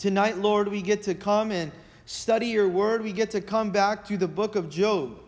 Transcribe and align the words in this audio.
Tonight, 0.00 0.38
Lord, 0.38 0.68
we 0.68 0.80
get 0.80 1.02
to 1.02 1.14
come 1.14 1.52
and 1.52 1.70
study 2.06 2.46
your 2.46 2.70
word. 2.70 3.02
We 3.02 3.12
get 3.12 3.30
to 3.32 3.42
come 3.42 3.70
back 3.70 4.02
to 4.06 4.16
the 4.16 4.26
book 4.26 4.56
of 4.56 4.70
Job. 4.70 5.18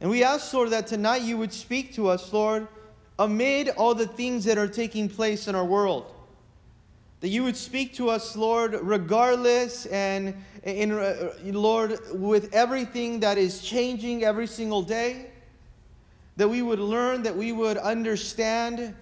And 0.00 0.08
we 0.08 0.24
ask, 0.24 0.50
Lord, 0.54 0.70
that 0.70 0.86
tonight 0.86 1.20
you 1.20 1.36
would 1.36 1.52
speak 1.52 1.92
to 1.96 2.08
us, 2.08 2.32
Lord, 2.32 2.66
amid 3.18 3.68
all 3.68 3.94
the 3.94 4.06
things 4.06 4.46
that 4.46 4.56
are 4.56 4.66
taking 4.66 5.10
place 5.10 5.46
in 5.46 5.54
our 5.54 5.64
world. 5.64 6.10
That 7.20 7.28
you 7.28 7.44
would 7.44 7.58
speak 7.58 7.92
to 7.96 8.08
us, 8.08 8.34
Lord, 8.34 8.78
regardless 8.80 9.84
and, 9.86 10.42
in, 10.62 10.92
uh, 10.92 11.34
Lord, 11.42 12.00
with 12.14 12.54
everything 12.54 13.20
that 13.20 13.36
is 13.36 13.60
changing 13.60 14.24
every 14.24 14.46
single 14.46 14.80
day. 14.80 15.26
That 16.38 16.48
we 16.48 16.62
would 16.62 16.80
learn, 16.80 17.22
that 17.24 17.36
we 17.36 17.52
would 17.52 17.76
understand 17.76 18.94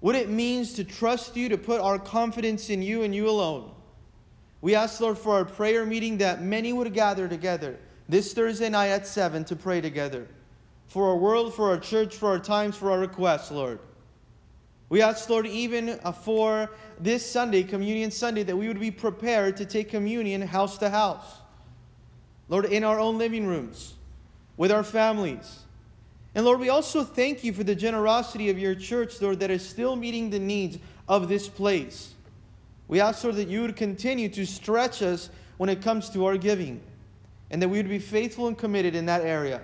what 0.00 0.16
it 0.16 0.28
means 0.28 0.72
to 0.72 0.82
trust 0.82 1.36
you, 1.36 1.48
to 1.48 1.56
put 1.56 1.80
our 1.80 2.00
confidence 2.00 2.70
in 2.70 2.82
you 2.82 3.04
and 3.04 3.14
you 3.14 3.28
alone. 3.28 3.70
We 4.64 4.74
ask, 4.74 4.98
Lord, 4.98 5.18
for 5.18 5.34
our 5.34 5.44
prayer 5.44 5.84
meeting 5.84 6.16
that 6.16 6.40
many 6.40 6.72
would 6.72 6.94
gather 6.94 7.28
together 7.28 7.78
this 8.08 8.32
Thursday 8.32 8.70
night 8.70 8.88
at 8.88 9.06
7 9.06 9.44
to 9.44 9.56
pray 9.56 9.82
together. 9.82 10.26
For 10.86 11.10
our 11.10 11.18
world, 11.18 11.52
for 11.52 11.68
our 11.68 11.76
church, 11.76 12.16
for 12.16 12.30
our 12.30 12.38
times, 12.38 12.74
for 12.74 12.90
our 12.90 12.98
requests, 12.98 13.50
Lord. 13.50 13.78
We 14.88 15.02
ask, 15.02 15.28
Lord, 15.28 15.46
even 15.46 16.00
uh, 16.02 16.12
for 16.12 16.70
this 16.98 17.30
Sunday, 17.30 17.62
Communion 17.62 18.10
Sunday, 18.10 18.42
that 18.42 18.56
we 18.56 18.66
would 18.66 18.80
be 18.80 18.90
prepared 18.90 19.58
to 19.58 19.66
take 19.66 19.90
communion 19.90 20.40
house 20.40 20.78
to 20.78 20.88
house. 20.88 21.40
Lord, 22.48 22.64
in 22.64 22.84
our 22.84 22.98
own 22.98 23.18
living 23.18 23.46
rooms, 23.46 23.92
with 24.56 24.72
our 24.72 24.82
families. 24.82 25.58
And 26.34 26.46
Lord, 26.46 26.58
we 26.58 26.70
also 26.70 27.04
thank 27.04 27.44
you 27.44 27.52
for 27.52 27.64
the 27.64 27.74
generosity 27.74 28.48
of 28.48 28.58
your 28.58 28.74
church, 28.74 29.20
Lord, 29.20 29.40
that 29.40 29.50
is 29.50 29.68
still 29.68 29.94
meeting 29.94 30.30
the 30.30 30.38
needs 30.38 30.78
of 31.06 31.28
this 31.28 31.48
place. 31.50 32.13
We 32.88 33.00
ask, 33.00 33.24
Lord, 33.24 33.36
that 33.36 33.48
you 33.48 33.62
would 33.62 33.76
continue 33.76 34.28
to 34.30 34.46
stretch 34.46 35.02
us 35.02 35.30
when 35.56 35.70
it 35.70 35.82
comes 35.82 36.10
to 36.10 36.26
our 36.26 36.36
giving, 36.36 36.80
and 37.50 37.62
that 37.62 37.68
we 37.68 37.78
would 37.78 37.88
be 37.88 37.98
faithful 37.98 38.48
and 38.48 38.58
committed 38.58 38.94
in 38.94 39.06
that 39.06 39.22
area. 39.22 39.62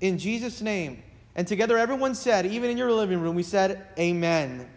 In 0.00 0.18
Jesus' 0.18 0.60
name. 0.60 1.02
And 1.34 1.46
together, 1.46 1.78
everyone 1.78 2.14
said, 2.14 2.44
even 2.44 2.70
in 2.70 2.76
your 2.76 2.92
living 2.92 3.20
room, 3.20 3.34
we 3.34 3.42
said, 3.42 3.86
Amen. 3.98 4.68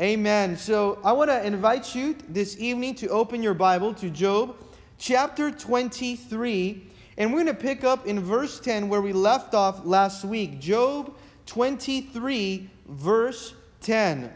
Amen. 0.00 0.56
So 0.56 0.98
I 1.04 1.12
want 1.12 1.30
to 1.30 1.44
invite 1.44 1.94
you 1.94 2.16
this 2.28 2.58
evening 2.58 2.94
to 2.96 3.08
open 3.08 3.42
your 3.42 3.54
Bible 3.54 3.92
to 3.94 4.08
Job 4.08 4.56
chapter 4.98 5.50
23. 5.50 6.86
And 7.18 7.32
we're 7.32 7.42
going 7.42 7.54
to 7.54 7.60
pick 7.60 7.84
up 7.84 8.06
in 8.06 8.20
verse 8.20 8.60
10 8.60 8.88
where 8.88 9.02
we 9.02 9.12
left 9.12 9.52
off 9.52 9.84
last 9.84 10.24
week. 10.24 10.60
Job 10.60 11.14
23, 11.46 12.70
verse 12.86 13.54
10. 13.80 14.32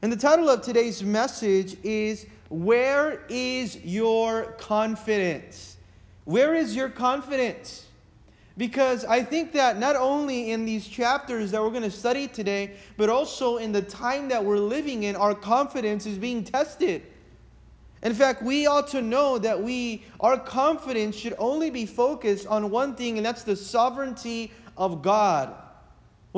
And 0.00 0.12
the 0.12 0.16
title 0.16 0.48
of 0.48 0.62
today's 0.62 1.02
message 1.02 1.76
is 1.82 2.26
Where 2.50 3.24
is 3.28 3.78
Your 3.84 4.52
Confidence? 4.52 5.76
Where 6.24 6.54
is 6.54 6.76
your 6.76 6.88
confidence? 6.88 7.86
Because 8.56 9.04
I 9.04 9.24
think 9.24 9.52
that 9.54 9.78
not 9.78 9.96
only 9.96 10.52
in 10.52 10.64
these 10.64 10.86
chapters 10.86 11.50
that 11.50 11.60
we're 11.60 11.70
going 11.70 11.82
to 11.82 11.90
study 11.90 12.28
today, 12.28 12.76
but 12.96 13.08
also 13.08 13.56
in 13.56 13.72
the 13.72 13.82
time 13.82 14.28
that 14.28 14.44
we're 14.44 14.58
living 14.58 15.02
in, 15.02 15.16
our 15.16 15.34
confidence 15.34 16.06
is 16.06 16.16
being 16.16 16.44
tested. 16.44 17.02
In 18.02 18.14
fact, 18.14 18.42
we 18.42 18.68
ought 18.68 18.86
to 18.88 19.02
know 19.02 19.36
that 19.38 19.60
we 19.60 20.04
our 20.20 20.38
confidence 20.38 21.16
should 21.16 21.34
only 21.38 21.70
be 21.70 21.86
focused 21.86 22.46
on 22.46 22.70
one 22.70 22.94
thing, 22.94 23.16
and 23.16 23.26
that's 23.26 23.42
the 23.42 23.56
sovereignty 23.56 24.52
of 24.76 25.02
God. 25.02 25.54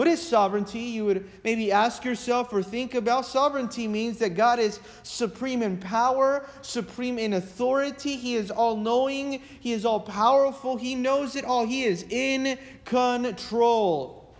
What 0.00 0.08
is 0.08 0.26
sovereignty? 0.26 0.78
You 0.78 1.04
would 1.04 1.28
maybe 1.44 1.70
ask 1.70 2.06
yourself 2.06 2.54
or 2.54 2.62
think 2.62 2.94
about. 2.94 3.26
Sovereignty 3.26 3.86
means 3.86 4.16
that 4.20 4.30
God 4.30 4.58
is 4.58 4.80
supreme 5.02 5.60
in 5.62 5.76
power, 5.76 6.48
supreme 6.62 7.18
in 7.18 7.34
authority. 7.34 8.16
He 8.16 8.34
is 8.34 8.50
all 8.50 8.78
knowing, 8.78 9.42
He 9.60 9.72
is 9.72 9.84
all 9.84 10.00
powerful, 10.00 10.78
He 10.78 10.94
knows 10.94 11.36
it 11.36 11.44
all. 11.44 11.66
He 11.66 11.84
is 11.84 12.06
in 12.08 12.58
control. 12.86 14.34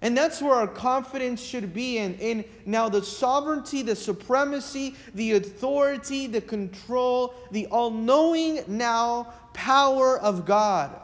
And 0.00 0.16
that's 0.16 0.40
where 0.40 0.54
our 0.54 0.68
confidence 0.68 1.42
should 1.42 1.74
be 1.74 1.98
in. 1.98 2.14
In 2.14 2.42
now 2.64 2.88
the 2.88 3.04
sovereignty, 3.04 3.82
the 3.82 3.96
supremacy, 3.96 4.94
the 5.14 5.32
authority, 5.32 6.28
the 6.28 6.40
control, 6.40 7.34
the 7.50 7.66
all 7.66 7.90
knowing 7.90 8.64
now 8.66 9.34
power 9.52 10.18
of 10.18 10.46
God. 10.46 10.98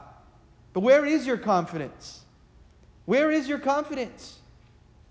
But 0.72 0.80
where 0.80 1.04
is 1.04 1.26
your 1.26 1.36
confidence? 1.36 2.19
Where 3.10 3.32
is 3.32 3.48
your 3.48 3.58
confidence? 3.58 4.38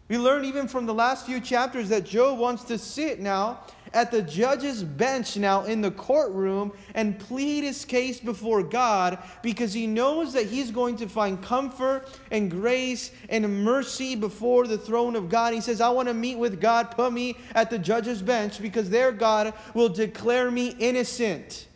We 0.07 0.17
learn 0.17 0.45
even 0.45 0.69
from 0.69 0.85
the 0.85 0.93
last 0.93 1.25
few 1.25 1.41
chapters 1.41 1.89
that 1.89 2.05
Job 2.05 2.39
wants 2.39 2.63
to 2.63 2.77
sit 2.77 3.19
now 3.19 3.59
at 3.93 4.09
the 4.09 4.21
judge's 4.21 4.85
bench 4.85 5.35
now 5.35 5.65
in 5.65 5.81
the 5.81 5.91
courtroom 5.91 6.71
and 6.95 7.19
plead 7.19 7.65
his 7.65 7.83
case 7.83 8.21
before 8.21 8.63
God 8.63 9.19
because 9.43 9.73
he 9.73 9.85
knows 9.85 10.31
that 10.31 10.45
he's 10.45 10.71
going 10.71 10.95
to 10.95 11.09
find 11.09 11.43
comfort 11.43 12.07
and 12.31 12.49
grace 12.49 13.11
and 13.27 13.65
mercy 13.65 14.16
before 14.16 14.66
the 14.66 14.77
throne 14.77 15.17
of 15.17 15.27
God. 15.27 15.53
He 15.53 15.59
says, 15.59 15.81
I 15.81 15.89
want 15.89 16.07
to 16.07 16.13
meet 16.13 16.37
with 16.37 16.61
God, 16.61 16.91
put 16.91 17.11
me 17.11 17.35
at 17.53 17.69
the 17.69 17.77
judge's 17.77 18.21
bench 18.21 18.61
because 18.61 18.89
there 18.89 19.11
God 19.11 19.53
will 19.73 19.89
declare 19.89 20.49
me 20.49 20.69
innocent. 20.79 21.67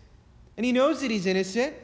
And 0.55 0.65
he 0.65 0.71
knows 0.71 1.01
that 1.01 1.11
he's 1.11 1.25
innocent. 1.25 1.75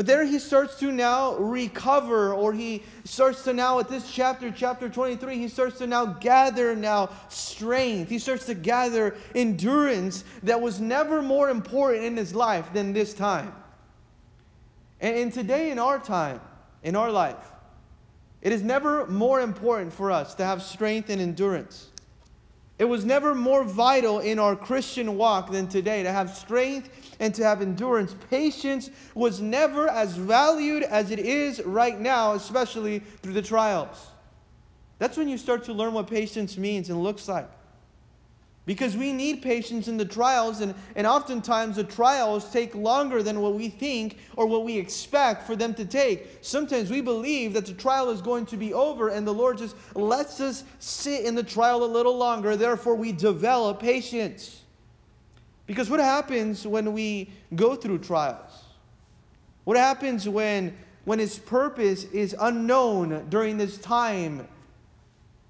But 0.00 0.06
there 0.06 0.24
he 0.24 0.38
starts 0.38 0.78
to 0.78 0.90
now 0.90 1.34
recover, 1.34 2.32
or 2.32 2.54
he 2.54 2.82
starts 3.04 3.44
to 3.44 3.52
now, 3.52 3.80
at 3.80 3.90
this 3.90 4.10
chapter, 4.10 4.50
chapter 4.50 4.88
23, 4.88 5.36
he 5.36 5.46
starts 5.46 5.76
to 5.76 5.86
now 5.86 6.06
gather 6.06 6.74
now 6.74 7.10
strength. 7.28 8.08
He 8.08 8.18
starts 8.18 8.46
to 8.46 8.54
gather 8.54 9.14
endurance 9.34 10.24
that 10.42 10.58
was 10.58 10.80
never 10.80 11.20
more 11.20 11.50
important 11.50 12.06
in 12.06 12.16
his 12.16 12.34
life 12.34 12.72
than 12.72 12.94
this 12.94 13.12
time. 13.12 13.52
And, 15.02 15.16
and 15.16 15.32
today, 15.34 15.70
in 15.70 15.78
our 15.78 15.98
time, 15.98 16.40
in 16.82 16.96
our 16.96 17.12
life, 17.12 17.52
it 18.40 18.52
is 18.52 18.62
never 18.62 19.06
more 19.06 19.42
important 19.42 19.92
for 19.92 20.10
us 20.10 20.34
to 20.36 20.46
have 20.46 20.62
strength 20.62 21.10
and 21.10 21.20
endurance. 21.20 21.90
It 22.78 22.86
was 22.86 23.04
never 23.04 23.34
more 23.34 23.64
vital 23.64 24.20
in 24.20 24.38
our 24.38 24.56
Christian 24.56 25.18
walk 25.18 25.52
than 25.52 25.68
today 25.68 26.02
to 26.04 26.10
have 26.10 26.34
strength 26.34 26.88
and 27.20 27.34
to 27.34 27.44
have 27.44 27.62
endurance. 27.62 28.16
Patience 28.28 28.90
was 29.14 29.40
never 29.40 29.88
as 29.88 30.16
valued 30.16 30.82
as 30.82 31.12
it 31.12 31.20
is 31.20 31.62
right 31.62 32.00
now, 32.00 32.32
especially 32.32 32.98
through 33.22 33.34
the 33.34 33.42
trials. 33.42 34.08
That's 34.98 35.16
when 35.16 35.28
you 35.28 35.38
start 35.38 35.64
to 35.64 35.72
learn 35.72 35.94
what 35.94 36.08
patience 36.08 36.58
means 36.58 36.90
and 36.90 37.02
looks 37.02 37.28
like. 37.28 37.48
Because 38.66 38.96
we 38.96 39.12
need 39.12 39.42
patience 39.42 39.88
in 39.88 39.96
the 39.96 40.04
trials, 40.04 40.60
and, 40.60 40.74
and 40.94 41.06
oftentimes 41.06 41.76
the 41.76 41.84
trials 41.84 42.52
take 42.52 42.74
longer 42.74 43.22
than 43.22 43.40
what 43.40 43.54
we 43.54 43.68
think 43.68 44.18
or 44.36 44.46
what 44.46 44.64
we 44.64 44.76
expect 44.76 45.46
for 45.46 45.56
them 45.56 45.74
to 45.74 45.84
take. 45.84 46.38
Sometimes 46.42 46.90
we 46.90 47.00
believe 47.00 47.54
that 47.54 47.66
the 47.66 47.72
trial 47.72 48.10
is 48.10 48.20
going 48.20 48.46
to 48.46 48.56
be 48.56 48.72
over, 48.74 49.08
and 49.08 49.26
the 49.26 49.34
Lord 49.34 49.58
just 49.58 49.74
lets 49.94 50.40
us 50.40 50.64
sit 50.78 51.24
in 51.24 51.34
the 51.34 51.42
trial 51.42 51.82
a 51.82 51.86
little 51.86 52.16
longer. 52.16 52.54
Therefore, 52.54 52.94
we 52.94 53.12
develop 53.12 53.80
patience. 53.80 54.60
Because 55.70 55.88
what 55.88 56.00
happens 56.00 56.66
when 56.66 56.92
we 56.92 57.30
go 57.54 57.76
through 57.76 57.98
trials? 58.00 58.64
What 59.62 59.76
happens 59.76 60.28
when, 60.28 60.76
when 61.04 61.20
His 61.20 61.38
purpose 61.38 62.02
is 62.06 62.34
unknown 62.40 63.26
during 63.28 63.56
this 63.56 63.78
time? 63.78 64.48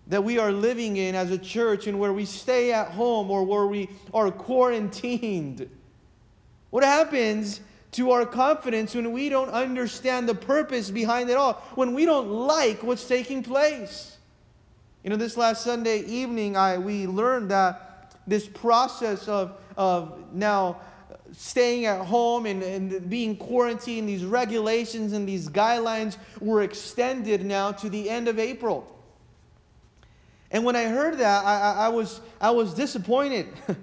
that 0.09 0.22
we 0.22 0.38
are 0.38 0.53
living 0.53 0.97
in 0.97 1.14
as 1.14 1.30
a 1.30 1.38
church 1.38 1.86
and 1.86 1.98
where 1.98 2.12
we 2.12 2.25
stay 2.26 2.72
at 2.72 2.88
home 2.88 3.30
or 3.30 3.44
where 3.44 3.66
we 3.66 3.88
are 4.12 4.30
quarantined? 4.30 5.70
What 6.69 6.84
happens 6.84 7.60
to 7.92 8.10
our 8.10 8.26
confidence 8.26 8.94
when 8.94 9.12
we 9.12 9.30
don't 9.30 9.50
understand 9.50 10.28
the 10.28 10.34
purpose 10.34 10.91
behind 10.91 11.30
it 11.30 11.36
all? 11.36 11.54
When 11.76 11.94
we 11.94 12.04
don't 12.04 12.28
like 12.28 12.82
what's 12.82 13.06
taking 13.06 13.42
place? 13.42 14.19
You 15.03 15.09
know, 15.09 15.16
this 15.16 15.36
last 15.36 15.62
Sunday 15.62 16.00
evening, 16.00 16.56
I, 16.56 16.76
we 16.76 17.06
learned 17.06 17.53
that 17.53 17.90
this 18.26 18.48
process 18.48 19.28
of, 19.28 19.58
of 19.76 20.33
now 20.33 20.80
staying 21.33 21.86
at 21.86 22.04
home 22.04 22.47
and, 22.47 22.62
and 22.62 23.09
being 23.09 23.36
quarantined, 23.36 24.09
these 24.09 24.24
regulations 24.24 25.12
and 25.12 25.28
these 25.28 25.48
guidelines 25.48 26.16
were 26.41 26.62
extended 26.62 27.45
now 27.45 27.72
to 27.72 27.89
the 27.89 28.10
end 28.10 28.28
of 28.28 28.39
April. 28.39 28.86
And 30.50 30.65
when 30.65 30.74
I 30.74 30.84
heard 30.84 31.18
that, 31.18 31.45
I, 31.45 31.60
I, 31.60 31.72
I 31.86 31.89
was, 31.89 32.21
I 32.41 32.50
was 32.50 32.74
disappointed 32.74 33.48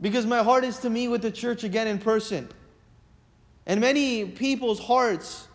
because 0.00 0.26
my 0.26 0.42
heart 0.42 0.64
is 0.64 0.78
to 0.78 0.90
meet 0.90 1.08
with 1.08 1.22
the 1.22 1.30
church 1.30 1.64
again 1.64 1.88
in 1.88 1.98
person. 1.98 2.48
And 3.66 3.80
many 3.80 4.26
people's 4.26 4.78
hearts 4.78 5.48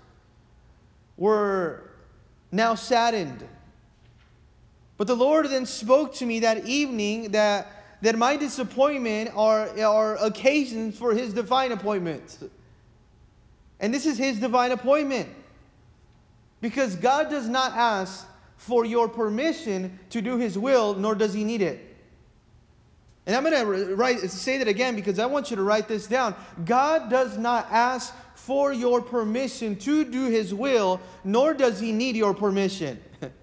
were 1.16 1.92
now 2.52 2.76
saddened. 2.76 3.48
But 5.00 5.08
the 5.08 5.16
Lord 5.16 5.48
then 5.48 5.66
spoke 5.66 6.14
to 6.16 6.26
me 6.26 6.42
that 6.42 6.66
evening 6.66 7.32
that, 7.32 7.72
that 8.02 8.18
my 8.18 8.36
disappointment 8.36 9.32
are, 9.34 9.70
are 9.82 10.18
occasions 10.18 10.98
for 10.98 11.14
His 11.14 11.34
divine 11.34 11.72
appointment. 11.72 12.38
And 13.80 13.94
this 13.94 14.06
is 14.06 14.18
His 14.18 14.40
divine 14.40 14.74
appointment. 14.74 15.30
Because 16.60 16.98
God 16.98 17.30
does 17.30 17.48
not 17.48 17.72
ask 17.78 18.28
for 18.58 18.84
your 18.84 19.08
permission 19.08 19.98
to 20.10 20.20
do 20.20 20.38
His 20.38 20.58
will, 20.58 20.96
nor 20.96 21.16
does 21.16 21.34
He 21.34 21.46
need 21.46 21.62
it. 21.62 21.96
And 23.26 23.38
I'm 23.38 23.44
going 23.50 23.88
to 23.88 23.96
write, 23.96 24.20
say 24.30 24.58
that 24.58 24.68
again 24.68 24.98
because 24.98 25.18
I 25.18 25.28
want 25.28 25.50
you 25.50 25.56
to 25.56 25.64
write 25.64 25.88
this 25.88 26.08
down. 26.08 26.36
God 26.66 27.10
does 27.10 27.38
not 27.38 27.68
ask 27.72 28.14
for 28.36 28.74
your 28.74 29.02
permission 29.02 29.78
to 29.78 30.04
do 30.04 30.26
His 30.26 30.54
will, 30.54 31.00
nor 31.24 31.54
does 31.54 31.80
He 31.80 31.94
need 31.94 32.18
your 32.18 32.34
permission. 32.34 33.02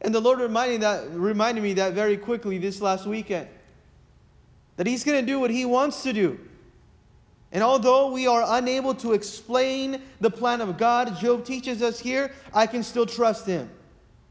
and 0.00 0.14
the 0.14 0.20
Lord 0.20 0.40
reminded, 0.40 0.80
that, 0.82 1.10
reminded 1.10 1.62
me 1.62 1.74
that 1.74 1.92
very 1.92 2.16
quickly 2.16 2.58
this 2.58 2.80
last 2.80 3.06
weekend. 3.06 3.48
That 4.76 4.86
He's 4.86 5.04
going 5.04 5.20
to 5.20 5.26
do 5.26 5.38
what 5.38 5.50
He 5.50 5.64
wants 5.64 6.02
to 6.04 6.12
do. 6.12 6.38
And 7.52 7.62
although 7.62 8.12
we 8.12 8.26
are 8.26 8.44
unable 8.46 8.94
to 8.96 9.12
explain 9.12 10.00
the 10.20 10.30
plan 10.30 10.60
of 10.60 10.78
God, 10.78 11.18
Job 11.18 11.44
teaches 11.44 11.82
us 11.82 11.98
here, 11.98 12.32
I 12.54 12.66
can 12.66 12.82
still 12.82 13.06
trust 13.06 13.46
Him. 13.46 13.68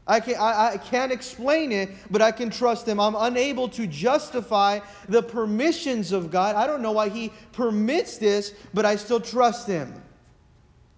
I, 0.06 0.18
can, 0.18 0.36
I, 0.36 0.72
I 0.72 0.76
can't 0.78 1.12
explain 1.12 1.70
it, 1.70 1.90
but 2.10 2.20
I 2.20 2.32
can 2.32 2.50
trust 2.50 2.88
Him. 2.88 2.98
I'm 2.98 3.14
unable 3.14 3.68
to 3.68 3.86
justify 3.86 4.80
the 5.08 5.22
permissions 5.22 6.10
of 6.10 6.32
God. 6.32 6.56
I 6.56 6.66
don't 6.66 6.82
know 6.82 6.92
why 6.92 7.10
He 7.10 7.32
permits 7.52 8.18
this, 8.18 8.54
but 8.74 8.84
I 8.84 8.96
still 8.96 9.20
trust 9.20 9.68
Him. 9.68 10.02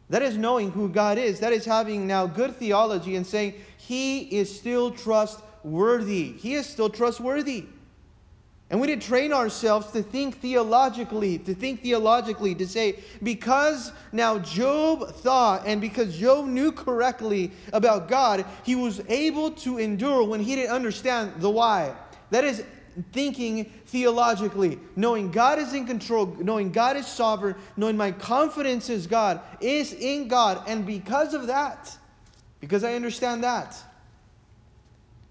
That 0.08 0.22
is 0.22 0.36
knowing 0.36 0.70
who 0.70 0.88
God 0.88 1.18
is. 1.18 1.40
That 1.40 1.52
is 1.52 1.64
having 1.64 2.06
now 2.06 2.26
good 2.26 2.56
theology 2.56 3.16
and 3.16 3.26
saying 3.26 3.54
He 3.86 4.20
is 4.20 4.54
still 4.54 4.92
trustworthy. 4.92 6.32
He 6.32 6.54
is 6.54 6.66
still 6.66 6.88
trustworthy. 6.88 7.66
And 8.70 8.80
we 8.80 8.86
need 8.86 9.00
to 9.02 9.06
train 9.06 9.32
ourselves 9.32 9.90
to 9.90 10.02
think 10.02 10.40
theologically, 10.40 11.38
to 11.38 11.54
think 11.54 11.82
theologically, 11.82 12.54
to 12.54 12.66
say, 12.66 13.00
because 13.22 13.92
now 14.12 14.38
Job 14.38 15.10
thought 15.16 15.64
and 15.66 15.80
because 15.80 16.16
Job 16.16 16.46
knew 16.46 16.70
correctly 16.70 17.50
about 17.72 18.08
God, 18.08 18.46
he 18.62 18.76
was 18.76 19.02
able 19.08 19.50
to 19.50 19.78
endure 19.78 20.22
when 20.24 20.40
he 20.40 20.54
didn't 20.54 20.74
understand 20.74 21.32
the 21.38 21.50
why. 21.50 21.92
That 22.30 22.44
is 22.44 22.64
thinking 23.12 23.64
theologically, 23.86 24.78
knowing 24.94 25.32
God 25.32 25.58
is 25.58 25.74
in 25.74 25.86
control, 25.86 26.36
knowing 26.40 26.70
God 26.70 26.96
is 26.96 27.06
sovereign, 27.06 27.56
knowing 27.76 27.96
my 27.96 28.12
confidence 28.12 28.88
is 28.88 29.08
God, 29.08 29.40
is 29.60 29.92
in 29.92 30.28
God. 30.28 30.62
And 30.68 30.86
because 30.86 31.34
of 31.34 31.48
that, 31.48 31.98
because 32.62 32.84
I 32.84 32.94
understand 32.94 33.42
that, 33.42 33.76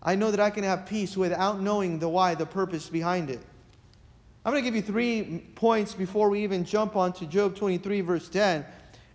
I 0.04 0.16
know 0.16 0.32
that 0.32 0.42
I 0.42 0.50
can 0.50 0.66
have 0.66 0.86
peace 0.86 1.16
without 1.16 1.62
knowing 1.62 1.98
the 1.98 2.10
why, 2.10 2.36
the 2.36 2.46
purpose 2.46 2.90
behind 2.90 3.30
it. 3.30 3.40
I'm 4.44 4.52
going 4.52 4.62
to 4.62 4.70
give 4.70 4.76
you 4.76 4.82
three 4.82 5.46
points 5.56 5.94
before 5.94 6.30
we 6.30 6.44
even 6.44 6.66
jump 6.66 6.98
on 6.98 7.14
to 7.14 7.26
Job 7.26 7.56
23, 7.56 8.02
verse 8.02 8.28
10. 8.28 8.66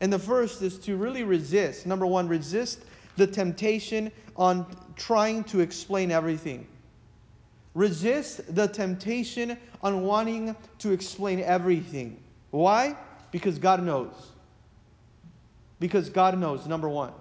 And 0.01 0.11
the 0.11 0.19
first 0.19 0.63
is 0.63 0.79
to 0.81 0.97
really 0.97 1.25
resist. 1.25 1.85
Number 1.85 2.07
one, 2.07 2.27
resist 2.27 2.87
the 3.17 3.27
temptation 3.27 4.11
on 4.35 4.67
trying 4.97 5.45
to 5.45 5.61
explain 5.61 6.11
everything. 6.11 6.67
Resist 7.75 8.55
the 8.55 8.67
temptation 8.67 9.59
on 9.83 10.05
wanting 10.05 10.57
to 10.79 10.93
explain 10.93 11.41
everything. 11.41 12.19
Why? 12.51 12.97
Because 13.31 13.59
God 13.59 13.83
knows. 13.83 14.31
Because 15.81 16.09
God 16.09 16.39
knows, 16.39 16.67
number 16.67 16.89
one. 16.89 17.13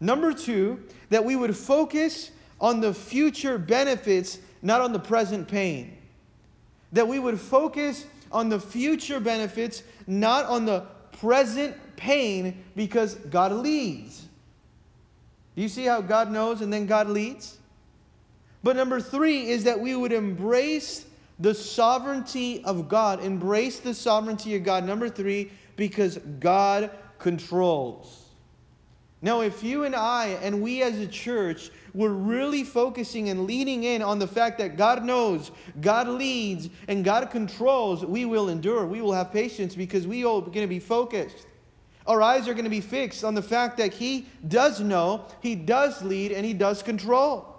Number 0.00 0.32
two, 0.32 0.82
that 1.10 1.24
we 1.24 1.36
would 1.36 1.56
focus 1.56 2.30
on 2.60 2.80
the 2.80 2.94
future 2.94 3.58
benefits, 3.58 4.38
not 4.62 4.80
on 4.80 4.92
the 4.92 4.98
present 4.98 5.48
pain. 5.48 5.96
That 6.92 7.06
we 7.06 7.18
would 7.18 7.40
focus 7.40 8.06
on 8.30 8.48
the 8.48 8.60
future 8.60 9.20
benefits, 9.20 9.82
not 10.06 10.46
on 10.46 10.64
the 10.66 10.86
present 11.12 11.76
pain, 11.96 12.62
because 12.76 13.14
God 13.14 13.52
leads. 13.52 14.26
Do 15.56 15.62
you 15.62 15.68
see 15.68 15.84
how 15.84 16.00
God 16.00 16.30
knows 16.30 16.60
and 16.60 16.72
then 16.72 16.86
God 16.86 17.08
leads? 17.08 17.58
But 18.62 18.76
number 18.76 19.00
three 19.00 19.48
is 19.48 19.64
that 19.64 19.80
we 19.80 19.96
would 19.96 20.12
embrace 20.12 21.06
the 21.38 21.54
sovereignty 21.54 22.62
of 22.64 22.88
God. 22.88 23.22
Embrace 23.22 23.80
the 23.80 23.94
sovereignty 23.94 24.56
of 24.56 24.64
God. 24.64 24.84
Number 24.84 25.08
three, 25.08 25.50
because 25.76 26.18
God 26.40 26.90
controls. 27.18 28.27
Now, 29.20 29.40
if 29.40 29.64
you 29.64 29.84
and 29.84 29.96
I 29.96 30.38
and 30.42 30.62
we 30.62 30.82
as 30.82 30.98
a 30.98 31.06
church 31.06 31.70
were 31.92 32.12
really 32.12 32.62
focusing 32.62 33.30
and 33.30 33.46
leaning 33.46 33.82
in 33.82 34.00
on 34.00 34.20
the 34.20 34.28
fact 34.28 34.58
that 34.58 34.76
God 34.76 35.04
knows, 35.04 35.50
God 35.80 36.06
leads, 36.06 36.68
and 36.86 37.04
God 37.04 37.30
controls, 37.30 38.04
we 38.04 38.24
will 38.24 38.48
endure. 38.48 38.86
We 38.86 39.00
will 39.00 39.12
have 39.12 39.32
patience 39.32 39.74
because 39.74 40.06
we 40.06 40.24
are 40.24 40.40
going 40.40 40.52
to 40.52 40.66
be 40.68 40.78
focused. 40.78 41.46
Our 42.06 42.22
eyes 42.22 42.46
are 42.46 42.54
going 42.54 42.64
to 42.64 42.70
be 42.70 42.80
fixed 42.80 43.24
on 43.24 43.34
the 43.34 43.42
fact 43.42 43.76
that 43.78 43.92
He 43.92 44.26
does 44.46 44.80
know, 44.80 45.26
He 45.42 45.56
does 45.56 46.00
lead, 46.02 46.30
and 46.30 46.46
He 46.46 46.54
does 46.54 46.82
control. 46.82 47.56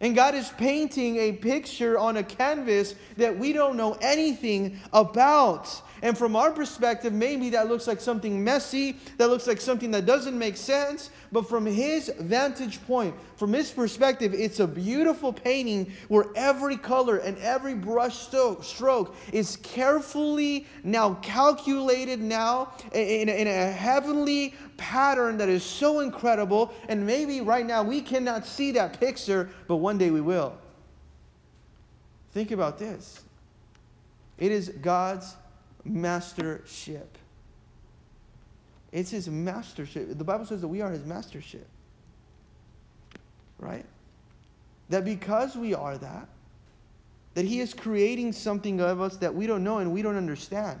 And 0.00 0.14
God 0.14 0.36
is 0.36 0.48
painting 0.50 1.16
a 1.16 1.32
picture 1.32 1.98
on 1.98 2.16
a 2.16 2.22
canvas 2.22 2.94
that 3.16 3.36
we 3.36 3.52
don't 3.52 3.76
know 3.76 3.98
anything 4.00 4.78
about. 4.92 5.82
And 6.02 6.16
from 6.16 6.36
our 6.36 6.50
perspective, 6.50 7.12
maybe 7.12 7.50
that 7.50 7.68
looks 7.68 7.86
like 7.86 8.00
something 8.00 8.42
messy, 8.42 8.96
that 9.16 9.28
looks 9.28 9.46
like 9.46 9.60
something 9.60 9.90
that 9.92 10.06
doesn't 10.06 10.38
make 10.38 10.56
sense. 10.56 11.10
But 11.32 11.48
from 11.48 11.66
his 11.66 12.10
vantage 12.20 12.84
point, 12.86 13.14
from 13.36 13.52
his 13.52 13.70
perspective, 13.70 14.32
it's 14.32 14.60
a 14.60 14.66
beautiful 14.66 15.32
painting 15.32 15.92
where 16.08 16.26
every 16.34 16.76
color 16.76 17.18
and 17.18 17.36
every 17.38 17.74
brush 17.74 18.16
stroke 18.62 19.14
is 19.32 19.56
carefully 19.58 20.66
now 20.84 21.14
calculated 21.14 22.20
now 22.20 22.72
in 22.92 23.28
in 23.28 23.46
a 23.46 23.70
heavenly 23.70 24.54
pattern 24.76 25.36
that 25.38 25.48
is 25.48 25.62
so 25.62 26.00
incredible. 26.00 26.72
And 26.88 27.06
maybe 27.06 27.40
right 27.40 27.66
now 27.66 27.82
we 27.82 28.00
cannot 28.00 28.46
see 28.46 28.70
that 28.72 28.98
picture, 28.98 29.50
but 29.66 29.76
one 29.76 29.98
day 29.98 30.10
we 30.10 30.20
will. 30.20 30.56
Think 32.32 32.50
about 32.50 32.78
this 32.78 33.22
it 34.38 34.52
is 34.52 34.70
God's 34.80 35.36
mastership. 35.88 37.16
It's 38.92 39.10
his 39.10 39.28
mastership. 39.28 40.16
The 40.16 40.24
Bible 40.24 40.46
says 40.46 40.60
that 40.60 40.68
we 40.68 40.80
are 40.80 40.90
his 40.90 41.04
mastership. 41.04 41.66
Right? 43.58 43.84
That 44.88 45.04
because 45.04 45.56
we 45.56 45.74
are 45.74 45.98
that, 45.98 46.28
that 47.34 47.44
he 47.44 47.60
is 47.60 47.74
creating 47.74 48.32
something 48.32 48.80
of 48.80 49.00
us 49.00 49.16
that 49.18 49.34
we 49.34 49.46
don't 49.46 49.62
know 49.62 49.78
and 49.78 49.92
we 49.92 50.02
don't 50.02 50.16
understand. 50.16 50.80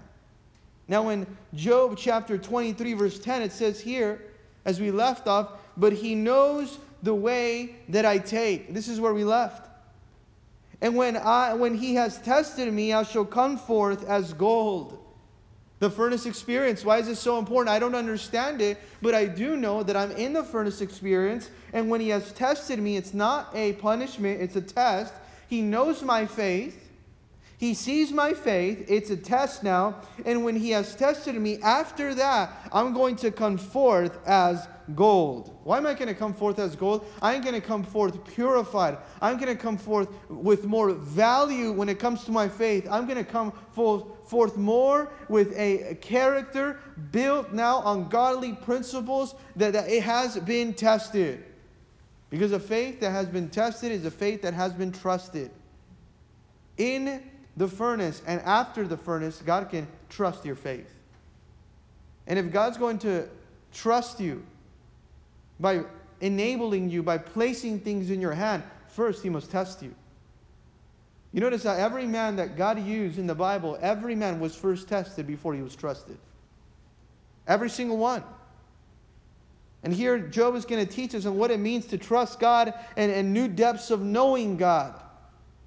Now, 0.88 1.10
in 1.10 1.26
Job 1.54 1.96
chapter 1.98 2.38
23, 2.38 2.94
verse 2.94 3.18
10, 3.18 3.42
it 3.42 3.52
says 3.52 3.80
here, 3.80 4.22
as 4.64 4.80
we 4.80 4.90
left 4.90 5.28
off, 5.28 5.52
but 5.76 5.92
he 5.92 6.14
knows 6.14 6.78
the 7.02 7.14
way 7.14 7.76
that 7.90 8.04
I 8.06 8.18
take. 8.18 8.72
This 8.72 8.88
is 8.88 9.00
where 9.00 9.12
we 9.12 9.24
left. 9.24 9.67
And 10.80 10.94
when, 10.96 11.16
I, 11.16 11.54
when 11.54 11.74
he 11.74 11.94
has 11.96 12.18
tested 12.18 12.72
me, 12.72 12.92
I 12.92 13.02
shall 13.02 13.24
come 13.24 13.58
forth 13.58 14.08
as 14.08 14.32
gold. 14.32 15.04
The 15.80 15.90
furnace 15.90 16.26
experience. 16.26 16.84
Why 16.84 16.98
is 16.98 17.06
this 17.06 17.20
so 17.20 17.38
important? 17.38 17.74
I 17.74 17.78
don't 17.78 17.94
understand 17.94 18.60
it, 18.60 18.78
but 19.00 19.14
I 19.14 19.26
do 19.26 19.56
know 19.56 19.82
that 19.82 19.96
I'm 19.96 20.10
in 20.12 20.32
the 20.32 20.42
furnace 20.42 20.80
experience. 20.80 21.50
And 21.72 21.88
when 21.88 22.00
he 22.00 22.08
has 22.08 22.32
tested 22.32 22.78
me, 22.78 22.96
it's 22.96 23.14
not 23.14 23.50
a 23.54 23.74
punishment, 23.74 24.40
it's 24.40 24.56
a 24.56 24.60
test. 24.60 25.14
He 25.48 25.62
knows 25.62 26.02
my 26.02 26.26
faith. 26.26 26.84
He 27.58 27.74
sees 27.74 28.12
my 28.12 28.34
faith. 28.34 28.84
It's 28.88 29.10
a 29.10 29.16
test 29.16 29.64
now. 29.64 30.02
And 30.24 30.44
when 30.44 30.56
he 30.56 30.70
has 30.70 30.94
tested 30.94 31.34
me, 31.34 31.58
after 31.60 32.14
that, 32.14 32.68
I'm 32.72 32.92
going 32.92 33.16
to 33.16 33.30
come 33.32 33.58
forth 33.58 34.18
as 34.26 34.68
gold. 34.94 35.56
Why 35.64 35.78
am 35.78 35.86
I 35.86 35.94
going 35.94 36.08
to 36.08 36.14
come 36.14 36.32
forth 36.32 36.58
as 36.58 36.76
gold? 36.76 37.06
I'm 37.20 37.42
going 37.42 37.54
to 37.54 37.60
come 37.60 37.82
forth 37.82 38.24
purified. 38.24 38.98
I'm 39.20 39.36
going 39.36 39.54
to 39.54 39.60
come 39.60 39.76
forth 39.76 40.08
with 40.28 40.64
more 40.64 40.92
value 40.92 41.72
when 41.72 41.88
it 41.88 41.98
comes 41.98 42.24
to 42.24 42.30
my 42.30 42.48
faith. 42.48 42.86
I'm 42.90 43.06
going 43.06 43.22
to 43.22 43.30
come 43.30 43.52
forth 43.72 44.56
more 44.56 45.12
with 45.28 45.52
a 45.56 45.96
character 46.00 46.80
built 47.12 47.52
now 47.52 47.78
on 47.78 48.08
godly 48.08 48.52
principles 48.52 49.34
that, 49.56 49.72
that 49.72 49.88
it 49.88 50.02
has 50.02 50.38
been 50.38 50.74
tested. 50.74 51.44
Because 52.30 52.52
a 52.52 52.60
faith 52.60 53.00
that 53.00 53.10
has 53.10 53.26
been 53.26 53.48
tested 53.48 53.92
is 53.92 54.04
a 54.04 54.10
faith 54.10 54.42
that 54.42 54.54
has 54.54 54.72
been 54.72 54.92
trusted. 54.92 55.50
In 56.76 57.22
the 57.56 57.68
furnace 57.68 58.22
and 58.26 58.40
after 58.42 58.86
the 58.86 58.96
furnace, 58.96 59.42
God 59.44 59.70
can 59.70 59.88
trust 60.08 60.44
your 60.44 60.54
faith. 60.54 60.94
And 62.26 62.38
if 62.38 62.52
God's 62.52 62.76
going 62.76 62.98
to 63.00 63.28
trust 63.72 64.20
you 64.20 64.44
by 65.60 65.82
enabling 66.20 66.90
you, 66.90 67.02
by 67.02 67.18
placing 67.18 67.80
things 67.80 68.10
in 68.10 68.20
your 68.20 68.32
hand, 68.32 68.62
first 68.88 69.22
He 69.22 69.28
must 69.28 69.50
test 69.50 69.82
you. 69.82 69.94
You 71.32 71.40
notice 71.40 71.62
that 71.64 71.78
every 71.78 72.06
man 72.06 72.36
that 72.36 72.56
God 72.56 72.82
used 72.82 73.18
in 73.18 73.26
the 73.26 73.34
Bible, 73.34 73.78
every 73.80 74.14
man 74.14 74.40
was 74.40 74.54
first 74.54 74.88
tested 74.88 75.26
before 75.26 75.54
he 75.54 75.62
was 75.62 75.76
trusted. 75.76 76.16
Every 77.46 77.68
single 77.68 77.98
one. 77.98 78.24
And 79.82 79.92
here, 79.92 80.18
Job 80.18 80.54
is 80.54 80.64
going 80.64 80.84
to 80.84 80.92
teach 80.92 81.14
us 81.14 81.26
on 81.26 81.36
what 81.36 81.50
it 81.50 81.60
means 81.60 81.86
to 81.86 81.98
trust 81.98 82.40
God 82.40 82.74
and, 82.96 83.12
and 83.12 83.32
new 83.32 83.46
depths 83.46 83.90
of 83.90 84.02
knowing 84.02 84.56
God. 84.56 85.00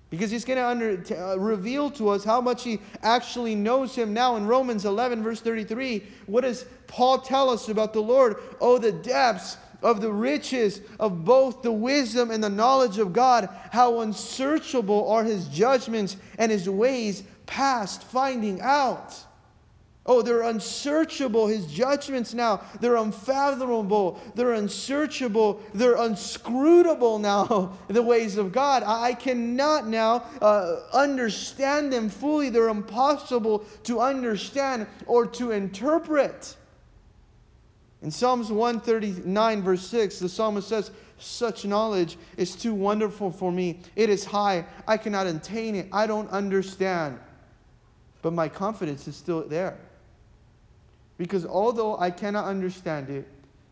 Because 0.09 0.29
he's 0.29 0.43
going 0.43 0.57
to 0.57 0.67
under, 0.67 1.03
uh, 1.17 1.37
reveal 1.39 1.89
to 1.91 2.09
us 2.09 2.25
how 2.25 2.41
much 2.41 2.63
he 2.65 2.79
actually 3.01 3.55
knows 3.55 3.95
him 3.95 4.13
now. 4.13 4.35
In 4.35 4.45
Romans 4.45 4.83
11, 4.83 5.23
verse 5.23 5.39
33, 5.39 6.03
what 6.25 6.41
does 6.41 6.65
Paul 6.87 7.19
tell 7.19 7.49
us 7.49 7.69
about 7.69 7.93
the 7.93 8.01
Lord? 8.01 8.35
Oh, 8.59 8.77
the 8.77 8.91
depths 8.91 9.55
of 9.81 10.01
the 10.01 10.11
riches 10.11 10.81
of 10.99 11.25
both 11.25 11.61
the 11.61 11.71
wisdom 11.71 12.31
and 12.31 12.43
the 12.43 12.49
knowledge 12.49 12.97
of 12.97 13.13
God. 13.13 13.49
How 13.71 14.01
unsearchable 14.01 15.09
are 15.09 15.23
his 15.23 15.47
judgments 15.47 16.17
and 16.37 16.51
his 16.51 16.69
ways 16.69 17.23
past 17.45 18.03
finding 18.03 18.61
out. 18.61 19.15
Oh, 20.03 20.23
they're 20.23 20.41
unsearchable, 20.41 21.45
his 21.45 21.67
judgments 21.67 22.33
now. 22.33 22.61
They're 22.79 22.95
unfathomable. 22.95 24.19
They're 24.33 24.53
unsearchable. 24.53 25.61
They're 25.75 25.97
unscrutable 25.97 27.19
now, 27.19 27.77
the 27.87 28.01
ways 28.01 28.37
of 28.37 28.51
God. 28.51 28.81
I 28.83 29.13
cannot 29.13 29.87
now 29.87 30.25
uh, 30.41 30.77
understand 30.91 31.93
them 31.93 32.09
fully. 32.09 32.49
They're 32.49 32.69
impossible 32.69 33.59
to 33.83 33.99
understand 33.99 34.87
or 35.05 35.27
to 35.27 35.51
interpret. 35.51 36.55
In 38.01 38.09
Psalms 38.09 38.51
139, 38.51 39.61
verse 39.61 39.85
6, 39.87 40.19
the 40.19 40.29
psalmist 40.29 40.67
says, 40.67 40.91
Such 41.19 41.65
knowledge 41.65 42.17
is 42.35 42.55
too 42.55 42.73
wonderful 42.73 43.31
for 43.31 43.51
me. 43.51 43.79
It 43.95 44.09
is 44.09 44.25
high. 44.25 44.65
I 44.87 44.97
cannot 44.97 45.27
attain 45.27 45.75
it. 45.75 45.87
I 45.91 46.07
don't 46.07 46.29
understand. 46.31 47.19
But 48.21 48.33
my 48.33 48.49
confidence 48.49 49.07
is 49.07 49.15
still 49.15 49.47
there. 49.47 49.77
Because 51.17 51.45
although 51.45 51.97
I 51.99 52.09
cannot 52.09 52.45
understand 52.45 53.09
it, 53.11 53.27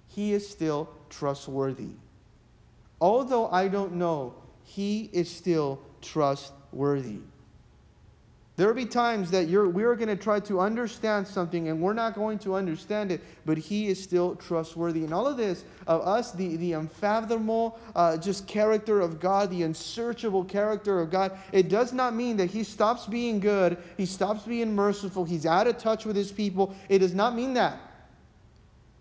He 0.08 0.34
is 0.34 0.48
still 0.48 0.90
trustworthy. 1.10 1.90
Although 3.02 3.48
I 3.48 3.68
don't 3.68 3.94
know, 3.94 4.36
He 4.64 5.10
is 5.12 5.30
still 5.30 5.80
trustworthy. 6.02 7.20
There 8.60 8.68
will 8.68 8.76
be 8.76 8.86
times 8.86 9.32
that 9.32 9.48
you're, 9.48 9.70
we're 9.70 9.96
going 9.96 10.10
to 10.10 10.22
try 10.22 10.42
to 10.42 10.60
understand 10.60 11.26
something 11.26 11.70
and 11.70 11.80
we're 11.80 11.94
not 11.94 12.14
going 12.14 12.38
to 12.40 12.56
understand 12.56 13.10
it, 13.10 13.22
but 13.46 13.58
He 13.58 13.88
is 13.88 14.04
still 14.04 14.36
trustworthy. 14.36 15.06
And 15.06 15.14
all 15.14 15.28
of 15.28 15.38
this, 15.38 15.64
of 15.88 16.02
us, 16.02 16.34
the, 16.34 16.58
the 16.58 16.74
unfathomable 16.74 17.80
uh, 17.96 18.18
just 18.18 18.48
character 18.48 19.00
of 19.00 19.22
God, 19.22 19.50
the 19.50 19.64
unsearchable 19.64 20.44
character 20.44 21.00
of 21.00 21.10
God, 21.10 21.38
it 21.54 21.70
does 21.70 21.94
not 21.94 22.14
mean 22.14 22.36
that 22.36 22.48
He 22.48 22.66
stops 22.66 23.06
being 23.06 23.40
good, 23.40 23.78
He 23.96 24.06
stops 24.06 24.44
being 24.44 24.76
merciful, 24.76 25.24
He's 25.24 25.46
out 25.46 25.66
of 25.66 25.78
touch 25.78 26.04
with 26.04 26.18
His 26.18 26.34
people. 26.34 26.76
It 26.90 27.00
does 27.00 27.14
not 27.14 27.36
mean 27.36 27.54
that. 27.54 27.80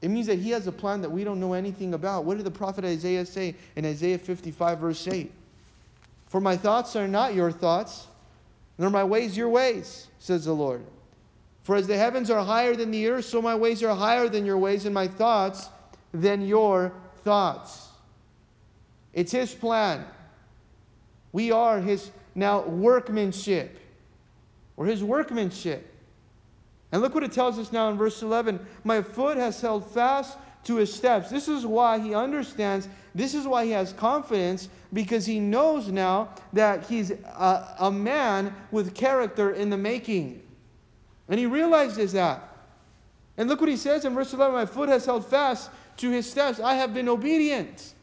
It 0.03 0.09
means 0.11 0.29
that 0.29 0.39
He 0.39 0.51
has 0.51 0.69
a 0.69 0.73
plan 0.73 1.01
that 1.01 1.11
we 1.11 1.25
don't 1.25 1.41
know 1.41 1.55
anything 1.55 1.95
about. 1.95 2.25
What 2.25 2.37
did 2.37 2.47
the 2.47 2.53
prophet 2.53 2.85
Isaiah 2.85 3.27
say 3.27 3.57
in 3.75 3.85
Isaiah 3.85 4.19
55, 4.19 4.79
verse 4.79 5.09
8? 5.09 5.33
For 6.29 6.41
my 6.41 6.57
thoughts 6.57 6.95
are 6.95 7.09
not 7.09 7.35
your 7.35 7.51
thoughts 7.51 8.07
nor 8.79 8.91
my 8.91 9.05
ways 9.05 9.37
your 9.37 9.49
ways, 9.49 10.07
says 10.19 10.45
the 10.45 10.53
Lord. 10.53 10.85
For 11.63 11.77
as 11.77 11.87
the 11.87 11.99
heavens 11.99 12.31
are 12.31 12.45
higher 12.45 12.75
than 12.75 12.91
the 12.91 13.09
earth, 13.09 13.27
so 13.27 13.43
my 13.43 13.55
ways 13.55 13.83
are 13.83 13.95
higher 13.95 14.29
than 14.29 14.47
your 14.47 14.57
ways, 14.57 14.87
and 14.87 14.95
my 14.95 15.09
thoughts 15.09 15.69
than 16.13 16.47
your 16.47 16.93
thoughts. 17.25 17.89
It's 19.13 19.33
His 19.33 19.53
plan. 19.53 20.05
We 21.33 21.51
are 21.53 21.81
His 21.81 22.11
now 22.35 22.63
workmanship. 22.63 23.79
We're 24.77 24.87
His 24.87 25.05
workmanship. 25.05 25.95
And 26.91 27.03
look 27.03 27.15
what 27.15 27.25
it 27.25 27.33
tells 27.33 27.59
us 27.59 27.73
now 27.73 27.91
in 27.91 27.99
verse 27.99 28.23
11 28.23 28.65
My 28.85 29.03
foot 29.03 29.37
has 29.37 29.61
held 29.61 29.91
fast 29.91 30.39
to 30.65 30.77
his 30.77 30.93
steps. 30.93 31.31
This 31.31 31.49
is 31.49 31.67
why 31.67 31.99
he 31.99 32.15
understands, 32.15 32.89
this 33.15 33.35
is 33.35 33.47
why 33.47 33.65
he 33.65 33.71
has 33.73 33.93
confidence, 33.93 34.69
because 34.93 35.27
he 35.27 35.41
knows 35.41 35.89
now 35.89 36.31
that 36.53 36.87
he's 36.87 37.11
a, 37.11 37.75
a 37.81 37.91
man 37.91 38.55
with 38.71 38.95
character 38.95 39.51
in 39.51 39.71
the 39.71 39.77
making. 39.77 40.43
And 41.29 41.39
he 41.39 41.47
realizes 41.47 42.13
that. 42.13 42.49
And 43.37 43.49
look 43.49 43.61
what 43.61 43.69
he 43.69 43.77
says 43.77 44.05
in 44.05 44.15
verse 44.15 44.33
11 44.33 44.55
My 44.55 44.67
foot 44.67 44.89
has 44.89 45.05
held 45.05 45.27
fast 45.27 45.71
to 45.99 46.11
his 46.11 46.29
steps. 46.29 46.59
I 46.59 46.75
have 46.75 46.95
been 46.95 47.09
obedient. 47.09 47.95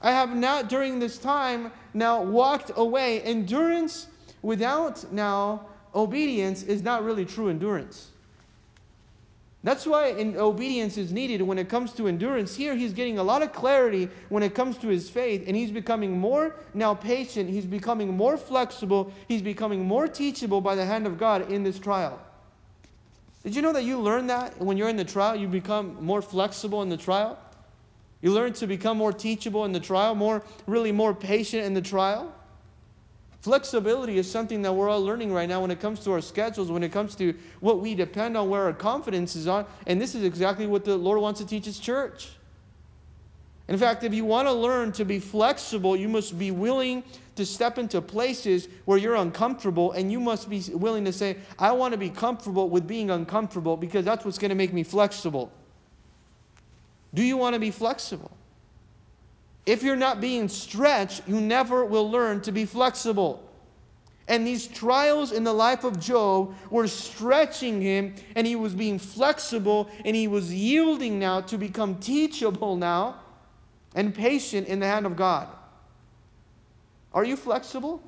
I 0.00 0.12
have 0.12 0.34
not 0.34 0.68
during 0.68 0.98
this 0.98 1.18
time 1.18 1.72
now 1.92 2.22
walked 2.22 2.70
away. 2.76 3.20
Endurance 3.22 4.06
without 4.42 5.12
now 5.12 5.66
obedience 5.94 6.62
is 6.62 6.82
not 6.82 7.04
really 7.04 7.24
true 7.24 7.48
endurance. 7.48 8.10
That's 9.62 9.86
why 9.86 10.12
obedience 10.36 10.96
is 10.96 11.12
needed 11.12 11.42
when 11.42 11.58
it 11.58 11.68
comes 11.68 11.92
to 11.92 12.08
endurance. 12.08 12.56
Here, 12.56 12.74
he's 12.74 12.94
getting 12.94 13.18
a 13.18 13.22
lot 13.22 13.42
of 13.42 13.52
clarity 13.52 14.08
when 14.30 14.42
it 14.42 14.54
comes 14.54 14.78
to 14.78 14.88
his 14.88 15.10
faith, 15.10 15.44
and 15.46 15.54
he's 15.54 15.70
becoming 15.70 16.18
more 16.18 16.56
now 16.72 16.94
patient. 16.94 17.50
He's 17.50 17.66
becoming 17.66 18.16
more 18.16 18.38
flexible. 18.38 19.12
He's 19.28 19.42
becoming 19.42 19.84
more 19.84 20.08
teachable 20.08 20.62
by 20.62 20.76
the 20.76 20.86
hand 20.86 21.06
of 21.06 21.18
God 21.18 21.50
in 21.50 21.62
this 21.62 21.78
trial. 21.78 22.18
Did 23.42 23.54
you 23.54 23.60
know 23.60 23.72
that 23.74 23.84
you 23.84 23.98
learn 23.98 24.26
that 24.28 24.58
when 24.58 24.78
you're 24.78 24.88
in 24.88 24.96
the 24.96 25.04
trial? 25.04 25.36
You 25.36 25.46
become 25.46 26.02
more 26.02 26.22
flexible 26.22 26.82
in 26.82 26.88
the 26.88 26.96
trial. 26.96 27.38
You 28.22 28.32
learn 28.32 28.54
to 28.54 28.66
become 28.66 28.96
more 28.96 29.12
teachable 29.12 29.66
in 29.66 29.72
the 29.72 29.80
trial, 29.80 30.14
more 30.14 30.42
really 30.66 30.92
more 30.92 31.14
patient 31.14 31.64
in 31.64 31.74
the 31.74 31.82
trial. 31.82 32.34
Flexibility 33.40 34.18
is 34.18 34.30
something 34.30 34.60
that 34.62 34.72
we're 34.72 34.88
all 34.90 35.02
learning 35.02 35.32
right 35.32 35.48
now 35.48 35.62
when 35.62 35.70
it 35.70 35.80
comes 35.80 36.00
to 36.00 36.12
our 36.12 36.20
schedules, 36.20 36.70
when 36.70 36.82
it 36.82 36.92
comes 36.92 37.14
to 37.16 37.34
what 37.60 37.80
we 37.80 37.94
depend 37.94 38.36
on, 38.36 38.50
where 38.50 38.64
our 38.64 38.72
confidence 38.74 39.34
is 39.34 39.46
on. 39.46 39.64
And 39.86 40.00
this 40.00 40.14
is 40.14 40.24
exactly 40.24 40.66
what 40.66 40.84
the 40.84 40.96
Lord 40.96 41.20
wants 41.20 41.40
to 41.40 41.46
teach 41.46 41.64
His 41.64 41.78
church. 41.78 42.32
In 43.66 43.78
fact, 43.78 44.04
if 44.04 44.12
you 44.12 44.24
want 44.26 44.46
to 44.46 44.52
learn 44.52 44.92
to 44.92 45.04
be 45.04 45.20
flexible, 45.20 45.96
you 45.96 46.08
must 46.08 46.38
be 46.38 46.50
willing 46.50 47.02
to 47.36 47.46
step 47.46 47.78
into 47.78 48.02
places 48.02 48.68
where 48.84 48.98
you're 48.98 49.14
uncomfortable, 49.14 49.92
and 49.92 50.12
you 50.12 50.20
must 50.20 50.50
be 50.50 50.62
willing 50.72 51.06
to 51.06 51.12
say, 51.12 51.36
I 51.58 51.72
want 51.72 51.92
to 51.92 51.98
be 51.98 52.10
comfortable 52.10 52.68
with 52.68 52.86
being 52.86 53.10
uncomfortable 53.10 53.76
because 53.76 54.04
that's 54.04 54.24
what's 54.24 54.38
going 54.38 54.50
to 54.50 54.54
make 54.54 54.74
me 54.74 54.82
flexible. 54.82 55.50
Do 57.14 57.22
you 57.22 57.38
want 57.38 57.54
to 57.54 57.60
be 57.60 57.70
flexible? 57.70 58.36
If 59.66 59.82
you're 59.82 59.96
not 59.96 60.20
being 60.20 60.48
stretched, 60.48 61.22
you 61.28 61.40
never 61.40 61.84
will 61.84 62.10
learn 62.10 62.40
to 62.42 62.52
be 62.52 62.64
flexible. 62.64 63.46
And 64.26 64.46
these 64.46 64.66
trials 64.66 65.32
in 65.32 65.42
the 65.42 65.52
life 65.52 65.82
of 65.82 65.98
Job 65.98 66.54
were 66.70 66.86
stretching 66.86 67.80
him, 67.80 68.14
and 68.36 68.46
he 68.46 68.56
was 68.56 68.74
being 68.74 68.98
flexible, 68.98 69.90
and 70.04 70.14
he 70.14 70.28
was 70.28 70.54
yielding 70.54 71.18
now 71.18 71.40
to 71.42 71.58
become 71.58 71.96
teachable 71.96 72.76
now 72.76 73.20
and 73.94 74.14
patient 74.14 74.68
in 74.68 74.78
the 74.78 74.86
hand 74.86 75.04
of 75.04 75.16
God. 75.16 75.48
Are 77.12 77.24
you 77.24 77.36
flexible? 77.36 78.00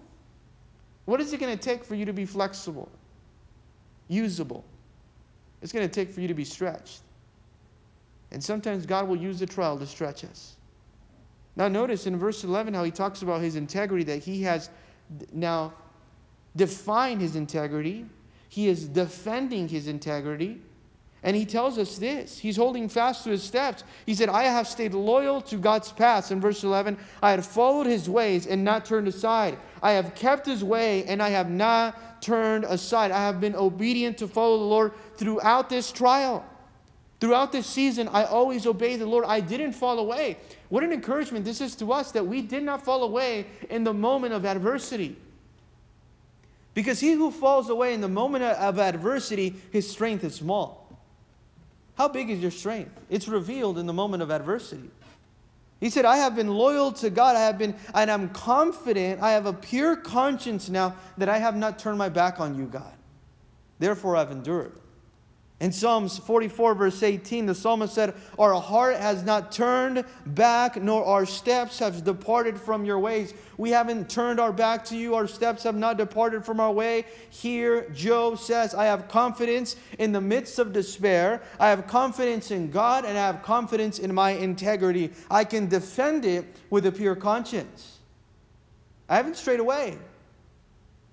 What 1.06 1.20
is 1.20 1.32
it 1.32 1.40
going 1.40 1.56
to 1.56 1.62
take 1.62 1.84
for 1.84 1.96
you 1.96 2.04
to 2.04 2.12
be 2.12 2.24
flexible, 2.24 2.88
usable? 4.06 4.64
It's 5.60 5.72
going 5.72 5.88
to 5.88 5.92
take 5.92 6.12
for 6.12 6.20
you 6.20 6.28
to 6.28 6.34
be 6.34 6.44
stretched. 6.44 7.00
And 8.30 8.42
sometimes 8.42 8.86
God 8.86 9.08
will 9.08 9.16
use 9.16 9.40
the 9.40 9.46
trial 9.46 9.78
to 9.78 9.86
stretch 9.86 10.24
us. 10.24 10.54
Now, 11.56 11.68
notice 11.68 12.06
in 12.06 12.18
verse 12.18 12.44
11 12.44 12.74
how 12.74 12.84
he 12.84 12.90
talks 12.90 13.22
about 13.22 13.40
his 13.40 13.56
integrity, 13.56 14.04
that 14.04 14.18
he 14.18 14.42
has 14.42 14.70
now 15.32 15.74
defined 16.56 17.20
his 17.20 17.36
integrity, 17.36 18.06
he 18.48 18.68
is 18.68 18.86
defending 18.86 19.68
his 19.68 19.88
integrity. 19.88 20.60
And 21.24 21.36
he 21.36 21.44
tells 21.44 21.78
us 21.78 21.98
this. 21.98 22.38
He's 22.38 22.56
holding 22.56 22.88
fast 22.88 23.22
to 23.24 23.30
his 23.30 23.44
steps. 23.44 23.84
He 24.06 24.14
said, 24.14 24.28
I 24.28 24.42
have 24.42 24.66
stayed 24.66 24.92
loyal 24.92 25.40
to 25.42 25.56
God's 25.56 25.92
paths. 25.92 26.32
In 26.32 26.40
verse 26.40 26.64
11, 26.64 26.98
I 27.22 27.30
had 27.30 27.46
followed 27.46 27.86
his 27.86 28.10
ways 28.10 28.46
and 28.46 28.64
not 28.64 28.84
turned 28.84 29.06
aside. 29.06 29.56
I 29.82 29.92
have 29.92 30.16
kept 30.16 30.46
his 30.46 30.64
way 30.64 31.04
and 31.04 31.22
I 31.22 31.28
have 31.28 31.48
not 31.48 32.20
turned 32.22 32.64
aside. 32.64 33.12
I 33.12 33.20
have 33.24 33.40
been 33.40 33.54
obedient 33.54 34.18
to 34.18 34.26
follow 34.26 34.58
the 34.58 34.64
Lord 34.64 34.92
throughout 35.16 35.68
this 35.68 35.92
trial. 35.92 36.44
Throughout 37.22 37.52
this 37.52 37.68
season, 37.68 38.08
I 38.08 38.24
always 38.24 38.66
obeyed 38.66 38.98
the 38.98 39.06
Lord. 39.06 39.24
I 39.28 39.38
didn't 39.38 39.74
fall 39.74 40.00
away. 40.00 40.38
What 40.70 40.82
an 40.82 40.92
encouragement 40.92 41.44
this 41.44 41.60
is 41.60 41.76
to 41.76 41.92
us 41.92 42.10
that 42.10 42.26
we 42.26 42.42
did 42.42 42.64
not 42.64 42.84
fall 42.84 43.04
away 43.04 43.46
in 43.70 43.84
the 43.84 43.94
moment 43.94 44.34
of 44.34 44.44
adversity. 44.44 45.16
Because 46.74 46.98
he 46.98 47.12
who 47.12 47.30
falls 47.30 47.70
away 47.70 47.94
in 47.94 48.00
the 48.00 48.08
moment 48.08 48.42
of 48.42 48.80
adversity, 48.80 49.54
his 49.70 49.88
strength 49.88 50.24
is 50.24 50.34
small. 50.34 50.98
How 51.96 52.08
big 52.08 52.28
is 52.28 52.40
your 52.40 52.50
strength? 52.50 52.90
It's 53.08 53.28
revealed 53.28 53.78
in 53.78 53.86
the 53.86 53.92
moment 53.92 54.24
of 54.24 54.32
adversity. 54.32 54.90
He 55.78 55.90
said, 55.90 56.04
I 56.04 56.16
have 56.16 56.34
been 56.34 56.48
loyal 56.48 56.90
to 56.94 57.08
God. 57.08 57.36
I 57.36 57.42
have 57.42 57.56
been, 57.56 57.76
and 57.94 58.10
I'm 58.10 58.30
confident. 58.30 59.22
I 59.22 59.30
have 59.30 59.46
a 59.46 59.52
pure 59.52 59.94
conscience 59.94 60.68
now 60.68 60.96
that 61.18 61.28
I 61.28 61.38
have 61.38 61.54
not 61.54 61.78
turned 61.78 61.98
my 61.98 62.08
back 62.08 62.40
on 62.40 62.58
you, 62.58 62.64
God. 62.64 62.94
Therefore, 63.78 64.16
I've 64.16 64.32
endured. 64.32 64.72
In 65.62 65.70
Psalms 65.70 66.18
44, 66.18 66.74
verse 66.74 67.04
18, 67.04 67.46
the 67.46 67.54
psalmist 67.54 67.94
said, 67.94 68.14
Our 68.36 68.54
heart 68.54 68.96
has 68.96 69.22
not 69.22 69.52
turned 69.52 70.04
back, 70.26 70.82
nor 70.82 71.04
our 71.04 71.24
steps 71.24 71.78
have 71.78 72.02
departed 72.02 72.60
from 72.60 72.84
your 72.84 72.98
ways. 72.98 73.32
We 73.58 73.70
haven't 73.70 74.10
turned 74.10 74.40
our 74.40 74.52
back 74.52 74.84
to 74.86 74.96
you, 74.96 75.14
our 75.14 75.28
steps 75.28 75.62
have 75.62 75.76
not 75.76 75.98
departed 75.98 76.44
from 76.44 76.58
our 76.58 76.72
way. 76.72 77.04
Here, 77.30 77.88
Job 77.90 78.40
says, 78.40 78.74
I 78.74 78.86
have 78.86 79.06
confidence 79.06 79.76
in 80.00 80.10
the 80.10 80.20
midst 80.20 80.58
of 80.58 80.72
despair. 80.72 81.40
I 81.60 81.68
have 81.68 81.86
confidence 81.86 82.50
in 82.50 82.72
God, 82.72 83.04
and 83.04 83.16
I 83.16 83.24
have 83.24 83.44
confidence 83.44 84.00
in 84.00 84.12
my 84.12 84.30
integrity. 84.30 85.12
I 85.30 85.44
can 85.44 85.68
defend 85.68 86.24
it 86.24 86.44
with 86.70 86.86
a 86.86 86.92
pure 86.92 87.14
conscience. 87.14 87.98
I 89.08 89.14
haven't 89.14 89.36
strayed 89.36 89.60
away. 89.60 89.96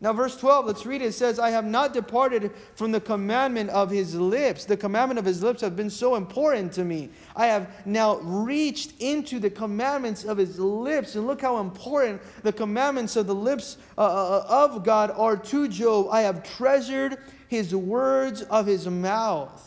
Now, 0.01 0.13
verse 0.13 0.37
12, 0.37 0.65
let's 0.65 0.85
read 0.85 1.01
it. 1.01 1.07
It 1.07 1.13
says, 1.13 1.39
I 1.39 1.49
have 1.49 1.65
not 1.65 1.93
departed 1.93 2.51
from 2.75 2.93
the 2.93 3.01
commandment 3.01 3.69
of 3.71 3.89
his 3.89 4.15
lips. 4.15 4.63
The 4.63 4.77
commandment 4.77 5.19
of 5.19 5.25
his 5.25 5.43
lips 5.43 5.59
have 5.59 5.75
been 5.75 5.89
so 5.89 6.15
important 6.15 6.71
to 6.73 6.85
me. 6.85 7.09
I 7.35 7.47
have 7.47 7.85
now 7.85 8.15
reached 8.19 8.93
into 8.99 9.39
the 9.39 9.49
commandments 9.49 10.23
of 10.23 10.37
his 10.37 10.57
lips. 10.57 11.15
And 11.15 11.27
look 11.27 11.41
how 11.41 11.57
important 11.57 12.21
the 12.43 12.53
commandments 12.53 13.17
of 13.17 13.27
the 13.27 13.35
lips 13.35 13.77
uh, 13.97 14.01
uh, 14.01 14.45
uh 14.49 14.65
of 14.65 14.85
God 14.85 15.11
are 15.11 15.35
to 15.35 15.67
Job. 15.67 16.07
I 16.11 16.21
have 16.21 16.43
treasured 16.43 17.17
his 17.49 17.75
words 17.75 18.41
of 18.43 18.67
his 18.67 18.87
mouth. 18.87 19.65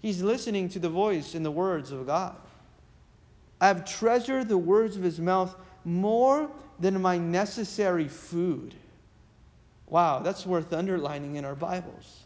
He's 0.00 0.22
listening 0.22 0.70
to 0.70 0.78
the 0.78 0.88
voice 0.88 1.34
and 1.34 1.44
the 1.44 1.50
words 1.50 1.92
of 1.92 2.06
God. 2.06 2.36
I 3.60 3.66
have 3.66 3.84
treasured 3.84 4.48
the 4.48 4.56
words 4.56 4.96
of 4.96 5.02
his 5.02 5.20
mouth 5.20 5.54
more 5.84 6.50
than 6.78 7.02
my 7.02 7.18
necessary 7.18 8.08
food. 8.08 8.74
Wow, 9.90 10.20
that's 10.20 10.46
worth 10.46 10.72
underlining 10.72 11.34
in 11.34 11.44
our 11.44 11.56
Bibles. 11.56 12.20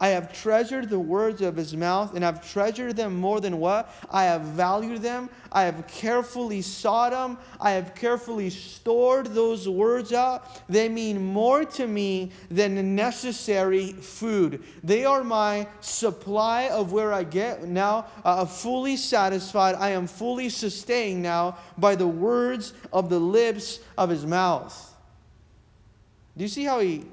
I 0.00 0.10
have 0.10 0.32
treasured 0.32 0.90
the 0.90 0.98
words 1.00 1.42
of 1.42 1.56
his 1.56 1.74
mouth, 1.74 2.14
and 2.14 2.24
I've 2.24 2.48
treasured 2.52 2.94
them 2.94 3.16
more 3.16 3.40
than 3.40 3.58
what? 3.58 3.92
I 4.08 4.24
have 4.24 4.42
valued 4.42 5.02
them. 5.02 5.28
I 5.50 5.64
have 5.64 5.88
carefully 5.88 6.62
sought 6.62 7.10
them. 7.10 7.36
I 7.60 7.72
have 7.72 7.96
carefully 7.96 8.48
stored 8.48 9.26
those 9.26 9.68
words 9.68 10.12
up. 10.12 10.62
They 10.68 10.88
mean 10.88 11.20
more 11.20 11.64
to 11.64 11.88
me 11.88 12.30
than 12.48 12.94
necessary 12.94 13.92
food. 13.92 14.62
They 14.84 15.04
are 15.04 15.24
my 15.24 15.66
supply 15.80 16.68
of 16.68 16.92
where 16.92 17.12
I 17.12 17.24
get 17.24 17.64
now 17.64 18.06
uh, 18.24 18.44
fully 18.44 18.96
satisfied. 18.96 19.74
I 19.74 19.90
am 19.90 20.06
fully 20.06 20.48
sustained 20.48 21.24
now 21.24 21.58
by 21.76 21.96
the 21.96 22.06
words 22.06 22.72
of 22.92 23.08
the 23.08 23.18
lips 23.18 23.80
of 23.96 24.10
his 24.10 24.24
mouth. 24.24 24.87
Do 26.38 26.44
you 26.44 26.48
see 26.48 26.64
how 26.64 26.78
he 26.78 27.04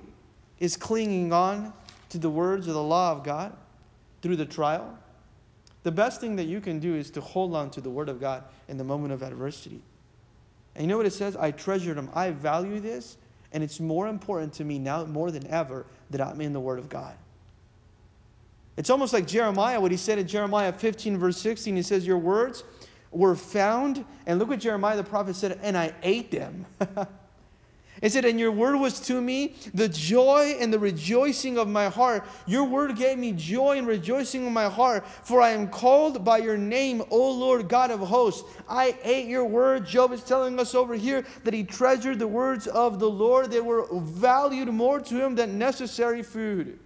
is 0.59 0.77
clinging 0.77 1.33
on 1.33 1.73
to 2.09 2.19
the 2.19 2.29
words 2.29 2.67
of 2.67 2.75
the 2.75 2.83
law 2.83 3.11
of 3.11 3.23
God 3.23 3.53
through 4.21 4.35
the 4.35 4.45
trial? 4.45 4.97
The 5.81 5.91
best 5.91 6.21
thing 6.21 6.35
that 6.35 6.45
you 6.45 6.61
can 6.61 6.79
do 6.79 6.95
is 6.95 7.09
to 7.11 7.21
hold 7.21 7.55
on 7.55 7.71
to 7.71 7.81
the 7.81 7.89
word 7.89 8.07
of 8.07 8.19
God 8.19 8.43
in 8.67 8.77
the 8.77 8.83
moment 8.83 9.13
of 9.13 9.23
adversity. 9.23 9.81
And 10.75 10.83
you 10.83 10.87
know 10.87 10.97
what 10.97 11.07
it 11.07 11.13
says? 11.13 11.35
I 11.35 11.51
treasure 11.51 11.95
them. 11.95 12.09
I 12.13 12.31
value 12.31 12.79
this, 12.79 13.17
and 13.51 13.63
it's 13.63 13.79
more 13.79 14.07
important 14.07 14.53
to 14.53 14.63
me 14.63 14.77
now 14.77 15.03
more 15.05 15.31
than 15.31 15.47
ever 15.47 15.87
that 16.11 16.21
I'm 16.21 16.39
in 16.39 16.53
the 16.53 16.59
word 16.59 16.77
of 16.77 16.87
God. 16.87 17.15
It's 18.77 18.91
almost 18.91 19.11
like 19.11 19.25
Jeremiah, 19.25 19.81
what 19.81 19.89
he 19.89 19.97
said 19.97 20.19
in 20.19 20.27
Jeremiah 20.27 20.71
15, 20.71 21.17
verse 21.17 21.37
16. 21.37 21.75
He 21.75 21.81
says, 21.81 22.05
Your 22.05 22.19
words 22.19 22.63
were 23.09 23.35
found, 23.35 24.05
and 24.27 24.37
look 24.37 24.49
what 24.49 24.59
Jeremiah 24.59 24.97
the 24.97 25.03
prophet 25.03 25.35
said, 25.35 25.59
and 25.63 25.75
I 25.75 25.93
ate 26.03 26.29
them. 26.29 26.67
It 28.05 28.11
said, 28.11 28.23
And 28.23 28.39
your 28.39 28.51
word 28.51 28.75
was 28.75 28.99
to 29.07 29.19
me 29.19 29.55
the 29.73 29.89
joy 29.89 30.57
and 30.59 30.71
the 30.71 30.77
rejoicing 30.77 31.57
of 31.57 31.67
my 31.67 31.89
heart. 31.89 32.23
Your 32.45 32.63
word 32.63 32.95
gave 32.95 33.17
me 33.17 33.31
joy 33.31 33.79
and 33.79 33.87
rejoicing 33.87 34.45
of 34.45 34.53
my 34.53 34.69
heart, 34.69 35.07
for 35.07 35.41
I 35.41 35.49
am 35.49 35.67
called 35.67 36.23
by 36.23 36.37
your 36.37 36.55
name, 36.55 37.01
O 37.09 37.31
Lord 37.31 37.67
God 37.67 37.89
of 37.89 38.01
hosts. 38.01 38.47
I 38.69 38.95
ate 39.03 39.25
your 39.25 39.45
word. 39.45 39.87
Job 39.87 40.11
is 40.11 40.21
telling 40.21 40.59
us 40.59 40.75
over 40.75 40.93
here 40.93 41.25
that 41.45 41.55
he 41.55 41.63
treasured 41.63 42.19
the 42.19 42.27
words 42.27 42.67
of 42.67 42.99
the 42.99 43.09
Lord. 43.09 43.49
They 43.49 43.59
were 43.59 43.87
valued 43.91 44.67
more 44.67 44.99
to 44.99 45.25
him 45.25 45.33
than 45.33 45.57
necessary 45.57 46.21
food. 46.21 46.77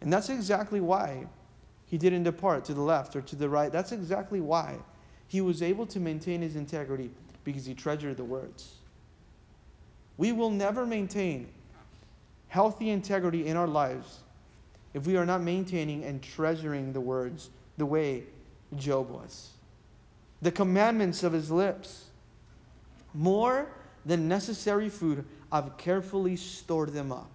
And 0.00 0.10
that's 0.10 0.30
exactly 0.30 0.80
why 0.80 1.26
he 1.84 1.98
didn't 1.98 2.22
depart 2.22 2.64
to 2.64 2.72
the 2.72 2.80
left 2.80 3.14
or 3.14 3.20
to 3.20 3.36
the 3.36 3.50
right. 3.50 3.70
That's 3.70 3.92
exactly 3.92 4.40
why 4.40 4.78
he 5.28 5.42
was 5.42 5.60
able 5.60 5.84
to 5.88 6.00
maintain 6.00 6.40
his 6.40 6.56
integrity 6.56 7.10
because 7.44 7.66
he 7.66 7.74
treasured 7.74 8.16
the 8.16 8.24
words. 8.24 8.75
We 10.16 10.32
will 10.32 10.50
never 10.50 10.86
maintain 10.86 11.48
healthy 12.48 12.90
integrity 12.90 13.46
in 13.46 13.56
our 13.56 13.66
lives 13.66 14.20
if 14.94 15.06
we 15.06 15.16
are 15.16 15.26
not 15.26 15.42
maintaining 15.42 16.04
and 16.04 16.22
treasuring 16.22 16.92
the 16.92 17.00
words 17.00 17.50
the 17.76 17.86
way 17.86 18.24
Job 18.76 19.10
was. 19.10 19.50
The 20.42 20.50
commandments 20.50 21.22
of 21.22 21.32
his 21.32 21.50
lips, 21.50 22.04
more 23.14 23.68
than 24.04 24.28
necessary 24.28 24.88
food, 24.88 25.24
I've 25.50 25.76
carefully 25.76 26.36
stored 26.36 26.92
them 26.92 27.12
up. 27.12 27.30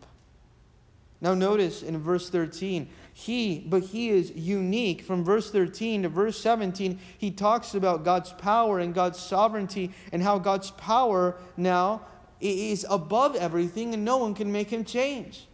Now, 1.22 1.36
notice 1.36 1.84
in 1.84 2.00
verse 2.00 2.30
13, 2.32 2.88
he, 3.14 3.60
but 3.60 3.84
he 3.84 4.10
is 4.10 4.32
unique. 4.32 5.04
From 5.04 5.24
verse 5.24 5.52
13 5.52 6.04
to 6.04 6.10
verse 6.10 6.40
17, 6.40 7.00
he 7.18 7.30
talks 7.30 7.76
about 7.76 8.04
God's 8.04 8.32
power 8.34 8.80
and 8.80 8.94
God's 8.94 9.20
sovereignty 9.20 9.92
and 10.12 10.24
how 10.24 10.40
God's 10.40 10.72
power 10.72 11.36
now 11.58 12.02
is 12.42 12.86
above 12.90 13.36
everything 13.36 13.94
and 13.94 14.04
no 14.04 14.18
one 14.18 14.34
can 14.34 14.52
make 14.52 14.70
him 14.70 14.84
change. 14.84 15.48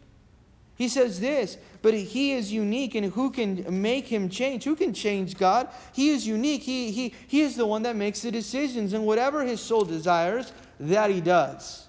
He 0.78 0.88
says 0.88 1.20
this, 1.20 1.58
but 1.82 1.96
he 1.96 2.34
is 2.34 2.54
unique, 2.54 2.94
and 2.94 3.08
who 3.08 3.32
can 3.32 3.82
make 3.82 4.08
him 4.08 4.30
change? 4.30 4.64
Who 4.64 4.76
can 4.76 4.94
change 4.94 5.36
God? 5.36 5.70
He 5.92 6.10
is 6.10 6.28
unique. 6.28 6.62
He, 6.62 6.92
he, 6.92 7.16
he 7.28 7.42
is 7.42 7.56
the 7.56 7.66
one 7.66 7.82
that 7.82 7.96
makes 7.96 8.22
the 8.22 8.30
decisions, 8.30 8.94
and 8.94 9.04
whatever 9.04 9.44
his 9.44 9.60
soul 9.60 9.86
desires, 9.86 10.54
that 10.80 11.10
he 11.10 11.20
does. 11.20 11.88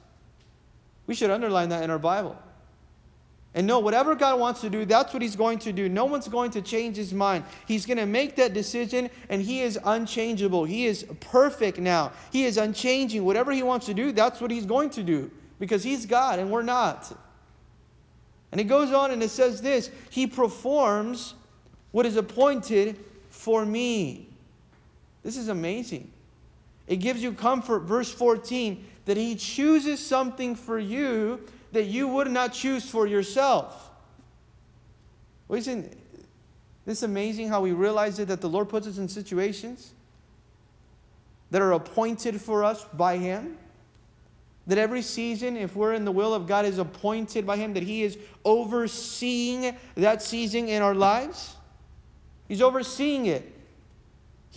We 1.06 1.14
should 1.14 1.30
underline 1.30 1.68
that 1.68 1.82
in 1.82 1.90
our 1.90 1.98
Bible. 1.98 2.38
And 3.54 3.66
no, 3.66 3.78
whatever 3.80 4.14
God 4.14 4.38
wants 4.38 4.60
to 4.60 4.70
do, 4.70 4.84
that's 4.84 5.12
what 5.12 5.22
He's 5.22 5.36
going 5.36 5.58
to 5.60 5.72
do. 5.72 5.88
No 5.88 6.04
one's 6.04 6.28
going 6.28 6.50
to 6.52 6.62
change 6.62 6.96
His 6.96 7.14
mind. 7.14 7.44
He's 7.66 7.86
going 7.86 7.96
to 7.96 8.06
make 8.06 8.36
that 8.36 8.52
decision, 8.52 9.10
and 9.28 9.42
He 9.42 9.62
is 9.62 9.78
unchangeable. 9.84 10.64
He 10.64 10.86
is 10.86 11.04
perfect 11.20 11.78
now. 11.78 12.12
He 12.30 12.44
is 12.44 12.56
unchanging. 12.56 13.24
Whatever 13.24 13.52
He 13.52 13.62
wants 13.62 13.86
to 13.86 13.94
do, 13.94 14.12
that's 14.12 14.40
what 14.40 14.50
He's 14.50 14.66
going 14.66 14.90
to 14.90 15.02
do 15.02 15.30
because 15.58 15.82
He's 15.82 16.06
God 16.06 16.38
and 16.38 16.50
we're 16.50 16.62
not. 16.62 17.12
And 18.52 18.60
it 18.60 18.64
goes 18.64 18.92
on 18.92 19.10
and 19.10 19.22
it 19.22 19.30
says 19.30 19.60
this 19.60 19.90
He 20.10 20.26
performs 20.26 21.34
what 21.90 22.06
is 22.06 22.16
appointed 22.16 22.98
for 23.30 23.64
me. 23.64 24.28
This 25.22 25.36
is 25.36 25.48
amazing. 25.48 26.10
It 26.86 26.96
gives 26.96 27.22
you 27.22 27.32
comfort, 27.32 27.80
verse 27.80 28.12
14, 28.12 28.84
that 29.04 29.16
He 29.16 29.34
chooses 29.36 30.04
something 30.04 30.54
for 30.54 30.78
you 30.78 31.40
that 31.72 31.84
you 31.84 32.08
would 32.08 32.30
not 32.30 32.52
choose 32.52 32.88
for 32.88 33.06
yourself. 33.06 33.90
Well, 35.46 35.58
isn't 35.58 35.96
this 36.84 37.02
amazing 37.02 37.48
how 37.48 37.60
we 37.60 37.72
realize 37.72 38.18
it 38.18 38.28
that 38.28 38.40
the 38.40 38.48
Lord 38.48 38.68
puts 38.68 38.86
us 38.86 38.98
in 38.98 39.08
situations 39.08 39.92
that 41.50 41.62
are 41.62 41.72
appointed 41.72 42.40
for 42.40 42.64
us 42.64 42.84
by 42.94 43.16
Him? 43.16 43.56
That 44.66 44.78
every 44.78 45.02
season, 45.02 45.56
if 45.56 45.74
we're 45.74 45.94
in 45.94 46.04
the 46.04 46.12
will 46.12 46.34
of 46.34 46.46
God, 46.46 46.66
is 46.66 46.78
appointed 46.78 47.46
by 47.46 47.56
Him, 47.56 47.74
that 47.74 47.82
He 47.82 48.02
is 48.02 48.18
overseeing 48.44 49.76
that 49.94 50.22
season 50.22 50.68
in 50.68 50.82
our 50.82 50.94
lives? 50.94 51.56
He's 52.48 52.62
overseeing 52.62 53.26
it. 53.26 53.57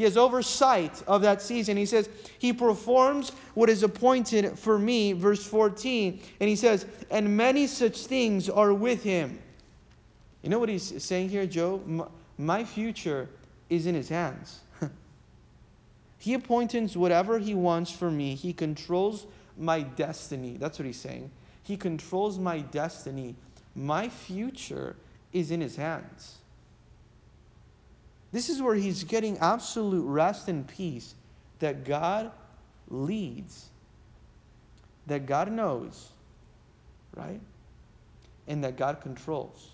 He 0.01 0.05
has 0.05 0.17
oversight 0.17 1.03
of 1.05 1.21
that 1.21 1.43
season. 1.43 1.77
He 1.77 1.85
says, 1.85 2.09
He 2.39 2.53
performs 2.53 3.33
what 3.53 3.69
is 3.69 3.83
appointed 3.83 4.57
for 4.57 4.79
me, 4.79 5.13
verse 5.13 5.45
14. 5.45 6.19
And 6.39 6.49
he 6.49 6.55
says, 6.55 6.87
And 7.11 7.37
many 7.37 7.67
such 7.67 8.07
things 8.07 8.49
are 8.49 8.73
with 8.73 9.03
him. 9.03 9.37
You 10.41 10.49
know 10.49 10.57
what 10.57 10.69
he's 10.69 11.03
saying 11.03 11.29
here, 11.29 11.45
Job? 11.45 12.09
My 12.35 12.63
future 12.63 13.29
is 13.69 13.85
in 13.85 13.93
his 13.93 14.09
hands. 14.09 14.61
he 16.17 16.33
appoints 16.33 16.95
whatever 16.95 17.37
he 17.37 17.53
wants 17.53 17.91
for 17.91 18.09
me, 18.09 18.33
he 18.33 18.53
controls 18.53 19.27
my 19.55 19.81
destiny. 19.81 20.57
That's 20.57 20.79
what 20.79 20.87
he's 20.87 20.99
saying. 20.99 21.29
He 21.61 21.77
controls 21.77 22.39
my 22.39 22.61
destiny. 22.61 23.35
My 23.75 24.09
future 24.09 24.95
is 25.31 25.51
in 25.51 25.61
his 25.61 25.75
hands. 25.75 26.40
This 28.31 28.49
is 28.49 28.61
where 28.61 28.75
he's 28.75 29.03
getting 29.03 29.37
absolute 29.39 30.05
rest 30.05 30.47
and 30.47 30.67
peace 30.67 31.15
that 31.59 31.83
God 31.83 32.31
leads, 32.89 33.67
that 35.07 35.25
God 35.25 35.51
knows, 35.51 36.09
right? 37.15 37.41
And 38.47 38.63
that 38.63 38.77
God 38.77 39.01
controls. 39.01 39.71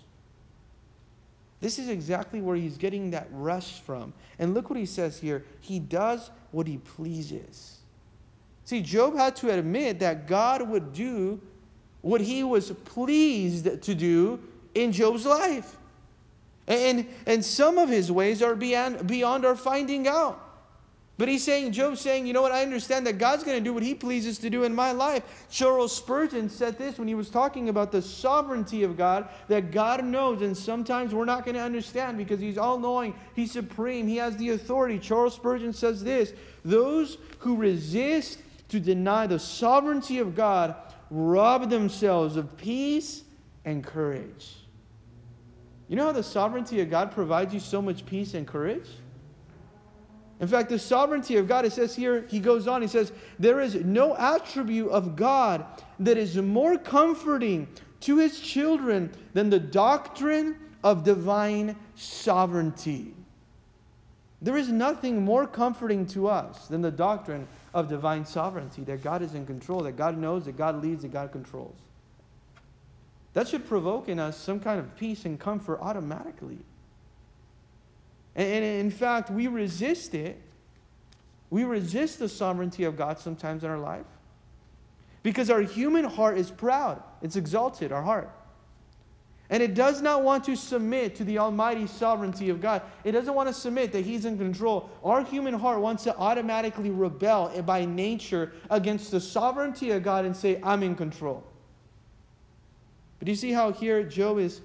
This 1.60 1.78
is 1.78 1.88
exactly 1.88 2.40
where 2.40 2.56
he's 2.56 2.76
getting 2.76 3.10
that 3.10 3.28
rest 3.32 3.82
from. 3.82 4.12
And 4.38 4.54
look 4.54 4.70
what 4.70 4.78
he 4.78 4.86
says 4.86 5.18
here 5.18 5.44
He 5.60 5.78
does 5.78 6.30
what 6.52 6.66
he 6.66 6.78
pleases. 6.78 7.78
See, 8.64 8.82
Job 8.82 9.16
had 9.16 9.34
to 9.36 9.50
admit 9.50 9.98
that 10.00 10.26
God 10.26 10.68
would 10.68 10.92
do 10.92 11.40
what 12.02 12.20
he 12.20 12.44
was 12.44 12.70
pleased 12.70 13.82
to 13.82 13.94
do 13.94 14.40
in 14.74 14.92
Job's 14.92 15.26
life. 15.26 15.76
And, 16.68 17.08
and 17.26 17.44
some 17.44 17.78
of 17.78 17.88
his 17.88 18.12
ways 18.12 18.42
are 18.42 18.54
beyond, 18.54 19.06
beyond 19.06 19.44
our 19.44 19.56
finding 19.56 20.06
out. 20.06 20.44
But 21.16 21.26
he's 21.26 21.42
saying, 21.42 21.72
Job's 21.72 22.00
saying, 22.00 22.28
you 22.28 22.32
know 22.32 22.42
what? 22.42 22.52
I 22.52 22.62
understand 22.62 23.04
that 23.08 23.18
God's 23.18 23.42
going 23.42 23.58
to 23.58 23.64
do 23.64 23.74
what 23.74 23.82
he 23.82 23.92
pleases 23.92 24.38
to 24.38 24.50
do 24.50 24.62
in 24.62 24.72
my 24.72 24.92
life. 24.92 25.24
Charles 25.50 25.96
Spurgeon 25.96 26.48
said 26.48 26.78
this 26.78 26.96
when 26.96 27.08
he 27.08 27.16
was 27.16 27.28
talking 27.28 27.70
about 27.70 27.90
the 27.90 28.00
sovereignty 28.00 28.84
of 28.84 28.96
God, 28.96 29.28
that 29.48 29.72
God 29.72 30.04
knows, 30.04 30.42
and 30.42 30.56
sometimes 30.56 31.12
we're 31.12 31.24
not 31.24 31.44
going 31.44 31.56
to 31.56 31.60
understand 31.60 32.18
because 32.18 32.38
he's 32.38 32.56
all 32.56 32.78
knowing, 32.78 33.14
he's 33.34 33.50
supreme, 33.50 34.06
he 34.06 34.16
has 34.18 34.36
the 34.36 34.50
authority. 34.50 34.96
Charles 35.00 35.34
Spurgeon 35.34 35.72
says 35.72 36.04
this 36.04 36.34
Those 36.64 37.18
who 37.40 37.56
resist 37.56 38.40
to 38.68 38.78
deny 38.78 39.26
the 39.26 39.40
sovereignty 39.40 40.20
of 40.20 40.36
God 40.36 40.76
rob 41.10 41.68
themselves 41.68 42.36
of 42.36 42.56
peace 42.58 43.24
and 43.64 43.82
courage. 43.82 44.57
You 45.88 45.96
know 45.96 46.06
how 46.06 46.12
the 46.12 46.22
sovereignty 46.22 46.80
of 46.80 46.90
God 46.90 47.10
provides 47.10 47.54
you 47.54 47.60
so 47.60 47.80
much 47.80 48.04
peace 48.04 48.34
and 48.34 48.46
courage? 48.46 48.88
In 50.40 50.46
fact, 50.46 50.68
the 50.68 50.78
sovereignty 50.78 51.36
of 51.36 51.48
God, 51.48 51.64
it 51.64 51.72
says 51.72 51.96
here, 51.96 52.24
he 52.28 52.38
goes 52.38 52.68
on, 52.68 52.82
he 52.82 52.88
says, 52.88 53.12
There 53.38 53.60
is 53.60 53.74
no 53.74 54.16
attribute 54.16 54.90
of 54.90 55.16
God 55.16 55.64
that 55.98 56.16
is 56.16 56.36
more 56.36 56.78
comforting 56.78 57.66
to 58.00 58.18
his 58.18 58.38
children 58.38 59.10
than 59.32 59.50
the 59.50 59.58
doctrine 59.58 60.56
of 60.84 61.02
divine 61.02 61.74
sovereignty. 61.96 63.14
There 64.40 64.56
is 64.56 64.68
nothing 64.68 65.24
more 65.24 65.48
comforting 65.48 66.06
to 66.08 66.28
us 66.28 66.68
than 66.68 66.82
the 66.82 66.92
doctrine 66.92 67.48
of 67.74 67.88
divine 67.88 68.24
sovereignty 68.24 68.84
that 68.84 69.02
God 69.02 69.22
is 69.22 69.34
in 69.34 69.44
control, 69.44 69.80
that 69.82 69.96
God 69.96 70.16
knows, 70.16 70.44
that 70.44 70.56
God 70.56 70.80
leads, 70.80 71.02
that 71.02 71.12
God 71.12 71.32
controls. 71.32 71.76
That 73.34 73.48
should 73.48 73.66
provoke 73.66 74.08
in 74.08 74.18
us 74.18 74.36
some 74.36 74.60
kind 74.60 74.80
of 74.80 74.96
peace 74.96 75.24
and 75.24 75.38
comfort 75.38 75.78
automatically. 75.80 76.58
And, 78.34 78.64
in 78.64 78.90
fact, 78.90 79.30
we 79.30 79.48
resist 79.48 80.14
it. 80.14 80.40
We 81.50 81.64
resist 81.64 82.18
the 82.18 82.28
sovereignty 82.28 82.84
of 82.84 82.96
God 82.96 83.18
sometimes 83.18 83.64
in 83.64 83.70
our 83.70 83.78
life 83.78 84.06
because 85.22 85.50
our 85.50 85.60
human 85.60 86.04
heart 86.04 86.38
is 86.38 86.50
proud, 86.50 87.02
it's 87.22 87.36
exalted, 87.36 87.92
our 87.92 88.02
heart. 88.02 88.30
And 89.50 89.62
it 89.62 89.74
does 89.74 90.02
not 90.02 90.22
want 90.22 90.44
to 90.44 90.56
submit 90.56 91.16
to 91.16 91.24
the 91.24 91.38
almighty 91.38 91.86
sovereignty 91.86 92.50
of 92.50 92.60
God. 92.60 92.82
It 93.02 93.12
doesn't 93.12 93.34
want 93.34 93.48
to 93.48 93.54
submit 93.54 93.92
that 93.92 94.04
He's 94.04 94.26
in 94.26 94.36
control. 94.36 94.90
Our 95.02 95.24
human 95.24 95.54
heart 95.54 95.80
wants 95.80 96.04
to 96.04 96.14
automatically 96.16 96.90
rebel 96.90 97.62
by 97.62 97.86
nature 97.86 98.52
against 98.68 99.10
the 99.10 99.20
sovereignty 99.20 99.90
of 99.92 100.02
God 100.02 100.26
and 100.26 100.36
say, 100.36 100.60
I'm 100.62 100.82
in 100.82 100.94
control. 100.94 101.42
But 103.18 103.28
you 103.28 103.34
see 103.34 103.52
how 103.52 103.72
here 103.72 104.02
Job 104.02 104.38
is 104.38 104.60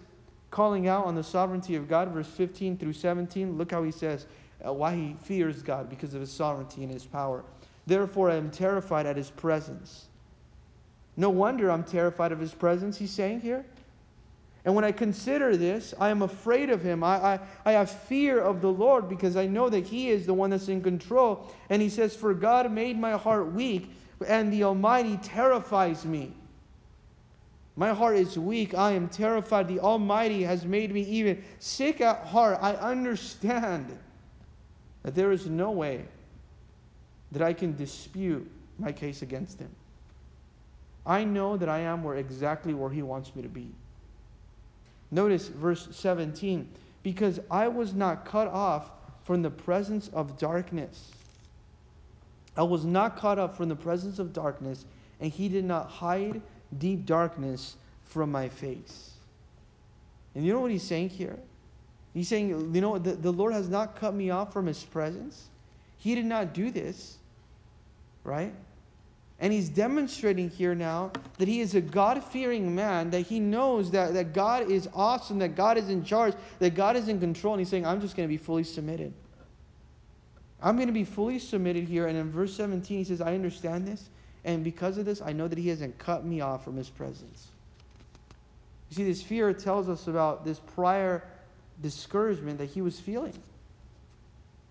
calling 0.52 0.88
out 0.88 1.06
on 1.06 1.16
the 1.16 1.24
sovereignty 1.24 1.76
of 1.76 1.88
God, 1.88 2.10
verse 2.10 2.28
15 2.28 2.78
through 2.78 2.94
17. 2.94 3.58
Look 3.58 3.72
how 3.72 3.84
he 3.84 3.92
says 3.92 4.28
uh, 4.66 4.72
why 4.72 4.96
he 4.96 5.16
fears 5.24 5.64
God 5.64 5.90
because 5.90 6.14
of 6.14 6.22
his 6.22 6.32
sovereignty 6.32 6.84
and 6.84 6.92
his 6.92 7.06
power. 7.06 7.44
Therefore, 7.88 8.30
I 8.30 8.36
am 8.36 8.52
terrified 8.52 9.06
at 9.06 9.18
his 9.18 9.32
presence. 9.32 10.06
No 11.18 11.30
wonder 11.30 11.70
I'm 11.70 11.84
terrified 11.84 12.32
of 12.32 12.40
his 12.40 12.54
presence, 12.54 12.98
he's 12.98 13.12
saying 13.12 13.42
here. 13.42 13.66
And 14.66 14.76
when 14.76 14.86
I 14.86 14.94
consider 14.94 15.58
this, 15.58 15.94
I 16.00 16.10
am 16.10 16.22
afraid 16.22 16.70
of 16.70 16.82
him. 16.82 17.04
I, 17.04 17.18
I, 17.18 17.40
I 17.66 17.72
have 17.74 17.90
fear 17.90 18.40
of 18.40 18.62
the 18.62 18.72
Lord 18.72 19.10
because 19.10 19.36
I 19.36 19.46
know 19.46 19.70
that 19.70 19.86
he 19.86 20.10
is 20.10 20.26
the 20.26 20.34
one 20.34 20.52
that's 20.52 20.70
in 20.70 20.82
control. 20.82 21.52
And 21.70 21.82
he 21.82 21.90
says, 21.90 22.16
For 22.16 22.34
God 22.34 22.72
made 22.72 22.98
my 22.98 23.12
heart 23.12 23.52
weak, 23.52 23.92
and 24.26 24.54
the 24.54 24.64
Almighty 24.64 25.18
terrifies 25.18 26.06
me. 26.06 26.34
My 27.76 27.94
heart 27.94 28.18
is 28.18 28.38
weak. 28.38 28.76
I 28.76 28.92
am 28.92 29.10
terrified. 29.10 29.68
The 29.68 29.80
Almighty 29.80 30.44
has 30.44 30.66
made 30.66 30.94
me 30.94 31.02
even 31.02 31.44
sick 31.60 32.02
at 32.02 32.28
heart. 32.28 32.60
I 32.62 32.74
understand 32.74 33.98
that 35.02 35.16
there 35.16 35.32
is 35.32 35.48
no 35.48 35.72
way 35.72 36.06
that 37.32 37.42
I 37.42 37.54
can 37.54 37.76
dispute 37.76 38.50
my 38.78 38.92
case 38.92 39.24
against 39.24 39.60
Him. 39.60 39.72
I 41.06 41.24
know 41.24 41.58
that 41.58 41.68
I 41.68 41.80
am 41.80 42.04
where 42.04 42.16
exactly 42.16 42.74
where 42.74 42.92
He 42.92 43.02
wants 43.02 43.36
me 43.36 43.42
to 43.42 43.50
be. 43.50 43.70
Notice 45.10 45.48
verse 45.48 45.88
17 45.92 46.70
because 47.02 47.40
I 47.52 47.68
was 47.68 47.94
not 47.94 48.24
cut 48.24 48.48
off 48.48 48.92
from 49.24 49.42
the 49.42 49.50
presence 49.50 50.10
of 50.10 50.38
darkness. 50.38 51.12
I 52.56 52.64
was 52.64 52.86
not 52.86 53.18
caught 53.18 53.40
up 53.40 53.58
from 53.58 53.68
the 53.68 53.76
presence 53.76 54.20
of 54.20 54.32
darkness, 54.32 54.86
and 55.20 55.32
He 55.32 55.50
did 55.50 55.66
not 55.66 55.90
hide 55.90 56.42
deep 56.74 57.06
darkness 57.06 57.76
from 58.04 58.32
my 58.32 58.50
face. 58.50 59.12
And 60.36 60.46
you 60.46 60.54
know 60.54 60.60
what 60.60 60.72
he's 60.72 60.84
saying 60.84 61.10
here? 61.10 61.38
He's 62.14 62.28
saying, 62.28 62.50
you 62.74 62.82
know, 62.82 62.98
the, 62.98 63.14
the 63.14 63.32
Lord 63.32 63.54
has 63.54 63.70
not 63.70 63.96
cut 63.96 64.14
me 64.14 64.30
off 64.30 64.54
from 64.54 64.68
his 64.68 64.84
presence. 64.84 65.48
He 65.98 66.16
did 66.16 66.26
not 66.26 66.54
do 66.54 66.70
this, 66.70 67.18
right? 68.24 68.54
And 69.40 69.52
he's 69.52 69.68
demonstrating 69.68 70.50
here 70.50 70.76
now 70.76 71.12
that 71.38 71.48
he 71.48 71.60
is 71.60 71.76
a 71.76 71.82
God 71.82 72.24
fearing 72.24 72.74
man, 72.76 73.10
that 73.10 73.22
he 73.22 73.40
knows 73.40 73.92
that, 73.92 74.14
that 74.14 74.34
God 74.34 74.70
is 74.72 74.88
awesome, 74.94 75.40
that 75.40 75.56
God 75.56 75.78
is 75.78 75.90
in 75.90 76.04
charge, 76.04 76.34
that 76.60 76.76
God 76.76 76.96
is 76.96 77.08
in 77.08 77.20
control. 77.20 77.54
And 77.54 77.62
he's 77.62 77.70
saying, 77.70 77.86
I'm 77.86 78.00
just 78.00 78.16
going 78.16 78.28
to 78.28 78.32
be 78.32 78.38
fully 78.38 78.64
submitted. 78.64 79.12
I'm 80.62 80.76
going 80.76 80.88
to 80.88 80.94
be 80.94 81.04
fully 81.04 81.40
submitted 81.40 81.86
here. 81.86 82.08
And 82.08 82.18
in 82.18 82.32
verse 82.32 82.54
17, 82.56 83.00
he 83.00 83.04
says, 83.04 83.20
I 83.20 83.34
understand 83.34 83.88
this. 83.88 84.10
And 84.46 84.64
because 84.64 84.98
of 84.98 85.06
this, 85.06 85.22
I 85.22 85.32
know 85.32 85.48
that 85.48 85.58
He 85.58 85.70
hasn't 85.70 85.98
cut 85.98 86.26
me 86.26 86.42
off 86.42 86.64
from 86.64 86.78
His 86.78 86.90
presence. 86.90 87.48
You 88.90 88.98
see, 88.98 89.04
this 89.06 89.24
fear 89.24 89.54
tells 89.54 89.90
us 89.90 90.08
about 90.08 90.46
this 90.46 90.60
prior 90.60 91.24
discouragement 91.82 92.60
that 92.60 92.70
he 92.70 92.82
was 92.82 93.00
feeling. 93.00 93.34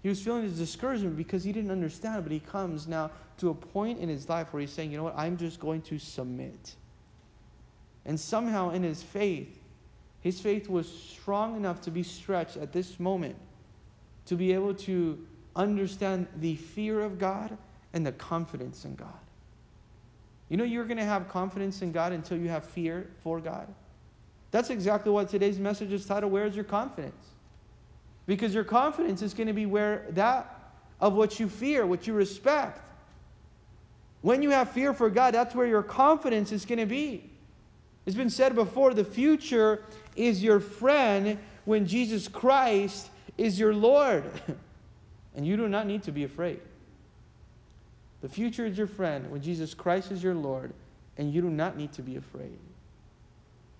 He 0.02 0.08
was 0.08 0.22
feeling 0.22 0.42
this 0.42 0.58
discouragement 0.58 1.16
because 1.16 1.42
he 1.42 1.52
didn't 1.52 1.70
understand, 1.70 2.22
but 2.22 2.32
he 2.32 2.38
comes 2.40 2.86
now 2.86 3.10
to 3.38 3.50
a 3.50 3.54
point 3.54 3.98
in 3.98 4.08
his 4.08 4.28
life 4.28 4.52
where 4.52 4.60
he's 4.60 4.70
saying, 4.70 4.92
you 4.92 4.96
know 4.96 5.04
what, 5.04 5.18
I'm 5.18 5.36
just 5.36 5.58
going 5.58 5.82
to 5.82 5.98
submit. 5.98 6.76
And 8.04 8.18
somehow 8.18 8.70
in 8.70 8.84
his 8.84 9.02
faith, 9.02 9.58
his 10.20 10.40
faith 10.40 10.68
was 10.68 10.88
strong 10.88 11.56
enough 11.56 11.80
to 11.82 11.90
be 11.90 12.02
stretched 12.02 12.56
at 12.56 12.72
this 12.72 13.00
moment 13.00 13.36
to 14.26 14.36
be 14.36 14.52
able 14.52 14.74
to 14.74 15.18
understand 15.56 16.28
the 16.36 16.54
fear 16.54 17.00
of 17.00 17.18
God 17.18 17.56
and 17.92 18.06
the 18.06 18.12
confidence 18.12 18.84
in 18.84 18.94
God. 18.94 19.08
You 20.52 20.58
know, 20.58 20.64
you're 20.64 20.84
going 20.84 20.98
to 20.98 21.04
have 21.04 21.30
confidence 21.30 21.80
in 21.80 21.92
God 21.92 22.12
until 22.12 22.36
you 22.36 22.50
have 22.50 22.66
fear 22.66 23.06
for 23.22 23.40
God. 23.40 23.66
That's 24.50 24.68
exactly 24.68 25.10
what 25.10 25.30
today's 25.30 25.58
message 25.58 25.90
is 25.94 26.04
titled 26.04 26.30
Where 26.30 26.44
is 26.44 26.54
Your 26.54 26.66
Confidence? 26.66 27.24
Because 28.26 28.52
your 28.52 28.62
confidence 28.62 29.22
is 29.22 29.32
going 29.32 29.46
to 29.46 29.54
be 29.54 29.64
where 29.64 30.04
that 30.10 30.74
of 31.00 31.14
what 31.14 31.40
you 31.40 31.48
fear, 31.48 31.86
what 31.86 32.06
you 32.06 32.12
respect. 32.12 32.82
When 34.20 34.42
you 34.42 34.50
have 34.50 34.70
fear 34.70 34.92
for 34.92 35.08
God, 35.08 35.32
that's 35.32 35.54
where 35.54 35.66
your 35.66 35.82
confidence 35.82 36.52
is 36.52 36.66
going 36.66 36.80
to 36.80 36.84
be. 36.84 37.30
It's 38.04 38.14
been 38.14 38.28
said 38.28 38.54
before 38.54 38.92
the 38.92 39.04
future 39.04 39.82
is 40.16 40.42
your 40.42 40.60
friend 40.60 41.38
when 41.64 41.86
Jesus 41.86 42.28
Christ 42.28 43.08
is 43.38 43.58
your 43.58 43.72
Lord. 43.72 44.24
and 45.34 45.46
you 45.46 45.56
do 45.56 45.66
not 45.66 45.86
need 45.86 46.02
to 46.02 46.12
be 46.12 46.24
afraid. 46.24 46.60
The 48.22 48.28
future 48.28 48.64
is 48.64 48.78
your 48.78 48.86
friend 48.86 49.30
when 49.30 49.42
Jesus 49.42 49.74
Christ 49.74 50.12
is 50.12 50.22
your 50.22 50.34
Lord, 50.34 50.72
and 51.18 51.32
you 51.32 51.42
do 51.42 51.50
not 51.50 51.76
need 51.76 51.92
to 51.94 52.02
be 52.02 52.16
afraid. 52.16 52.56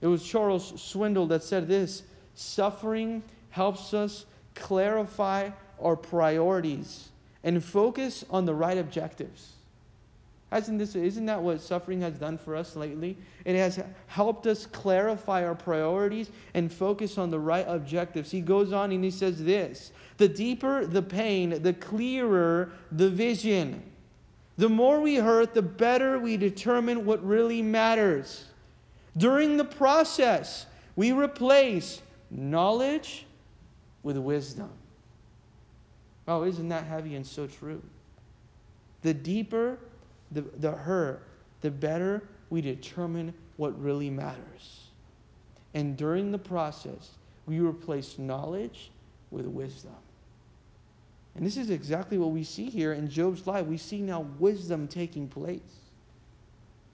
It 0.01 0.09
was 0.09 0.25
Charles 0.25 0.73
Swindoll 0.73 1.29
that 1.29 1.45
said 1.45 1.69
this 1.69 2.03
suffering 2.35 3.23
helps 3.51 3.95
us 3.95 4.27
clarify 4.55 5.51
our 5.81 5.97
priorities 5.97 7.09
and 7.45 7.63
focus 7.63 8.25
on 8.31 8.45
the 8.45 8.55
right 8.55 8.79
objectives. 8.79 9.53
Hasn't 10.51 10.79
this, 10.79 10.95
isn't 10.95 11.27
that 11.27 11.41
what 11.41 11.63
suffering 11.63 12.03
has 12.03 12.15
done 12.15 12.37
for 12.37 12.55
us 12.57 12.77
lately? 12.77 13.17
It 13.45 13.57
has 13.57 13.83
helped 14.07 14.47
us 14.47 14.67
clarify 14.67 15.47
our 15.47 15.55
priorities 15.55 16.31
and 16.53 16.71
focus 16.71 17.17
on 17.17 17.31
the 17.31 17.39
right 17.39 17.65
objectives. 17.67 18.31
He 18.31 18.43
goes 18.43 18.71
on 18.71 18.93
and 18.93 19.03
he 19.03 19.11
says 19.11 19.43
this 19.43 19.93
the 20.19 20.29
deeper 20.29 20.85
the 20.85 21.01
pain, 21.01 21.63
the 21.63 21.73
clearer 21.73 22.73
the 22.91 23.09
vision. 23.09 23.83
The 24.63 24.69
more 24.69 25.01
we 25.01 25.17
hurt, 25.17 25.55
the 25.55 25.61
better 25.61 26.21
we 26.21 26.37
determine 26.37 27.05
what 27.05 27.21
really 27.27 27.63
matters. 27.63 28.45
During 29.17 29.57
the 29.57 29.65
process, 29.65 30.67
we 30.95 31.11
replace 31.11 32.01
knowledge 32.31 33.27
with 34.05 34.17
wisdom. 34.17 34.71
Oh, 36.29 36.45
isn't 36.45 36.69
that 36.69 36.85
heavy 36.85 37.17
and 37.17 37.27
so 37.27 37.49
true? 37.49 37.83
The 39.03 39.13
deeper 39.13 39.81
the, 40.31 40.43
the 40.43 40.71
hurt, 40.71 41.27
the 41.61 41.73
better 41.73 42.23
we 42.49 42.61
determine 42.61 43.35
what 43.57 43.77
really 43.83 44.11
matters. 44.11 44.91
And 45.75 45.97
during 45.97 46.31
the 46.31 46.39
process, 46.39 47.11
we 47.47 47.59
replace 47.59 48.17
knowledge 48.17 48.93
with 49.33 49.47
wisdom. 49.47 49.97
And 51.35 51.47
this 51.47 51.57
is 51.57 51.71
exactly 51.71 52.19
what 52.19 52.31
we 52.31 52.45
see 52.45 52.69
here 52.69 52.93
in 52.93 53.09
Job's 53.09 53.47
life. 53.47 53.67
We 53.67 53.79
see 53.79 54.01
now 54.01 54.27
wisdom 54.39 54.87
taking 54.87 55.29
place. 55.29 55.61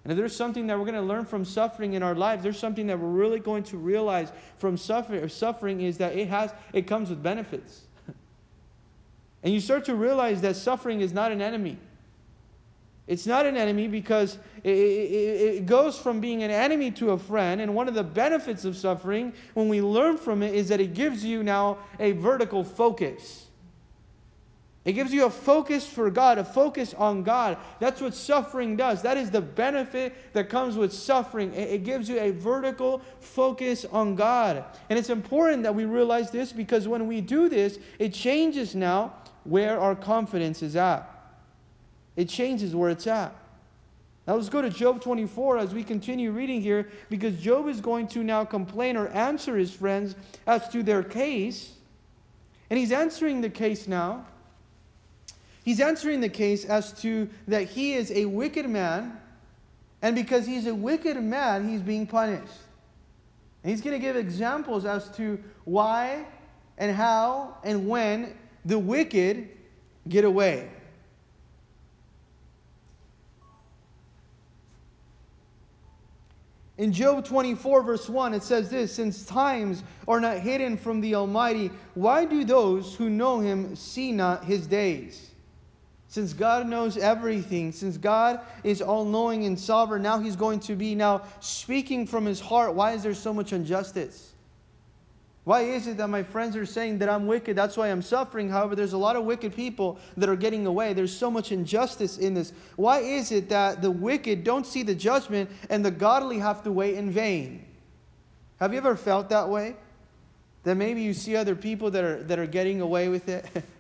And 0.05 0.13
if 0.13 0.17
there's 0.17 0.35
something 0.35 0.69
that 0.69 0.79
we're 0.79 0.85
going 0.85 0.95
to 0.95 1.03
learn 1.03 1.25
from 1.25 1.45
suffering 1.45 1.95
in 1.95 2.03
our 2.03 2.15
lives, 2.15 2.43
there's 2.43 2.59
something 2.59 2.87
that 2.87 2.99
we're 2.99 3.09
really 3.09 3.41
going 3.41 3.65
to 3.65 3.77
realize 3.77 4.33
from 4.57 4.77
suffering, 4.77 5.29
suffering 5.29 5.81
is 5.81 5.99
that 5.99 6.17
it 6.17 6.29
has 6.29 6.53
it 6.73 6.87
comes 6.87 7.11
with 7.11 7.23
benefits. 7.23 7.83
and 9.43 9.53
you 9.53 9.61
start 9.61 9.85
to 9.87 9.95
realize 9.95 10.41
that 10.43 10.57
suffering 10.57 11.01
is 11.01 11.13
not 11.13 11.33
an 11.33 11.43
enemy. 11.43 11.77
It's 13.09 13.27
not 13.27 13.47
an 13.47 13.57
enemy 13.57 13.89
because 13.89 14.39
it, 14.63 14.71
it, 14.71 15.57
it, 15.57 15.67
goes 15.67 15.99
from 15.99 16.21
being 16.21 16.43
an 16.43 16.51
enemy 16.51 16.91
to 16.93 17.13
a 17.13 17.19
friend. 17.19 17.59
And 17.61 17.75
one 17.75 17.89
of 17.89 17.95
the 17.95 18.05
benefits 18.05 18.67
of 18.67 18.77
suffering, 18.77 19.33
when 19.55 19.69
we 19.69 19.81
learn 19.81 20.19
from 20.19 20.43
it, 20.43 20.55
is 20.55 20.69
that 20.69 20.79
it 20.79 20.93
gives 20.93 21.25
you 21.25 21.43
now 21.43 21.79
a 21.99 22.13
vertical 22.13 22.63
focus. 22.63 23.48
It 24.89 24.95
gives 24.95 25.13
you 25.13 25.27
a 25.27 25.31
focus 25.31 25.87
for 25.87 26.11
God, 26.11 26.39
a 26.39 26.45
focus 26.45 26.95
on 26.95 27.23
God. 27.23 27.59
That's 27.79 28.01
what 28.01 28.15
suffering 28.15 28.75
does. 28.75 29.03
That 29.03 29.19
is 29.19 29.31
the 29.31 29.43
benefit 29.43 30.15
that 30.33 30.49
comes 30.49 30.79
with 30.79 30.95
suffering. 30.95 31.53
It 31.53 31.85
gives 31.85 32.09
you 32.09 32.19
a 32.19 32.31
vertical 32.31 33.03
focus 33.21 33.85
on 33.85 34.15
God. 34.15 34.65
And 34.89 34.99
it's 34.99 35.11
important 35.11 35.63
that 35.65 35.75
we 35.75 35.85
realize 35.85 36.31
this 36.31 36.55
because 36.55 36.89
when 36.89 37.07
we 37.07 37.21
do 37.21 37.51
this, 37.51 37.79
it 37.99 38.15
changes 38.15 38.75
now 38.75 39.13
where 39.45 39.79
our 39.79 39.95
confidence 39.95 40.63
is 40.63 40.75
at. 40.75 41.07
It 42.17 42.31
changes 42.31 42.75
where 42.75 42.89
it's 42.89 43.07
at. 43.07 43.37
Now 44.27 44.37
let's 44.37 44.49
go 44.49 44.63
to 44.63 44.71
Job 44.71 45.03
24 45.03 45.59
as 45.59 45.75
we 45.75 45.85
continue 45.85 46.31
reading 46.31 46.63
here 46.63 46.89
because 47.11 47.39
Job 47.39 47.69
is 47.69 47.83
going 47.83 48.09
to 48.09 48.25
now 48.25 48.43
complain 48.47 48.97
or 48.97 49.09
answer 49.09 49.55
his 49.55 49.71
friends 49.71 50.17
as 50.47 50.67
to 50.71 50.83
their 50.83 51.03
case. 51.03 51.75
And 52.71 52.79
he's 52.79 52.91
answering 52.91 53.43
the 53.43 53.51
case 53.51 53.87
now. 53.87 54.25
He's 55.69 55.81
answering 55.81 56.23
the 56.23 56.31
case 56.31 56.65
as 56.65 56.93
to 57.03 57.29
that 57.47 57.65
he 57.65 57.93
is 57.93 58.11
a 58.13 58.25
wicked 58.25 58.67
man, 58.71 59.21
and 60.01 60.17
because 60.17 60.47
he's 60.47 60.67
a 60.67 60.75
wicked 60.75 61.23
man, 61.23 61.69
he's 61.69 61.83
being 61.83 62.07
punished. 62.07 62.55
And 63.63 63.71
he's 63.71 63.83
going 63.83 63.93
to 63.93 63.99
give 63.99 64.17
examples 64.17 64.87
as 64.87 65.11
to 65.19 65.39
why 65.67 66.25
and 66.79 66.97
how 66.97 67.59
and 67.65 67.87
when 67.87 68.35
the 68.65 68.79
wicked 68.79 69.51
get 70.09 70.25
away. 70.25 70.71
In 76.79 76.95
Job 76.95 77.27
24, 77.27 77.83
verse 77.83 78.09
1, 78.09 78.33
it 78.33 78.43
says 78.43 78.71
this 78.71 78.95
Since 78.95 79.27
times 79.27 79.83
are 80.07 80.19
not 80.19 80.39
hidden 80.39 80.79
from 80.79 81.03
the 81.03 81.15
Almighty, 81.15 81.71
why 81.93 82.25
do 82.25 82.43
those 82.43 82.95
who 82.95 83.11
know 83.11 83.41
him 83.41 83.77
see 83.77 84.13
not 84.13 84.45
his 84.45 84.67
days? 84.67 85.29
Since 86.09 86.33
God 86.33 86.67
knows 86.67 86.97
everything, 86.97 87.71
since 87.71 87.99
God 87.99 88.41
is 88.65 88.81
all 88.81 89.05
knowing 89.05 89.45
and 89.45 89.61
sovereign, 89.61 90.03
now 90.03 90.19
He's 90.19 90.37
going 90.37 90.61
to 90.61 90.75
be 90.75 90.95
now 90.95 91.23
speaking 91.41 92.07
from 92.07 92.25
His 92.25 92.41
heart. 92.41 92.75
Why 92.75 92.93
is 92.93 93.03
there 93.03 93.15
so 93.15 93.35
much 93.35 93.53
injustice? 93.53 94.33
Why 95.45 95.63
is 95.63 95.87
it 95.87 95.97
that 95.99 96.09
my 96.09 96.23
friends 96.23 96.57
are 96.57 96.67
saying 96.67 96.99
that 96.99 97.09
I'm 97.09 97.27
wicked? 97.27 97.57
That's 97.57 97.77
why 97.77 97.89
I'm 97.89 98.03
suffering. 98.03 98.51
However, 98.51 98.75
there's 98.75 98.93
a 98.93 98.99
lot 98.99 99.17
of 99.17 99.25
wicked 99.25 99.55
people 99.55 99.99
that 100.17 100.29
are 100.29 100.37
getting 100.37 100.67
away. 100.67 100.93
There's 100.93 101.15
so 101.15 101.31
much 101.31 101.53
injustice 101.53 102.19
in 102.19 102.35
this. 102.35 102.53
Why 102.77 103.01
is 103.01 103.33
it 103.33 103.49
that 103.51 103.81
the 103.81 103.91
wicked 103.91 104.45
don't 104.45 104.67
see 104.67 104.83
the 104.83 104.95
judgment 104.95 105.51
and 105.71 105.83
the 105.85 105.91
godly 105.91 106.39
have 106.39 106.63
to 106.65 106.73
wait 106.73 106.97
in 106.97 107.11
vain? 107.11 107.65
Have 108.61 108.73
you 108.73 108.79
ever 108.79 108.97
felt 108.97 109.31
that 109.31 109.49
way? 109.49 109.77
That 110.65 110.75
maybe 110.75 111.03
you 111.03 111.15
see 111.15 111.37
other 111.37 111.55
people 111.55 111.91
that 111.93 112.05
are, 112.05 112.23
that 112.25 112.39
are 112.39 112.47
getting 112.47 112.83
away 112.83 113.09
with 113.09 113.29
it? 113.29 113.47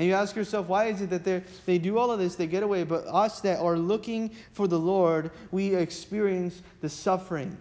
And 0.00 0.08
you 0.08 0.14
ask 0.14 0.34
yourself, 0.34 0.66
why 0.66 0.86
is 0.86 1.02
it 1.02 1.10
that 1.10 1.42
they 1.66 1.76
do 1.76 1.98
all 1.98 2.10
of 2.10 2.18
this, 2.18 2.34
they 2.34 2.46
get 2.46 2.62
away, 2.62 2.84
but 2.84 3.04
us 3.06 3.42
that 3.42 3.58
are 3.58 3.76
looking 3.76 4.30
for 4.52 4.66
the 4.66 4.78
Lord, 4.78 5.30
we 5.50 5.74
experience 5.74 6.62
the 6.80 6.88
suffering. 6.88 7.54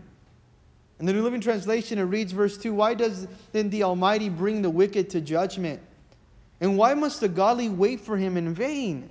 In 1.01 1.05
the 1.05 1.11
New 1.11 1.21
Living 1.21 1.41
Translation, 1.41 1.99
it 1.99 2.03
reads 2.03 2.31
verse 2.31 2.57
2 2.57 2.73
Why 2.73 2.93
does 2.93 3.27
then 3.51 3.69
the 3.69 3.83
Almighty 3.83 4.29
bring 4.29 4.61
the 4.61 4.69
wicked 4.69 5.09
to 5.09 5.19
judgment? 5.19 5.81
And 6.61 6.77
why 6.77 6.93
must 6.93 7.19
the 7.19 7.27
godly 7.27 7.67
wait 7.67 7.99
for 7.99 8.15
him 8.15 8.37
in 8.37 8.53
vain? 8.53 9.09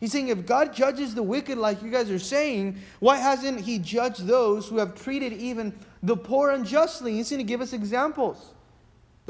He's 0.00 0.10
saying, 0.10 0.28
if 0.28 0.46
God 0.46 0.72
judges 0.72 1.14
the 1.14 1.22
wicked 1.22 1.58
like 1.58 1.82
you 1.82 1.90
guys 1.90 2.10
are 2.10 2.18
saying, 2.18 2.78
why 3.00 3.18
hasn't 3.18 3.60
he 3.60 3.78
judged 3.78 4.24
those 4.24 4.66
who 4.66 4.78
have 4.78 4.94
treated 4.94 5.34
even 5.34 5.74
the 6.02 6.16
poor 6.16 6.52
unjustly? 6.52 7.16
He's 7.16 7.28
going 7.28 7.36
to 7.36 7.44
give 7.44 7.60
us 7.60 7.74
examples. 7.74 8.54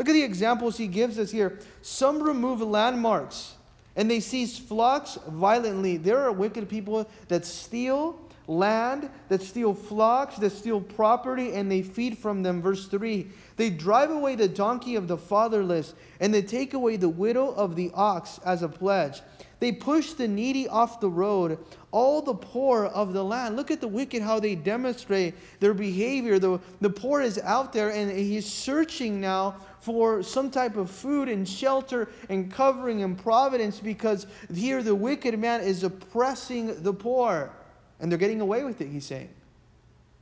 Look 0.01 0.09
at 0.09 0.13
the 0.13 0.23
examples 0.23 0.79
he 0.79 0.87
gives 0.87 1.19
us 1.19 1.31
here. 1.31 1.59
Some 1.83 2.23
remove 2.23 2.63
landmarks 2.63 3.53
and 3.97 4.11
they 4.11 4.21
seize 4.21 4.59
flocks 4.59 5.19
violently. 5.29 5.99
There 5.99 6.21
are 6.21 6.33
wicked 6.33 6.71
people 6.71 7.07
that 7.29 7.45
steal 7.45 8.19
land, 8.47 9.11
that 9.29 9.43
steal 9.43 9.75
flocks, 9.75 10.37
that 10.37 10.53
steal 10.53 10.81
property, 10.81 11.53
and 11.53 11.71
they 11.71 11.83
feed 11.83 12.17
from 12.17 12.43
them. 12.43 12.63
Verse 12.63 12.89
3 12.89 13.27
They 13.59 13.69
drive 13.69 14.11
away 14.11 14.37
the 14.37 14.49
donkey 14.49 14.97
of 14.97 15.07
the 15.07 15.19
fatherless, 15.19 15.93
and 16.19 16.33
they 16.33 16.41
take 16.41 16.73
away 16.73 16.97
the 16.97 17.11
widow 17.11 17.49
of 17.49 17.77
the 17.77 17.91
ox 17.93 18.41
as 18.43 18.63
a 18.63 18.69
pledge. 18.69 19.21
They 19.59 19.73
push 19.73 20.15
the 20.15 20.27
needy 20.27 20.67
off 20.67 21.01
the 21.01 21.11
road, 21.11 21.59
all 21.91 22.23
the 22.23 22.33
poor 22.33 22.87
of 22.87 23.13
the 23.13 23.23
land. 23.23 23.57
Look 23.57 23.71
at 23.71 23.83
the 23.83 23.89
wicked, 23.89 24.23
how 24.23 24.41
they 24.41 24.55
demonstrate 24.55 25.35
their 25.61 25.75
behavior. 25.75 26.39
The, 26.39 26.59
the 26.81 26.89
poor 26.89 27.21
is 27.21 27.39
out 27.39 27.75
there, 27.75 27.91
and 27.91 28.11
he's 28.11 28.51
searching 28.51 29.21
now 29.21 29.57
for 29.81 30.23
some 30.23 30.51
type 30.51 30.77
of 30.77 30.91
food 30.91 31.29
and 31.29 31.49
shelter 31.49 32.09
and 32.29 32.53
covering 32.53 33.03
and 33.03 33.19
providence 33.19 33.81
because 33.81 34.27
here 34.55 34.83
the 34.83 34.95
wicked 34.95 35.39
man 35.39 35.63
is 35.63 35.83
oppressing 35.83 36.83
the 36.83 36.93
poor. 36.93 37.51
And 37.99 38.11
they're 38.11 38.19
getting 38.19 38.41
away 38.41 38.65
with 38.65 38.81
it, 38.81 38.89
he's 38.89 39.07
saying. 39.07 39.31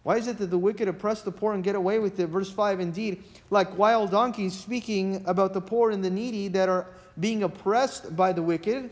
Why 0.02 0.16
is 0.16 0.26
it 0.26 0.38
that 0.38 0.46
the 0.46 0.58
wicked 0.58 0.88
oppress 0.88 1.22
the 1.22 1.32
poor 1.32 1.52
and 1.52 1.62
get 1.62 1.74
away 1.74 1.98
with 1.98 2.18
it? 2.18 2.28
Verse 2.28 2.50
5 2.50 2.80
Indeed, 2.80 3.22
like 3.50 3.76
wild 3.76 4.10
donkeys, 4.10 4.58
speaking 4.58 5.22
about 5.26 5.52
the 5.52 5.60
poor 5.60 5.90
and 5.90 6.02
the 6.02 6.10
needy 6.10 6.48
that 6.48 6.68
are 6.68 6.86
being 7.20 7.42
oppressed 7.42 8.16
by 8.16 8.32
the 8.32 8.42
wicked. 8.42 8.90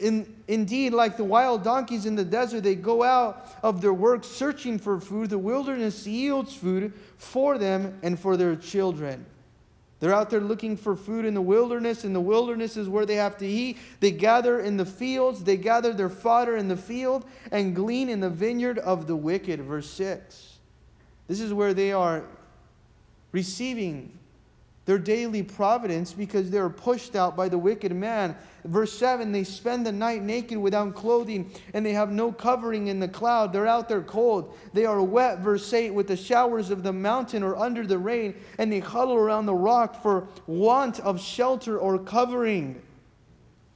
In, 0.00 0.34
indeed, 0.48 0.94
like 0.94 1.16
the 1.16 1.24
wild 1.24 1.62
donkeys 1.62 2.06
in 2.06 2.14
the 2.14 2.24
desert, 2.24 2.62
they 2.62 2.74
go 2.74 3.02
out 3.02 3.54
of 3.62 3.82
their 3.82 3.92
work 3.92 4.24
searching 4.24 4.78
for 4.78 4.98
food. 4.98 5.28
The 5.30 5.38
wilderness 5.38 6.06
yields 6.06 6.54
food 6.54 6.92
for 7.18 7.58
them 7.58 7.98
and 8.02 8.18
for 8.18 8.36
their 8.36 8.56
children. 8.56 9.26
They're 10.00 10.14
out 10.14 10.30
there 10.30 10.40
looking 10.40 10.76
for 10.76 10.96
food 10.96 11.24
in 11.24 11.34
the 11.34 11.42
wilderness, 11.42 12.04
and 12.04 12.14
the 12.14 12.20
wilderness 12.20 12.76
is 12.76 12.88
where 12.88 13.06
they 13.06 13.14
have 13.16 13.38
to 13.38 13.46
eat. 13.46 13.78
They 14.00 14.10
gather 14.10 14.60
in 14.60 14.76
the 14.76 14.86
fields, 14.86 15.44
they 15.44 15.56
gather 15.56 15.92
their 15.92 16.10
fodder 16.10 16.56
in 16.56 16.68
the 16.68 16.76
field, 16.76 17.24
and 17.50 17.74
glean 17.74 18.08
in 18.08 18.20
the 18.20 18.30
vineyard 18.30 18.78
of 18.78 19.06
the 19.06 19.16
wicked. 19.16 19.60
Verse 19.60 19.88
6. 19.88 20.58
This 21.28 21.40
is 21.40 21.54
where 21.54 21.72
they 21.74 21.92
are 21.92 22.24
receiving 23.32 24.18
their 24.86 24.98
daily 24.98 25.42
providence 25.42 26.12
because 26.12 26.50
they 26.50 26.58
are 26.58 26.68
pushed 26.68 27.16
out 27.16 27.36
by 27.36 27.48
the 27.48 27.56
wicked 27.56 27.94
man. 27.94 28.36
Verse 28.64 28.92
7 28.92 29.32
they 29.32 29.44
spend 29.44 29.86
the 29.86 29.92
night 29.92 30.22
naked 30.22 30.58
without 30.58 30.94
clothing, 30.94 31.50
and 31.72 31.84
they 31.84 31.92
have 31.92 32.10
no 32.10 32.30
covering 32.30 32.88
in 32.88 33.00
the 33.00 33.08
cloud. 33.08 33.52
They're 33.52 33.66
out 33.66 33.88
there 33.88 34.02
cold. 34.02 34.56
They 34.72 34.84
are 34.84 35.02
wet, 35.02 35.38
verse 35.38 35.72
8, 35.72 35.90
with 35.90 36.06
the 36.06 36.16
showers 36.16 36.70
of 36.70 36.82
the 36.82 36.92
mountain 36.92 37.42
or 37.42 37.56
under 37.56 37.86
the 37.86 37.98
rain, 37.98 38.34
and 38.58 38.70
they 38.70 38.80
huddle 38.80 39.14
around 39.14 39.46
the 39.46 39.54
rock 39.54 40.02
for 40.02 40.28
want 40.46 41.00
of 41.00 41.20
shelter 41.20 41.78
or 41.78 41.98
covering. 41.98 42.80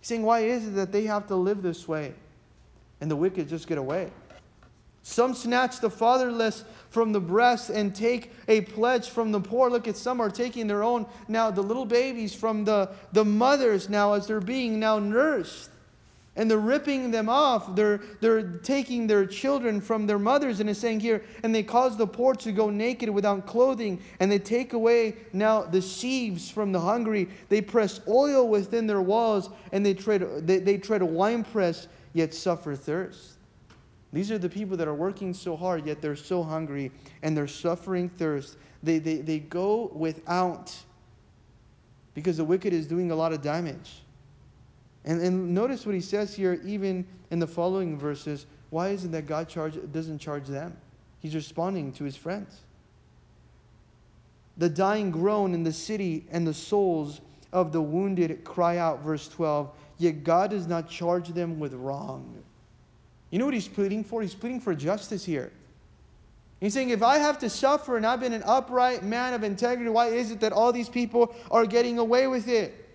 He's 0.01 0.09
saying, 0.09 0.23
Why 0.23 0.41
is 0.41 0.69
it 0.69 0.71
that 0.73 0.93
they 0.93 1.05
have 1.05 1.27
to 1.29 1.37
live 1.37 1.63
this 1.63 1.89
way? 1.89 2.15
And 3.01 3.11
the 3.11 3.17
wicked 3.17 3.49
just 3.49 3.67
get 3.67 3.79
away. 3.79 4.11
Some 5.09 5.33
snatch 5.33 5.81
the 5.81 5.89
fatherless 5.89 6.65
from 6.91 7.13
the 7.13 7.21
breast 7.21 7.71
and 7.71 7.95
take 7.95 8.31
a 8.47 8.61
pledge 8.61 9.09
from 9.09 9.33
the 9.33 9.41
poor. 9.41 9.71
Look 9.71 9.89
at 9.89 9.97
some 9.97 10.21
are 10.21 10.29
taking 10.29 10.67
their 10.67 10.83
own 10.83 11.07
now, 11.29 11.51
the 11.51 11.63
little 11.63 11.87
babies 11.87 12.35
from 12.35 12.67
the, 12.67 12.91
the 13.15 13.25
mothers 13.25 13.89
now 13.89 14.13
as 14.13 14.27
they're 14.27 14.39
being 14.39 14.79
now 14.79 14.99
nursed. 14.99 15.71
And 16.37 16.51
they're 16.51 16.59
ripping 16.59 17.11
them 17.11 17.31
off. 17.31 17.75
They're, 17.75 18.03
they're 18.21 18.43
taking 18.59 19.07
their 19.07 19.25
children 19.25 19.81
from 19.81 20.07
their 20.07 20.19
mothers. 20.19 20.61
And 20.61 20.69
it's 20.69 20.79
saying 20.79 21.01
here, 21.01 21.25
and 21.43 21.55
they 21.55 21.63
cause 21.63 21.97
the 21.97 22.07
poor 22.07 22.35
to 22.35 22.53
go 22.53 22.69
naked 22.69 23.09
without 23.09 23.47
clothing. 23.47 24.03
And 24.21 24.31
they 24.31 24.39
take 24.39 24.75
away 24.75 25.17
now 25.33 25.63
the 25.63 25.81
sheaves 25.81 26.51
from 26.51 26.71
the 26.71 26.81
hungry. 26.81 27.31
They 27.49 27.63
press 27.63 28.03
oil 28.07 28.47
within 28.47 28.87
their 28.87 29.01
walls. 29.01 29.49
And 29.73 29.87
they 29.87 29.95
tread, 29.95 30.47
they, 30.47 30.59
they 30.59 30.77
tread 30.77 31.01
a 31.01 31.07
winepress, 31.07 31.89
yet 32.13 32.35
suffer 32.35 32.77
thirst. 32.77 33.38
These 34.13 34.31
are 34.31 34.39
the 34.39 34.49
people 34.49 34.77
that 34.79 34.89
are 34.89 34.95
working 34.95 35.35
so 35.35 35.57
hard, 35.57 35.87
yet 35.87 36.01
they're 36.01 36.17
so 36.17 36.43
hungry 36.43 36.91
and 37.23 37.37
they're 37.37 37.47
suffering 37.47 38.09
thirst. 38.09 38.57
They, 38.83 38.99
they, 38.99 39.17
they 39.17 39.39
go 39.39 39.91
without 39.95 40.75
because 42.15 42.39
the 42.39 42.45
wicked 42.45 42.73
is 42.73 42.87
doing 42.87 43.11
a 43.11 43.15
lot 43.15 43.33
of 43.33 43.43
damage. 43.43 44.03
And, 45.05 45.23
and 45.23 45.55
notice 45.55 45.87
what 45.87 45.95
he 45.95 46.01
says 46.01 46.35
here, 46.35 46.61
even 46.65 47.07
in 47.31 47.39
the 47.39 47.47
following 47.47 47.99
verses. 47.99 48.47
Why 48.71 48.89
isn't 48.89 49.13
that 49.13 49.27
God 49.27 49.49
charge, 49.49 49.79
doesn't 49.93 50.19
charge 50.19 50.47
them? 50.47 50.77
He's 51.21 51.35
responding 51.35 51.93
to 51.93 52.05
his 52.05 52.17
friends. 52.17 52.61
The 54.57 54.69
dying 54.69 55.11
groan 55.11 55.55
in 55.55 55.63
the 55.63 55.73
city, 55.73 56.27
and 56.31 56.47
the 56.47 56.55
souls 56.55 57.21
of 57.53 57.73
the 57.73 57.81
wounded 57.81 58.43
cry 58.45 58.79
out, 58.79 59.03
verse 59.03 59.29
12. 59.29 59.71
Yet 59.99 60.25
God 60.25 60.51
does 60.51 60.67
not 60.67 60.91
charge 60.91 61.29
them 61.29 61.61
with 61.61 61.75
wrong. 61.75 62.43
You 63.31 63.39
know 63.39 63.45
what 63.45 63.55
he's 63.55 63.69
pleading 63.69 64.05
for? 64.05 64.23
He's 64.23 64.35
pleading 64.35 64.61
for 64.61 64.75
justice 64.75 65.25
here. 65.25 65.53
He's 66.61 66.75
saying, 66.75 66.91
if 66.91 67.03
I 67.03 67.19
have 67.19 67.39
to 67.41 67.51
suffer 67.51 67.97
and 67.97 68.05
I've 68.05 68.21
been 68.21 68.33
an 68.33 68.43
upright 68.45 69.05
man 69.05 69.33
of 69.33 69.45
integrity, 69.45 69.91
why 69.91 70.09
is 70.09 70.31
it 70.31 70.41
that 70.41 70.53
all 70.53 70.73
these 70.73 70.89
people 70.89 71.35
are 71.51 71.67
getting 71.67 71.99
away 71.99 72.27
with 72.27 72.49
it? 72.49 72.87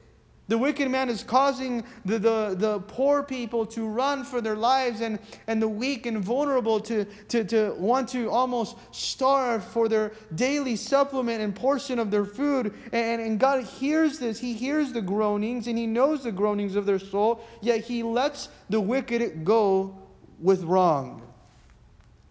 The 0.49 0.57
wicked 0.57 0.91
man 0.91 1.07
is 1.07 1.23
causing 1.23 1.85
the, 2.03 2.19
the, 2.19 2.55
the 2.57 2.79
poor 2.81 3.23
people 3.23 3.65
to 3.67 3.87
run 3.87 4.25
for 4.25 4.41
their 4.41 4.57
lives 4.57 4.99
and, 4.99 5.17
and 5.47 5.61
the 5.61 5.69
weak 5.69 6.05
and 6.05 6.21
vulnerable 6.21 6.81
to, 6.81 7.05
to, 7.29 7.45
to 7.45 7.73
want 7.77 8.09
to 8.09 8.29
almost 8.29 8.75
starve 8.91 9.63
for 9.63 9.87
their 9.87 10.11
daily 10.35 10.75
supplement 10.75 11.41
and 11.41 11.55
portion 11.55 11.97
of 11.97 12.11
their 12.11 12.25
food. 12.25 12.73
And, 12.91 13.21
and 13.21 13.39
God 13.39 13.63
hears 13.63 14.19
this. 14.19 14.37
He 14.37 14.51
hears 14.51 14.91
the 14.91 15.01
groanings 15.01 15.67
and 15.67 15.77
He 15.77 15.87
knows 15.87 16.23
the 16.23 16.31
groanings 16.33 16.75
of 16.75 16.85
their 16.85 16.99
soul, 16.99 17.41
yet 17.61 17.79
He 17.79 18.03
lets 18.03 18.49
the 18.69 18.81
wicked 18.81 19.45
go 19.45 19.97
with 20.39 20.63
wrong. 20.63 21.21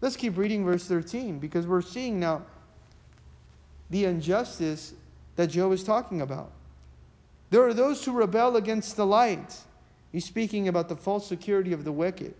Let's 0.01 0.15
keep 0.15 0.37
reading 0.37 0.65
verse 0.65 0.85
13 0.85 1.39
because 1.39 1.65
we're 1.65 1.81
seeing 1.81 2.19
now 2.19 2.43
the 3.89 4.05
injustice 4.05 4.93
that 5.35 5.47
Job 5.47 5.71
is 5.71 5.83
talking 5.83 6.21
about. 6.21 6.51
There 7.49 7.65
are 7.65 7.73
those 7.73 8.03
who 8.03 8.11
rebel 8.11 8.55
against 8.55 8.95
the 8.95 9.05
light. 9.05 9.55
He's 10.11 10.25
speaking 10.25 10.67
about 10.67 10.89
the 10.89 10.95
false 10.95 11.27
security 11.27 11.71
of 11.73 11.83
the 11.83 11.91
wicked, 11.91 12.33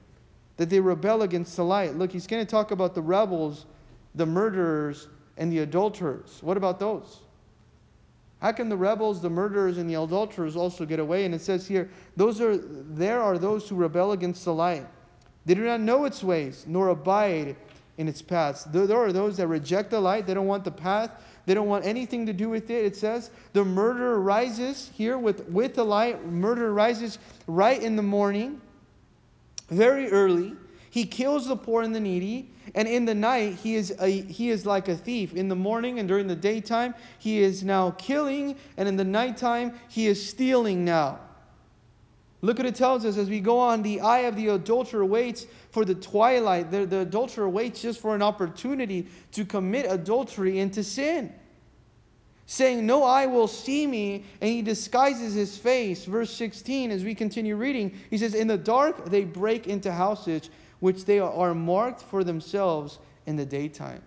that 0.57 0.69
they 0.69 0.79
rebel 0.79 1.21
against 1.21 1.55
the 1.55 1.63
light. 1.63 1.95
Look, 1.95 2.11
he's 2.11 2.27
going 2.27 2.43
to 2.43 2.49
talk 2.49 2.71
about 2.71 2.95
the 2.95 3.01
rebels, 3.01 3.65
the 4.15 4.25
murderers, 4.25 5.07
and 5.37 5.51
the 5.51 5.59
adulterers. 5.59 6.39
What 6.41 6.57
about 6.57 6.79
those? 6.79 7.19
How 8.41 8.51
can 8.51 8.67
the 8.67 8.75
rebels, 8.75 9.21
the 9.21 9.29
murderers, 9.29 9.77
and 9.77 9.89
the 9.89 9.95
adulterers 9.95 10.55
also 10.55 10.85
get 10.85 10.99
away? 10.99 11.25
And 11.25 11.33
it 11.33 11.41
says 11.41 11.65
here, 11.65 11.89
those 12.17 12.41
are 12.41 12.57
there 12.57 13.21
are 13.21 13.37
those 13.37 13.69
who 13.69 13.75
rebel 13.75 14.11
against 14.11 14.43
the 14.43 14.53
light. 14.53 14.85
They 15.45 15.55
do 15.55 15.65
not 15.65 15.81
know 15.81 16.05
its 16.05 16.23
ways, 16.23 16.65
nor 16.67 16.89
abide 16.89 17.55
in 17.97 18.07
its 18.07 18.21
paths. 18.21 18.63
There, 18.63 18.97
are 18.97 19.11
those 19.11 19.37
that 19.37 19.47
reject 19.47 19.91
the 19.91 19.99
light, 19.99 20.25
they 20.25 20.33
don't 20.33 20.47
want 20.47 20.63
the 20.63 20.71
path 20.71 21.11
they 21.45 21.53
don't 21.53 21.67
want 21.67 21.85
anything 21.85 22.25
to 22.27 22.33
do 22.33 22.49
with 22.49 22.69
it. 22.69 22.85
It 22.85 22.95
says 22.95 23.29
the 23.51 23.65
murderer 23.65 24.19
rises 24.19 24.89
here 24.93 25.17
with, 25.17 25.47
with 25.49 25.75
the 25.75 25.83
light. 25.83 26.25
Murder 26.25 26.73
rises 26.73 27.19
right 27.47 27.81
in 27.81 27.95
the 27.95 28.03
morning, 28.03 28.61
very 29.69 30.09
early. 30.09 30.55
He 30.89 31.05
kills 31.05 31.47
the 31.47 31.57
poor 31.57 31.81
and 31.81 31.93
the 31.93 31.99
needy. 31.99 32.49
And 32.75 32.87
in 32.87 33.03
the 33.03 33.15
night, 33.15 33.55
he 33.55 33.75
is, 33.75 33.93
a, 33.99 34.07
he 34.07 34.49
is 34.49 34.65
like 34.65 34.87
a 34.87 34.95
thief. 34.95 35.33
In 35.33 35.49
the 35.49 35.55
morning 35.55 35.99
and 35.99 36.07
during 36.07 36.27
the 36.27 36.35
daytime, 36.35 36.95
he 37.19 37.41
is 37.41 37.63
now 37.63 37.91
killing. 37.91 38.55
And 38.77 38.87
in 38.87 38.95
the 38.95 39.03
nighttime, 39.03 39.73
he 39.89 40.07
is 40.07 40.25
stealing 40.25 40.85
now. 40.85 41.19
Look 42.43 42.57
what 42.57 42.67
it 42.67 42.75
tells 42.75 43.05
us 43.05 43.15
as 43.15 43.29
we 43.29 43.39
go 43.39 43.57
on. 43.57 43.83
The 43.83 44.01
eye 44.01 44.19
of 44.19 44.35
the 44.35 44.49
adulterer 44.49 45.05
waits 45.05 45.47
for 45.71 45.85
the 45.85 45.95
twilight. 45.95 46.71
The, 46.71 46.85
the 46.85 46.99
adulterer 46.99 47.47
waits 47.47 47.81
just 47.81 48.01
for 48.01 48.13
an 48.15 48.21
opportunity 48.21 49.07
to 49.31 49.45
commit 49.45 49.89
adultery 49.89 50.59
and 50.59 50.71
to 50.73 50.83
sin. 50.83 51.33
Saying, 52.45 52.85
No 52.85 53.05
eye 53.05 53.27
will 53.27 53.47
see 53.47 53.87
me, 53.87 54.25
and 54.41 54.49
he 54.49 54.61
disguises 54.61 55.33
his 55.33 55.57
face. 55.57 56.03
Verse 56.03 56.31
16, 56.31 56.91
as 56.91 57.05
we 57.05 57.15
continue 57.15 57.55
reading, 57.55 57.97
he 58.09 58.17
says, 58.17 58.33
In 58.35 58.49
the 58.49 58.57
dark 58.57 59.05
they 59.05 59.23
break 59.23 59.65
into 59.65 59.93
houses 59.93 60.49
which 60.81 61.05
they 61.05 61.19
are 61.19 61.55
marked 61.55 62.01
for 62.01 62.25
themselves 62.25 62.99
in 63.25 63.37
the 63.37 63.45
daytime. 63.45 64.01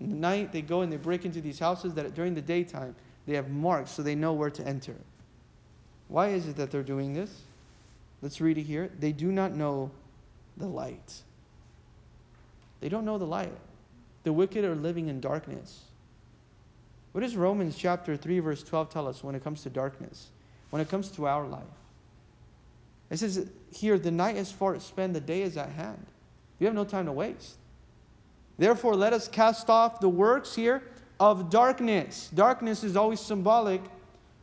In 0.00 0.08
the 0.08 0.16
night 0.16 0.52
they 0.52 0.62
go 0.62 0.80
and 0.80 0.90
they 0.90 0.96
break 0.96 1.26
into 1.26 1.42
these 1.42 1.58
houses 1.58 1.92
that 1.94 2.14
during 2.14 2.32
the 2.32 2.40
daytime 2.40 2.96
they 3.26 3.34
have 3.34 3.50
marks 3.50 3.90
so 3.90 4.02
they 4.02 4.14
know 4.14 4.32
where 4.32 4.48
to 4.48 4.66
enter. 4.66 4.96
Why 6.12 6.28
is 6.28 6.46
it 6.46 6.56
that 6.56 6.70
they're 6.70 6.82
doing 6.82 7.14
this? 7.14 7.40
Let's 8.20 8.38
read 8.38 8.58
it 8.58 8.64
here. 8.64 8.90
They 9.00 9.12
do 9.12 9.32
not 9.32 9.54
know 9.54 9.90
the 10.58 10.66
light. 10.66 11.22
They 12.80 12.90
don't 12.90 13.06
know 13.06 13.16
the 13.16 13.26
light. 13.26 13.56
The 14.24 14.32
wicked 14.32 14.62
are 14.62 14.74
living 14.74 15.08
in 15.08 15.22
darkness. 15.22 15.84
What 17.12 17.22
does 17.22 17.34
Romans 17.34 17.76
chapter 17.78 18.14
3, 18.14 18.40
verse 18.40 18.62
12 18.62 18.90
tell 18.90 19.08
us 19.08 19.24
when 19.24 19.34
it 19.34 19.42
comes 19.42 19.62
to 19.62 19.70
darkness? 19.70 20.28
When 20.68 20.82
it 20.82 20.90
comes 20.90 21.10
to 21.12 21.26
our 21.26 21.46
life? 21.46 21.62
It 23.08 23.18
says 23.18 23.48
here, 23.70 23.98
the 23.98 24.10
night 24.10 24.36
is 24.36 24.52
far 24.52 24.78
spent, 24.80 25.14
the 25.14 25.20
day 25.20 25.40
is 25.40 25.56
at 25.56 25.70
hand. 25.70 26.04
You 26.58 26.66
have 26.66 26.74
no 26.74 26.84
time 26.84 27.06
to 27.06 27.12
waste. 27.12 27.56
Therefore, 28.58 28.94
let 28.94 29.14
us 29.14 29.28
cast 29.28 29.70
off 29.70 29.98
the 29.98 30.10
works 30.10 30.54
here 30.54 30.82
of 31.18 31.48
darkness. 31.48 32.30
Darkness 32.34 32.84
is 32.84 32.96
always 32.96 33.20
symbolic 33.20 33.80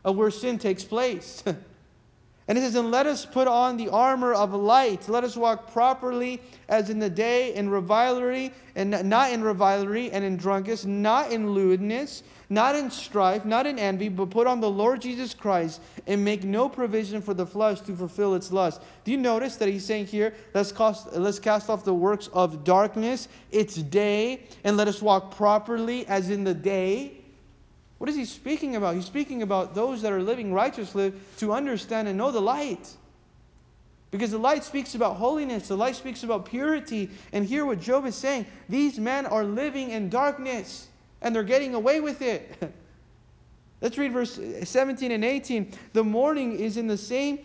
of 0.04 0.16
where 0.16 0.32
sin 0.32 0.58
takes 0.58 0.84
place. 0.84 1.44
and 2.48 2.58
it 2.58 2.62
says, 2.62 2.76
And 2.76 2.92
let 2.92 3.06
us 3.06 3.26
put 3.26 3.48
on 3.48 3.78
the 3.78 3.90
armor 3.90 4.34
of 4.34 4.54
light. 4.54 5.08
Let 5.10 5.24
us 5.24 5.36
walk 5.38 5.72
properly 5.72 6.42
as 6.68 6.90
in 6.90 7.00
the 7.00 7.10
day 7.10 7.54
in 7.54 7.70
revilery, 7.70 8.52
and 8.76 8.92
not 9.10 9.32
in 9.32 9.44
revilery 9.44 10.12
and 10.12 10.24
in 10.24 10.38
drunkenness, 10.38 10.86
not 10.86 11.32
in 11.32 11.52
lewdness, 11.52 12.24
not 12.50 12.76
in 12.76 12.90
strife, 12.90 13.46
not 13.46 13.68
in 13.68 13.78
envy, 13.78 14.10
but 14.10 14.32
put 14.32 14.48
on 14.48 14.60
the 14.60 14.70
Lord 14.70 15.02
Jesus 15.02 15.34
Christ 15.34 15.82
and 16.08 16.26
make 16.26 16.44
no 16.44 16.68
provision 16.68 17.22
for 17.22 17.34
the 17.36 17.46
flesh 17.46 17.82
to 17.82 17.96
fulfill 17.96 18.34
its 18.34 18.52
lust. 18.52 18.82
Do 19.04 19.12
you 19.12 19.18
notice 19.18 19.58
that 19.58 19.70
he's 19.70 19.86
saying 19.86 20.08
here, 20.08 20.34
let's 20.54 20.72
cast, 20.72 21.14
let's 21.14 21.40
cast 21.40 21.70
off 21.70 21.84
the 21.84 21.94
works 21.94 22.28
of 22.34 22.64
darkness, 22.64 23.28
it's 23.52 23.76
day, 23.76 24.44
and 24.64 24.78
let 24.78 24.88
us 24.88 25.02
walk 25.02 25.36
properly 25.36 26.08
as 26.08 26.32
in 26.32 26.44
the 26.44 26.56
day? 26.56 27.19
What 28.00 28.10
is 28.10 28.16
he 28.16 28.26
speaking 28.26 28.76
about? 28.76 28.96
He's 28.96 29.06
speaking 29.06 29.44
about 29.44 29.76
those 29.76 30.02
that 30.02 30.12
are 30.12 30.22
living 30.24 30.54
righteously 30.54 31.14
to 31.38 31.54
understand 31.54 32.08
and 32.08 32.18
know 32.18 32.32
the 32.32 32.42
light. 32.42 32.96
Because 34.10 34.32
the 34.32 34.40
light 34.40 34.64
speaks 34.64 34.96
about 34.96 35.18
holiness, 35.18 35.68
the 35.68 35.78
light 35.78 35.96
speaks 35.96 36.24
about 36.24 36.46
purity. 36.46 37.12
And 37.32 37.46
here, 37.46 37.66
what 37.66 37.80
Job 37.80 38.06
is 38.06 38.16
saying 38.16 38.48
these 38.68 38.98
men 38.98 39.26
are 39.26 39.44
living 39.44 39.92
in 39.92 40.10
darkness 40.10 40.88
and 41.22 41.36
they're 41.36 41.44
getting 41.44 41.76
away 41.76 42.00
with 42.00 42.22
it. 42.22 42.74
Let's 43.82 43.98
read 43.98 44.14
verse 44.14 44.40
17 44.64 45.12
and 45.12 45.24
18. 45.24 45.72
The 45.94 46.04
morning 46.04 46.58
is 46.58 46.78
in 46.78 46.88
the 46.88 46.98
same 46.98 47.40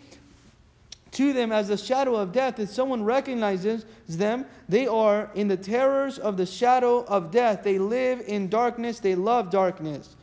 to 1.11 1.33
them 1.33 1.51
as 1.51 1.67
the 1.67 1.77
shadow 1.77 2.15
of 2.15 2.31
death. 2.31 2.59
If 2.59 2.69
someone 2.69 3.03
recognizes 3.03 3.85
them, 4.07 4.45
they 4.67 4.87
are 4.87 5.29
in 5.35 5.49
the 5.49 5.57
terrors 5.57 6.17
of 6.17 6.37
the 6.37 6.45
shadow 6.45 7.03
of 7.05 7.31
death. 7.31 7.63
They 7.63 7.77
live 7.77 8.21
in 8.25 8.49
darkness, 8.49 8.99
they 8.99 9.15
love 9.15 9.49
darkness. 9.49 10.15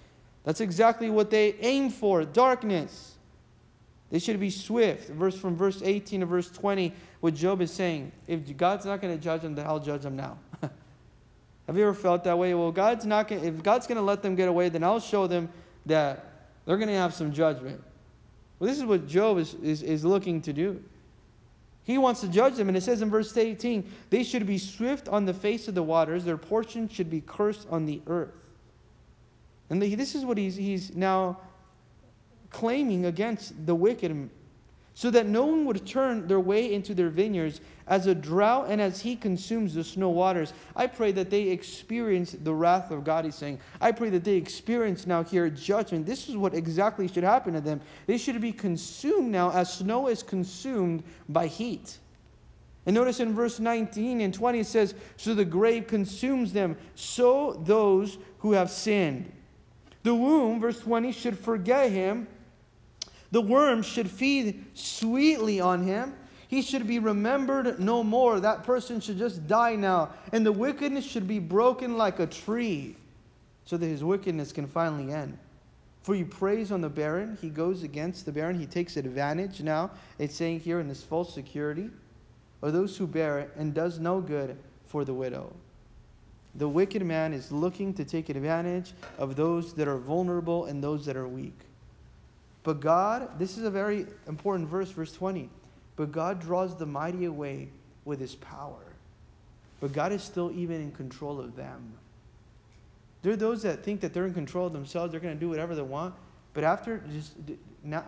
That's 0.44 0.60
exactly 0.60 1.08
what 1.10 1.30
they 1.30 1.54
aim 1.60 1.90
for 1.90 2.24
darkness. 2.24 3.14
They 4.10 4.18
should 4.18 4.38
be 4.38 4.50
swift. 4.50 5.08
Verse 5.08 5.38
from 5.38 5.56
verse 5.56 5.80
18 5.82 6.20
to 6.20 6.26
verse 6.26 6.50
20, 6.50 6.92
what 7.20 7.34
Job 7.34 7.60
is 7.60 7.70
saying. 7.70 8.12
If 8.26 8.56
God's 8.56 8.84
not 8.84 9.00
going 9.00 9.16
to 9.16 9.22
judge 9.22 9.42
them, 9.42 9.54
then 9.54 9.66
I'll 9.66 9.80
judge 9.80 10.02
them 10.02 10.16
now. 10.16 10.38
Have 11.66 11.76
you 11.76 11.82
ever 11.82 11.94
felt 11.94 12.24
that 12.24 12.36
way? 12.36 12.52
Well, 12.54 12.72
God's 12.72 13.06
not 13.06 13.28
gonna, 13.28 13.42
if 13.42 13.62
God's 13.62 13.86
going 13.86 13.96
to 13.96 14.02
let 14.02 14.22
them 14.22 14.34
get 14.34 14.48
away, 14.48 14.68
then 14.68 14.84
I'll 14.84 15.00
show 15.00 15.26
them 15.26 15.48
that 15.86 16.26
they're 16.66 16.76
going 16.76 16.88
to 16.88 16.94
have 16.94 17.14
some 17.14 17.32
judgment. 17.32 17.82
Well, 18.58 18.68
this 18.68 18.78
is 18.78 18.84
what 18.84 19.06
Job 19.06 19.38
is, 19.38 19.54
is, 19.54 19.82
is 19.82 20.04
looking 20.04 20.42
to 20.42 20.52
do. 20.52 20.82
He 21.84 21.98
wants 21.98 22.20
to 22.20 22.28
judge 22.28 22.56
them. 22.56 22.68
And 22.68 22.76
it 22.76 22.82
says 22.82 23.02
in 23.02 23.10
verse 23.10 23.36
18, 23.36 23.90
they 24.10 24.22
should 24.22 24.46
be 24.46 24.58
swift 24.58 25.08
on 25.08 25.24
the 25.24 25.34
face 25.34 25.68
of 25.68 25.74
the 25.74 25.82
waters, 25.82 26.24
their 26.24 26.36
portion 26.36 26.88
should 26.88 27.10
be 27.10 27.20
cursed 27.20 27.66
on 27.70 27.86
the 27.86 28.02
earth. 28.06 28.41
And 29.72 29.80
this 29.80 30.14
is 30.14 30.26
what 30.26 30.36
he's, 30.36 30.54
he's 30.54 30.94
now 30.94 31.38
claiming 32.50 33.06
against 33.06 33.64
the 33.64 33.74
wicked, 33.74 34.28
so 34.92 35.10
that 35.10 35.24
no 35.24 35.46
one 35.46 35.64
would 35.64 35.86
turn 35.86 36.28
their 36.28 36.40
way 36.40 36.74
into 36.74 36.92
their 36.92 37.08
vineyards 37.08 37.62
as 37.86 38.06
a 38.06 38.14
drought 38.14 38.66
and 38.68 38.82
as 38.82 39.00
he 39.00 39.16
consumes 39.16 39.72
the 39.72 39.82
snow 39.82 40.10
waters. 40.10 40.52
I 40.76 40.88
pray 40.88 41.10
that 41.12 41.30
they 41.30 41.44
experience 41.44 42.32
the 42.32 42.52
wrath 42.52 42.90
of 42.90 43.02
God, 43.02 43.24
he's 43.24 43.34
saying. 43.34 43.60
I 43.80 43.92
pray 43.92 44.10
that 44.10 44.24
they 44.24 44.34
experience 44.34 45.06
now 45.06 45.24
here 45.24 45.48
judgment. 45.48 46.04
This 46.04 46.28
is 46.28 46.36
what 46.36 46.52
exactly 46.52 47.08
should 47.08 47.24
happen 47.24 47.54
to 47.54 47.62
them. 47.62 47.80
They 48.06 48.18
should 48.18 48.38
be 48.42 48.52
consumed 48.52 49.30
now 49.30 49.52
as 49.52 49.72
snow 49.72 50.08
is 50.08 50.22
consumed 50.22 51.02
by 51.30 51.46
heat. 51.46 51.96
And 52.84 52.94
notice 52.94 53.20
in 53.20 53.32
verse 53.32 53.58
19 53.58 54.20
and 54.20 54.34
20 54.34 54.60
it 54.60 54.66
says, 54.66 54.94
So 55.16 55.34
the 55.34 55.46
grave 55.46 55.86
consumes 55.86 56.52
them, 56.52 56.76
so 56.94 57.54
those 57.64 58.18
who 58.40 58.52
have 58.52 58.70
sinned. 58.70 59.32
The 60.02 60.14
womb, 60.14 60.60
verse 60.60 60.80
20, 60.80 61.12
should 61.12 61.38
forget 61.38 61.90
him. 61.90 62.26
The 63.30 63.40
worm 63.40 63.82
should 63.82 64.10
feed 64.10 64.64
sweetly 64.74 65.60
on 65.60 65.84
him. 65.84 66.14
He 66.48 66.60
should 66.60 66.86
be 66.86 66.98
remembered 66.98 67.80
no 67.80 68.04
more. 68.04 68.38
That 68.40 68.64
person 68.64 69.00
should 69.00 69.16
just 69.16 69.46
die 69.46 69.74
now. 69.74 70.10
And 70.32 70.44
the 70.44 70.52
wickedness 70.52 71.04
should 71.04 71.26
be 71.26 71.38
broken 71.38 71.96
like 71.96 72.20
a 72.20 72.26
tree 72.26 72.96
so 73.64 73.76
that 73.76 73.86
his 73.86 74.04
wickedness 74.04 74.52
can 74.52 74.66
finally 74.66 75.12
end. 75.12 75.38
For 76.02 76.14
he 76.14 76.24
preys 76.24 76.72
on 76.72 76.80
the 76.80 76.88
barren, 76.88 77.38
he 77.40 77.48
goes 77.48 77.84
against 77.84 78.26
the 78.26 78.32
barren. 78.32 78.58
He 78.58 78.66
takes 78.66 78.96
advantage 78.96 79.62
now. 79.62 79.92
It's 80.18 80.34
saying 80.34 80.60
here 80.60 80.80
in 80.80 80.88
this 80.88 81.02
false 81.02 81.32
security, 81.32 81.90
or 82.60 82.70
those 82.70 82.96
who 82.96 83.06
bear 83.06 83.38
it, 83.38 83.52
and 83.56 83.72
does 83.72 83.98
no 83.98 84.20
good 84.20 84.58
for 84.84 85.04
the 85.04 85.14
widow. 85.14 85.52
The 86.54 86.68
wicked 86.68 87.04
man 87.04 87.32
is 87.32 87.50
looking 87.50 87.94
to 87.94 88.04
take 88.04 88.28
advantage 88.28 88.92
of 89.18 89.36
those 89.36 89.72
that 89.74 89.88
are 89.88 89.96
vulnerable 89.96 90.66
and 90.66 90.82
those 90.82 91.06
that 91.06 91.16
are 91.16 91.28
weak. 91.28 91.58
But 92.62 92.80
God, 92.80 93.38
this 93.38 93.56
is 93.56 93.64
a 93.64 93.70
very 93.70 94.06
important 94.28 94.68
verse, 94.68 94.90
verse 94.90 95.12
20. 95.12 95.48
But 95.96 96.12
God 96.12 96.40
draws 96.40 96.76
the 96.76 96.86
mighty 96.86 97.24
away 97.24 97.68
with 98.04 98.20
his 98.20 98.34
power. 98.34 98.80
But 99.80 99.92
God 99.92 100.12
is 100.12 100.22
still 100.22 100.52
even 100.52 100.80
in 100.80 100.92
control 100.92 101.40
of 101.40 101.56
them. 101.56 101.94
There 103.22 103.32
are 103.32 103.36
those 103.36 103.62
that 103.62 103.84
think 103.84 104.00
that 104.00 104.12
they're 104.12 104.26
in 104.26 104.34
control 104.34 104.66
of 104.66 104.72
themselves, 104.72 105.12
they're 105.12 105.20
going 105.20 105.34
to 105.34 105.40
do 105.40 105.48
whatever 105.48 105.74
they 105.74 105.82
want. 105.82 106.14
But 106.54 106.64
after 106.64 107.02
just 107.12 107.34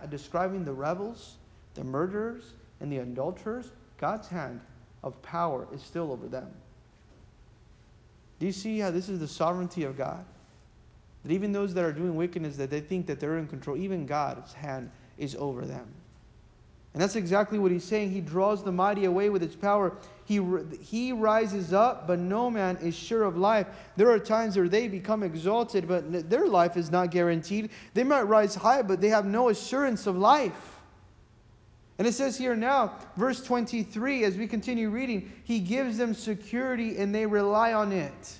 describing 0.09 0.65
the 0.65 0.73
rebels, 0.73 1.35
the 1.73 1.83
murderers, 1.83 2.53
and 2.79 2.91
the 2.91 2.97
adulterers, 2.97 3.71
God's 3.97 4.27
hand 4.27 4.61
of 5.03 5.21
power 5.21 5.67
is 5.73 5.81
still 5.81 6.11
over 6.11 6.27
them. 6.27 6.47
Do 8.45 8.47
you 8.49 8.53
see 8.53 8.77
how 8.77 8.91
this 8.91 9.09
is 9.09 9.19
the 9.19 9.27
sovereignty 9.27 9.85
of 9.85 9.97
God? 9.97 10.23
That 11.23 11.31
even 11.31 11.51
those 11.51 11.73
that 11.73 11.83
are 11.83 11.91
doing 11.91 12.15
wickedness, 12.15 12.57
that 12.57 12.69
they 12.69 12.79
think 12.79 13.07
that 13.07 13.19
they're 13.19 13.39
in 13.39 13.47
control, 13.47 13.75
even 13.75 14.05
God's 14.05 14.53
hand 14.53 14.91
is 15.17 15.35
over 15.37 15.65
them. 15.65 15.87
And 16.93 17.01
that's 17.01 17.15
exactly 17.15 17.57
what 17.57 17.71
he's 17.71 17.83
saying. 17.83 18.11
He 18.11 18.21
draws 18.21 18.63
the 18.63 18.71
mighty 18.71 19.05
away 19.05 19.31
with 19.31 19.41
his 19.41 19.55
power. 19.55 19.97
He, 20.25 20.39
he 20.79 21.11
rises 21.11 21.73
up, 21.73 22.05
but 22.05 22.19
no 22.19 22.51
man 22.51 22.77
is 22.83 22.95
sure 22.95 23.23
of 23.23 23.35
life. 23.35 23.65
There 23.95 24.11
are 24.11 24.19
times 24.19 24.57
where 24.57 24.69
they 24.69 24.89
become 24.89 25.23
exalted, 25.23 25.87
but 25.87 26.29
their 26.29 26.45
life 26.45 26.77
is 26.77 26.91
not 26.91 27.09
guaranteed. 27.09 27.71
They 27.95 28.03
might 28.03 28.27
rise 28.27 28.53
high, 28.53 28.83
but 28.83 29.01
they 29.01 29.09
have 29.09 29.25
no 29.25 29.49
assurance 29.49 30.05
of 30.05 30.17
life. 30.17 30.74
And 31.97 32.07
it 32.07 32.13
says 32.13 32.37
here 32.37 32.55
now, 32.55 32.93
verse 33.15 33.41
23, 33.43 34.25
as 34.25 34.35
we 34.35 34.47
continue 34.47 34.89
reading, 34.89 35.31
he 35.43 35.59
gives 35.59 35.97
them 35.97 36.13
security 36.13 36.97
and 36.97 37.15
they 37.15 37.25
rely 37.25 37.73
on 37.73 37.91
it. 37.91 38.37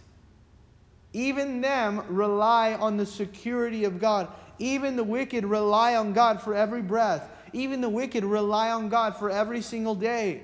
Even 1.14 1.62
them 1.62 2.04
rely 2.10 2.74
on 2.74 2.98
the 2.98 3.06
security 3.06 3.86
of 3.86 4.00
God. 4.00 4.28
Even 4.60 4.98
the 4.98 5.04
wicked 5.04 5.46
rely 5.46 5.96
on 5.96 6.12
God 6.12 6.42
for 6.42 6.54
every 6.54 6.82
breath. 6.82 7.30
Even 7.54 7.80
the 7.80 7.90
wicked 7.90 8.26
rely 8.26 8.72
on 8.72 8.90
God 8.90 9.16
for 9.16 9.30
every 9.30 9.62
single 9.62 9.96
day. 9.96 10.44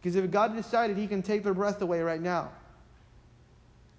Because 0.00 0.16
if 0.16 0.30
God 0.30 0.56
decided, 0.56 0.96
He 0.96 1.06
can 1.06 1.22
take 1.22 1.42
their 1.42 1.52
breath 1.52 1.82
away 1.82 2.00
right 2.00 2.20
now. 2.20 2.50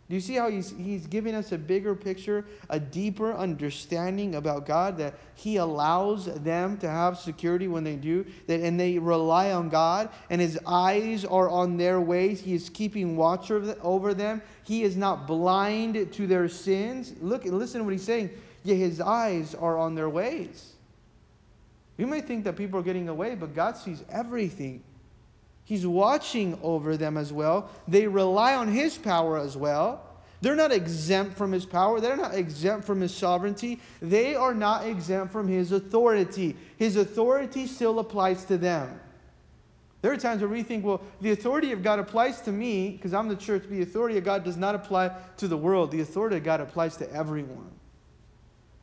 Do 0.10 0.16
you 0.16 0.22
see 0.22 0.36
how 0.36 0.50
he's, 0.50 0.74
he's 0.78 1.06
giving 1.06 1.36
us 1.36 1.52
a 1.52 1.58
bigger 1.58 1.94
picture, 1.94 2.46
a 2.70 2.80
deeper 2.80 3.34
understanding 3.34 4.36
about 4.36 4.66
God, 4.66 4.98
that 5.00 5.16
He 5.36 5.58
allows 5.58 6.28
them 6.44 6.78
to 6.78 6.90
have 6.90 7.20
security 7.20 7.68
when 7.68 7.84
they 7.84 7.98
do, 7.98 8.26
that, 8.48 8.62
and 8.62 8.80
they 8.80 9.00
rely 9.00 9.52
on 9.52 9.68
God, 9.68 10.08
and 10.30 10.40
His 10.40 10.58
eyes 10.66 11.26
are 11.26 11.50
on 11.50 11.76
their 11.76 12.00
ways. 12.00 12.40
He 12.40 12.54
is 12.54 12.70
keeping 12.70 13.18
watch 13.18 13.52
over 13.52 14.14
them. 14.14 14.42
He 14.64 14.84
is 14.84 14.96
not 14.96 15.28
blind 15.28 16.14
to 16.14 16.28
their 16.28 16.48
sins. 16.48 17.14
Look 17.20 17.44
and 17.44 17.60
listen 17.60 17.80
to 17.80 17.84
what 17.84 17.92
He's 17.92 18.04
saying. 18.04 18.30
Yet 18.64 18.76
His 18.76 19.02
eyes 19.02 19.56
are 19.56 19.78
on 19.78 19.96
their 19.96 20.10
ways. 20.10 20.72
You 21.98 22.08
might 22.08 22.26
think 22.26 22.46
that 22.46 22.56
people 22.56 22.80
are 22.80 22.84
getting 22.84 23.10
away, 23.10 23.36
but 23.36 23.54
God 23.54 23.76
sees 23.76 24.06
everything. 24.10 24.84
He's 25.68 25.86
watching 25.86 26.58
over 26.64 26.96
them 26.96 27.18
as 27.18 27.34
well. 27.34 27.70
They 27.90 28.08
rely 28.08 28.56
on 28.56 28.70
His 28.70 28.98
power 28.98 29.38
as 29.38 29.58
well. 29.58 30.02
They're 30.40 30.56
not 30.56 30.72
exempt 30.72 31.38
from 31.38 31.52
His 31.52 31.66
power. 31.66 32.00
They're 32.00 32.16
not 32.16 32.36
exempt 32.36 32.88
from 32.88 33.02
His 33.02 33.14
sovereignty. 33.14 33.82
They 34.02 34.34
are 34.34 34.54
not 34.54 34.86
exempt 34.86 35.34
from 35.34 35.50
His 35.50 35.74
authority. 35.74 36.56
His 36.78 36.96
authority 36.96 37.68
still 37.68 38.00
applies 38.00 38.46
to 38.46 38.58
them. 38.58 38.98
There 40.02 40.14
are 40.14 40.18
times 40.18 40.40
where 40.40 40.50
we 40.50 40.64
think, 40.64 40.86
well, 40.86 41.02
the 41.20 41.32
authority 41.32 41.74
of 41.74 41.84
God 41.84 42.00
applies 42.00 42.40
to 42.44 42.52
me 42.54 42.92
because 42.92 43.14
I'm 43.14 43.28
the 43.28 43.36
church. 43.36 43.64
The 43.70 43.82
authority 43.82 44.18
of 44.18 44.24
God 44.24 44.46
does 44.46 44.56
not 44.56 44.74
apply 44.74 45.12
to 45.36 45.50
the 45.50 45.58
world. 45.58 45.92
The 45.92 46.00
authority 46.00 46.38
of 46.38 46.46
God 46.46 46.62
applies 46.62 46.96
to 46.98 47.12
everyone. 47.12 47.72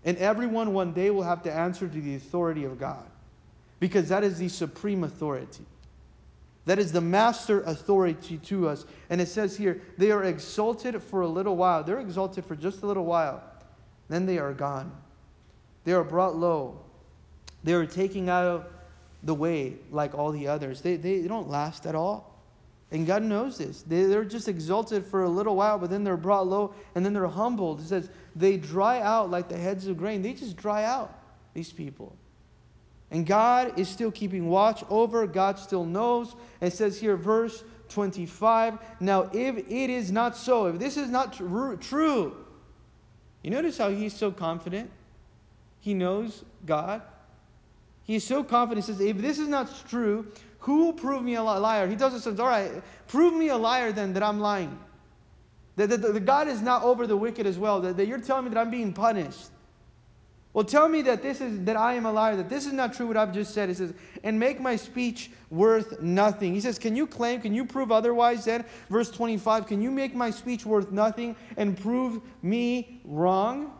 And 0.04 0.18
everyone 0.18 0.74
one 0.74 0.92
day 0.92 1.08
will 1.08 1.22
have 1.22 1.42
to 1.44 1.52
answer 1.52 1.88
to 1.88 2.00
the 2.00 2.14
authority 2.16 2.64
of 2.64 2.78
God 2.78 3.06
because 3.80 4.10
that 4.10 4.22
is 4.22 4.38
the 4.38 4.50
supreme 4.50 5.02
authority. 5.02 5.64
That 6.66 6.78
is 6.78 6.92
the 6.92 7.00
master 7.00 7.60
authority 7.62 8.38
to 8.38 8.68
us. 8.68 8.86
And 9.10 9.20
it 9.20 9.28
says 9.28 9.56
here, 9.56 9.82
they 9.98 10.10
are 10.10 10.24
exalted 10.24 11.02
for 11.02 11.20
a 11.20 11.28
little 11.28 11.56
while. 11.56 11.84
They're 11.84 12.00
exalted 12.00 12.46
for 12.46 12.56
just 12.56 12.82
a 12.82 12.86
little 12.86 13.04
while. 13.04 13.42
Then 14.08 14.26
they 14.26 14.38
are 14.38 14.52
gone. 14.54 14.92
They 15.84 15.92
are 15.92 16.04
brought 16.04 16.36
low. 16.36 16.80
They 17.62 17.74
are 17.74 17.86
taken 17.86 18.28
out 18.28 18.46
of 18.46 18.66
the 19.22 19.34
way 19.34 19.76
like 19.90 20.14
all 20.14 20.32
the 20.32 20.48
others. 20.48 20.80
They, 20.80 20.96
they, 20.96 21.20
they 21.20 21.28
don't 21.28 21.48
last 21.48 21.86
at 21.86 21.94
all. 21.94 22.34
And 22.90 23.06
God 23.06 23.22
knows 23.22 23.58
this. 23.58 23.82
They, 23.82 24.04
they're 24.04 24.24
just 24.24 24.48
exalted 24.48 25.04
for 25.04 25.24
a 25.24 25.28
little 25.28 25.56
while, 25.56 25.78
but 25.78 25.90
then 25.90 26.04
they're 26.04 26.16
brought 26.16 26.46
low 26.46 26.74
and 26.94 27.04
then 27.04 27.12
they're 27.12 27.26
humbled. 27.26 27.80
It 27.80 27.88
says 27.88 28.08
they 28.36 28.56
dry 28.56 29.00
out 29.00 29.30
like 29.30 29.48
the 29.48 29.58
heads 29.58 29.86
of 29.86 29.98
grain. 29.98 30.22
They 30.22 30.32
just 30.32 30.56
dry 30.56 30.84
out, 30.84 31.18
these 31.52 31.72
people. 31.72 32.16
And 33.10 33.26
God 33.26 33.78
is 33.78 33.88
still 33.88 34.10
keeping 34.10 34.48
watch 34.48 34.82
over. 34.90 35.26
God 35.26 35.58
still 35.58 35.84
knows. 35.84 36.34
It 36.60 36.72
says 36.72 37.00
here, 37.00 37.16
verse 37.16 37.62
25 37.88 38.78
Now, 39.00 39.30
if 39.32 39.56
it 39.56 39.90
is 39.90 40.10
not 40.10 40.36
so, 40.36 40.66
if 40.66 40.78
this 40.78 40.96
is 40.96 41.10
not 41.10 41.34
tr- 41.34 41.74
true, 41.74 42.36
you 43.42 43.50
notice 43.50 43.78
how 43.78 43.90
he's 43.90 44.14
so 44.14 44.30
confident? 44.30 44.90
He 45.80 45.92
knows 45.92 46.44
God. 46.64 47.02
He 48.04 48.14
is 48.16 48.24
so 48.24 48.42
confident. 48.42 48.86
He 48.86 48.92
says, 48.92 49.00
If 49.00 49.18
this 49.18 49.38
is 49.38 49.48
not 49.48 49.70
true, 49.88 50.26
who 50.60 50.86
will 50.86 50.92
prove 50.94 51.22
me 51.22 51.34
a 51.34 51.42
liar? 51.42 51.86
He 51.86 51.94
doesn't 51.96 52.20
say, 52.20 52.42
All 52.42 52.48
right, 52.48 52.82
prove 53.06 53.34
me 53.34 53.48
a 53.48 53.56
liar 53.56 53.92
then 53.92 54.14
that 54.14 54.22
I'm 54.22 54.40
lying. 54.40 54.78
That, 55.76 55.90
that, 55.90 56.00
that 56.02 56.24
God 56.24 56.48
is 56.48 56.62
not 56.62 56.84
over 56.84 57.06
the 57.06 57.16
wicked 57.16 57.46
as 57.46 57.58
well. 57.58 57.80
That, 57.80 57.96
that 57.96 58.06
you're 58.06 58.20
telling 58.20 58.44
me 58.44 58.50
that 58.50 58.58
I'm 58.58 58.70
being 58.70 58.92
punished. 58.92 59.50
Well, 60.54 60.64
tell 60.64 60.88
me 60.88 61.02
that 61.02 61.20
this 61.20 61.40
is 61.40 61.64
that 61.64 61.76
I 61.76 61.94
am 61.94 62.06
a 62.06 62.12
liar, 62.12 62.36
that 62.36 62.48
this 62.48 62.64
is 62.64 62.72
not 62.72 62.94
true 62.94 63.08
what 63.08 63.16
I've 63.16 63.34
just 63.34 63.52
said. 63.52 63.68
He 63.68 63.74
says, 63.74 63.92
and 64.22 64.38
make 64.38 64.60
my 64.60 64.76
speech 64.76 65.32
worth 65.50 66.00
nothing. 66.00 66.54
He 66.54 66.60
says, 66.60 66.78
Can 66.78 66.94
you 66.94 67.08
claim, 67.08 67.40
can 67.40 67.52
you 67.52 67.64
prove 67.64 67.90
otherwise 67.90 68.44
then? 68.44 68.64
Verse 68.88 69.10
25, 69.10 69.66
can 69.66 69.82
you 69.82 69.90
make 69.90 70.14
my 70.14 70.30
speech 70.30 70.64
worth 70.64 70.92
nothing 70.92 71.34
and 71.56 71.76
prove 71.76 72.22
me 72.40 73.00
wrong? 73.04 73.76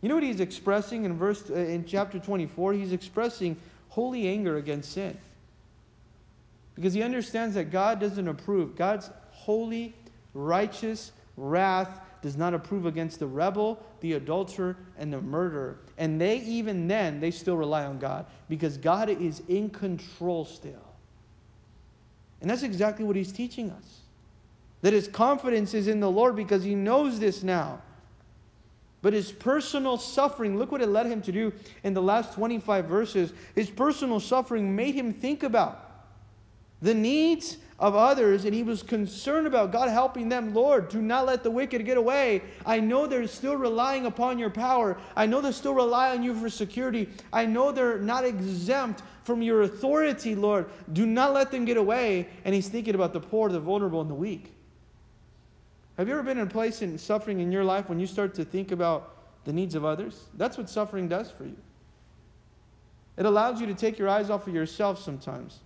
You 0.00 0.08
know 0.08 0.14
what 0.14 0.24
he's 0.24 0.40
expressing 0.40 1.04
in 1.04 1.18
verse 1.18 1.50
uh, 1.50 1.54
in 1.54 1.86
chapter 1.86 2.20
24? 2.20 2.74
He's 2.74 2.92
expressing 2.92 3.56
holy 3.88 4.28
anger 4.28 4.58
against 4.58 4.92
sin. 4.92 5.18
Because 6.76 6.94
he 6.94 7.02
understands 7.02 7.56
that 7.56 7.72
God 7.72 7.98
doesn't 7.98 8.28
approve. 8.28 8.76
God's 8.76 9.10
holy, 9.30 9.92
righteous 10.34 11.10
wrath 11.36 12.00
does 12.22 12.36
not 12.36 12.54
approve 12.54 12.86
against 12.86 13.18
the 13.18 13.26
rebel, 13.26 13.84
the 14.00 14.14
adulterer, 14.14 14.76
and 14.96 15.12
the 15.12 15.20
murderer. 15.20 15.78
And 15.98 16.20
they, 16.20 16.38
even 16.38 16.86
then, 16.86 17.20
they 17.20 17.32
still 17.32 17.56
rely 17.56 17.84
on 17.84 17.98
God 17.98 18.26
because 18.48 18.76
God 18.76 19.10
is 19.10 19.42
in 19.48 19.68
control 19.68 20.44
still. 20.44 20.94
And 22.40 22.48
that's 22.48 22.62
exactly 22.62 23.04
what 23.04 23.16
he's 23.16 23.32
teaching 23.32 23.70
us. 23.70 24.00
That 24.82 24.92
his 24.92 25.08
confidence 25.08 25.74
is 25.74 25.88
in 25.88 26.00
the 26.00 26.10
Lord 26.10 26.36
because 26.36 26.64
he 26.64 26.74
knows 26.74 27.18
this 27.18 27.42
now. 27.42 27.82
But 29.02 29.12
his 29.12 29.32
personal 29.32 29.98
suffering, 29.98 30.56
look 30.56 30.70
what 30.70 30.80
it 30.80 30.88
led 30.88 31.06
him 31.06 31.22
to 31.22 31.32
do 31.32 31.52
in 31.82 31.92
the 31.92 32.02
last 32.02 32.34
25 32.34 32.84
verses. 32.84 33.32
His 33.56 33.68
personal 33.68 34.20
suffering 34.20 34.76
made 34.76 34.94
him 34.94 35.12
think 35.12 35.42
about 35.42 35.90
the 36.80 36.94
needs 36.94 37.58
of 37.82 37.96
others, 37.96 38.44
and 38.44 38.54
he 38.54 38.62
was 38.62 38.80
concerned 38.80 39.44
about 39.44 39.72
God 39.72 39.88
helping 39.88 40.28
them. 40.28 40.54
Lord, 40.54 40.88
do 40.88 41.02
not 41.02 41.26
let 41.26 41.42
the 41.42 41.50
wicked 41.50 41.84
get 41.84 41.96
away. 41.96 42.42
I 42.64 42.78
know 42.78 43.08
they're 43.08 43.26
still 43.26 43.56
relying 43.56 44.06
upon 44.06 44.38
your 44.38 44.50
power. 44.50 44.96
I 45.16 45.26
know 45.26 45.40
they 45.40 45.50
still 45.50 45.74
rely 45.74 46.12
on 46.12 46.22
you 46.22 46.32
for 46.32 46.48
security. 46.48 47.08
I 47.32 47.44
know 47.44 47.72
they're 47.72 47.98
not 47.98 48.24
exempt 48.24 49.02
from 49.24 49.42
your 49.42 49.62
authority, 49.62 50.36
Lord. 50.36 50.70
Do 50.92 51.06
not 51.06 51.34
let 51.34 51.50
them 51.50 51.64
get 51.64 51.76
away. 51.76 52.28
And 52.44 52.54
he's 52.54 52.68
thinking 52.68 52.94
about 52.94 53.12
the 53.12 53.20
poor, 53.20 53.48
the 53.48 53.58
vulnerable, 53.58 54.00
and 54.00 54.08
the 54.08 54.14
weak. 54.14 54.52
Have 55.98 56.06
you 56.06 56.14
ever 56.14 56.22
been 56.22 56.38
in 56.38 56.46
a 56.46 56.50
place 56.50 56.82
in 56.82 56.96
suffering 56.96 57.40
in 57.40 57.50
your 57.50 57.64
life 57.64 57.88
when 57.88 57.98
you 57.98 58.06
start 58.06 58.32
to 58.34 58.44
think 58.44 58.70
about 58.70 59.16
the 59.44 59.52
needs 59.52 59.74
of 59.74 59.84
others? 59.84 60.26
That's 60.34 60.56
what 60.56 60.70
suffering 60.70 61.08
does 61.08 61.32
for 61.32 61.46
you. 61.46 61.56
It 63.16 63.26
allows 63.26 63.60
you 63.60 63.66
to 63.66 63.74
take 63.74 63.98
your 63.98 64.08
eyes 64.08 64.30
off 64.30 64.46
of 64.46 64.54
yourself 64.54 65.02
sometimes 65.02 65.58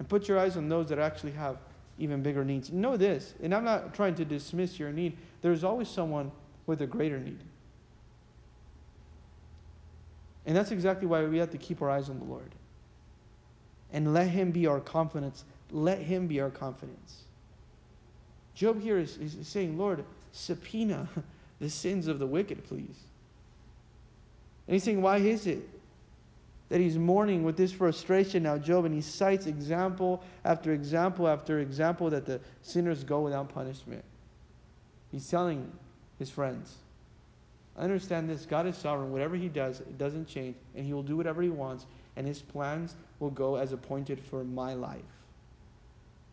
and 0.00 0.08
put 0.08 0.26
your 0.26 0.38
eyes 0.38 0.56
on 0.56 0.70
those 0.70 0.88
that 0.88 0.98
actually 0.98 1.32
have 1.32 1.58
even 1.98 2.22
bigger 2.22 2.42
needs. 2.42 2.72
Know 2.72 2.96
this, 2.96 3.34
and 3.42 3.54
I'm 3.54 3.64
not 3.64 3.92
trying 3.92 4.14
to 4.14 4.24
dismiss 4.24 4.78
your 4.78 4.90
need, 4.90 5.18
there's 5.42 5.62
always 5.62 5.88
someone 5.88 6.32
with 6.66 6.80
a 6.80 6.86
greater 6.86 7.20
need. 7.20 7.38
And 10.46 10.56
that's 10.56 10.70
exactly 10.70 11.06
why 11.06 11.22
we 11.26 11.36
have 11.36 11.50
to 11.50 11.58
keep 11.58 11.82
our 11.82 11.90
eyes 11.90 12.08
on 12.08 12.18
the 12.18 12.24
Lord. 12.24 12.50
And 13.92 14.14
let 14.14 14.28
Him 14.28 14.52
be 14.52 14.66
our 14.66 14.80
confidence. 14.80 15.44
Let 15.70 15.98
Him 15.98 16.26
be 16.26 16.40
our 16.40 16.48
confidence. 16.48 17.24
Job 18.54 18.80
here 18.80 18.98
is, 18.98 19.18
is 19.18 19.46
saying, 19.46 19.76
Lord, 19.76 20.02
subpoena 20.32 21.10
the 21.60 21.68
sins 21.68 22.08
of 22.08 22.18
the 22.18 22.26
wicked, 22.26 22.64
please. 22.64 22.96
And 24.66 24.74
he's 24.74 24.82
saying, 24.82 25.02
why 25.02 25.18
is 25.18 25.46
it? 25.46 25.68
That 26.70 26.80
he's 26.80 26.96
mourning 26.96 27.42
with 27.42 27.56
this 27.56 27.72
frustration 27.72 28.44
now, 28.44 28.56
Job, 28.56 28.84
and 28.84 28.94
he 28.94 29.02
cites 29.02 29.46
example 29.46 30.22
after 30.44 30.72
example 30.72 31.28
after 31.28 31.58
example 31.58 32.08
that 32.10 32.24
the 32.24 32.40
sinners 32.62 33.04
go 33.04 33.20
without 33.20 33.52
punishment. 33.52 34.04
He's 35.10 35.28
telling 35.28 35.70
his 36.18 36.30
friends, 36.30 36.76
understand 37.76 38.30
this. 38.30 38.46
God 38.46 38.66
is 38.66 38.76
sovereign. 38.76 39.10
Whatever 39.10 39.34
he 39.36 39.48
does, 39.48 39.80
it 39.80 39.98
doesn't 39.98 40.28
change, 40.28 40.54
and 40.76 40.86
he 40.86 40.92
will 40.92 41.02
do 41.02 41.16
whatever 41.16 41.42
he 41.42 41.48
wants, 41.48 41.86
and 42.16 42.26
his 42.26 42.40
plans 42.40 42.94
will 43.18 43.30
go 43.30 43.56
as 43.56 43.72
appointed 43.72 44.20
for 44.20 44.44
my 44.44 44.72
life. 44.74 45.02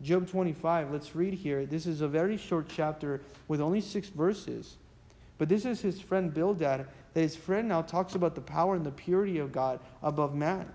Job 0.03 0.29
25, 0.29 0.91
let's 0.91 1.15
read 1.15 1.33
here. 1.33 1.65
This 1.65 1.87
is 1.87 2.01
a 2.01 2.07
very 2.07 2.37
short 2.37 2.67
chapter 2.69 3.21
with 3.47 3.59
only 3.59 3.81
six 3.81 4.09
verses. 4.09 4.77
But 5.39 5.49
this 5.49 5.65
is 5.65 5.81
his 5.81 5.99
friend 5.99 6.31
Bildad, 6.31 6.85
that 7.17 7.23
his 7.23 7.35
friend 7.35 7.67
now 7.67 7.81
talks 7.81 8.13
about 8.13 8.35
the 8.35 8.41
power 8.41 8.75
and 8.75 8.85
the 8.85 8.91
purity 8.91 9.39
of 9.39 9.51
God 9.51 9.79
above 10.03 10.35
man. 10.35 10.71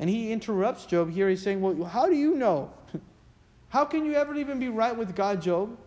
And 0.00 0.10
he 0.10 0.32
interrupts 0.32 0.86
Job 0.86 1.08
here. 1.08 1.28
He's 1.28 1.40
saying, 1.40 1.60
Well, 1.60 1.84
how 1.84 2.08
do 2.08 2.16
you 2.16 2.34
know? 2.34 2.72
How 3.68 3.84
can 3.84 4.04
you 4.04 4.14
ever 4.14 4.34
even 4.34 4.58
be 4.58 4.68
right 4.68 4.94
with 4.94 5.14
God, 5.14 5.40
Job? 5.40 5.78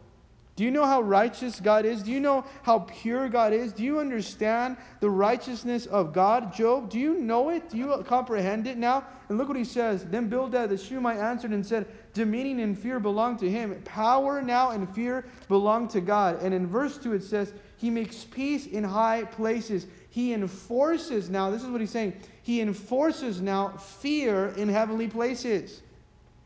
Do 0.55 0.63
you 0.63 0.71
know 0.71 0.85
how 0.85 1.01
righteous 1.01 1.59
God 1.59 1.85
is? 1.85 2.01
Do 2.01 2.11
you 2.11 2.21
know 2.21 2.45
how 2.63 2.79
pure 2.79 3.27
God 3.27 3.51
is? 3.51 3.73
Do 3.73 3.83
you 3.83 3.99
understand 3.99 4.77
the 5.01 5.09
righteousness 5.09 5.85
of 5.87 6.13
God, 6.13 6.53
Job? 6.53 6.89
Do 6.89 6.97
you 6.97 7.15
know 7.15 7.49
it? 7.49 7.69
Do 7.69 7.77
you 7.77 8.03
comprehend 8.07 8.65
it 8.65 8.77
now? 8.77 9.05
And 9.27 9.37
look 9.37 9.49
what 9.49 9.57
he 9.57 9.65
says. 9.65 10.05
Then 10.05 10.29
Bildad 10.29 10.69
the 10.69 10.77
Shuhite 10.77 11.17
answered 11.17 11.51
and 11.51 11.65
said, 11.65 11.87
Dominion 12.13 12.61
and 12.61 12.79
fear 12.79 13.01
belong 13.01 13.35
to 13.39 13.51
him. 13.51 13.81
Power 13.83 14.41
now 14.41 14.69
and 14.69 14.89
fear 14.95 15.25
belong 15.49 15.89
to 15.89 15.99
God. 15.99 16.41
And 16.41 16.53
in 16.53 16.65
verse 16.65 16.97
2 16.97 17.13
it 17.13 17.23
says, 17.23 17.53
He 17.85 17.91
makes 17.91 18.23
peace 18.23 18.65
in 18.65 18.83
high 18.83 19.25
places. 19.25 19.85
He 20.09 20.33
enforces 20.33 21.29
now, 21.29 21.51
this 21.51 21.61
is 21.61 21.69
what 21.69 21.81
he's 21.81 21.91
saying, 21.91 22.13
He 22.41 22.59
enforces 22.59 23.41
now 23.41 23.77
fear 23.77 24.47
in 24.57 24.69
heavenly 24.69 25.07
places. 25.07 25.83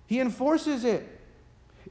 He 0.06 0.20
enforces 0.20 0.84
it. 0.84 1.08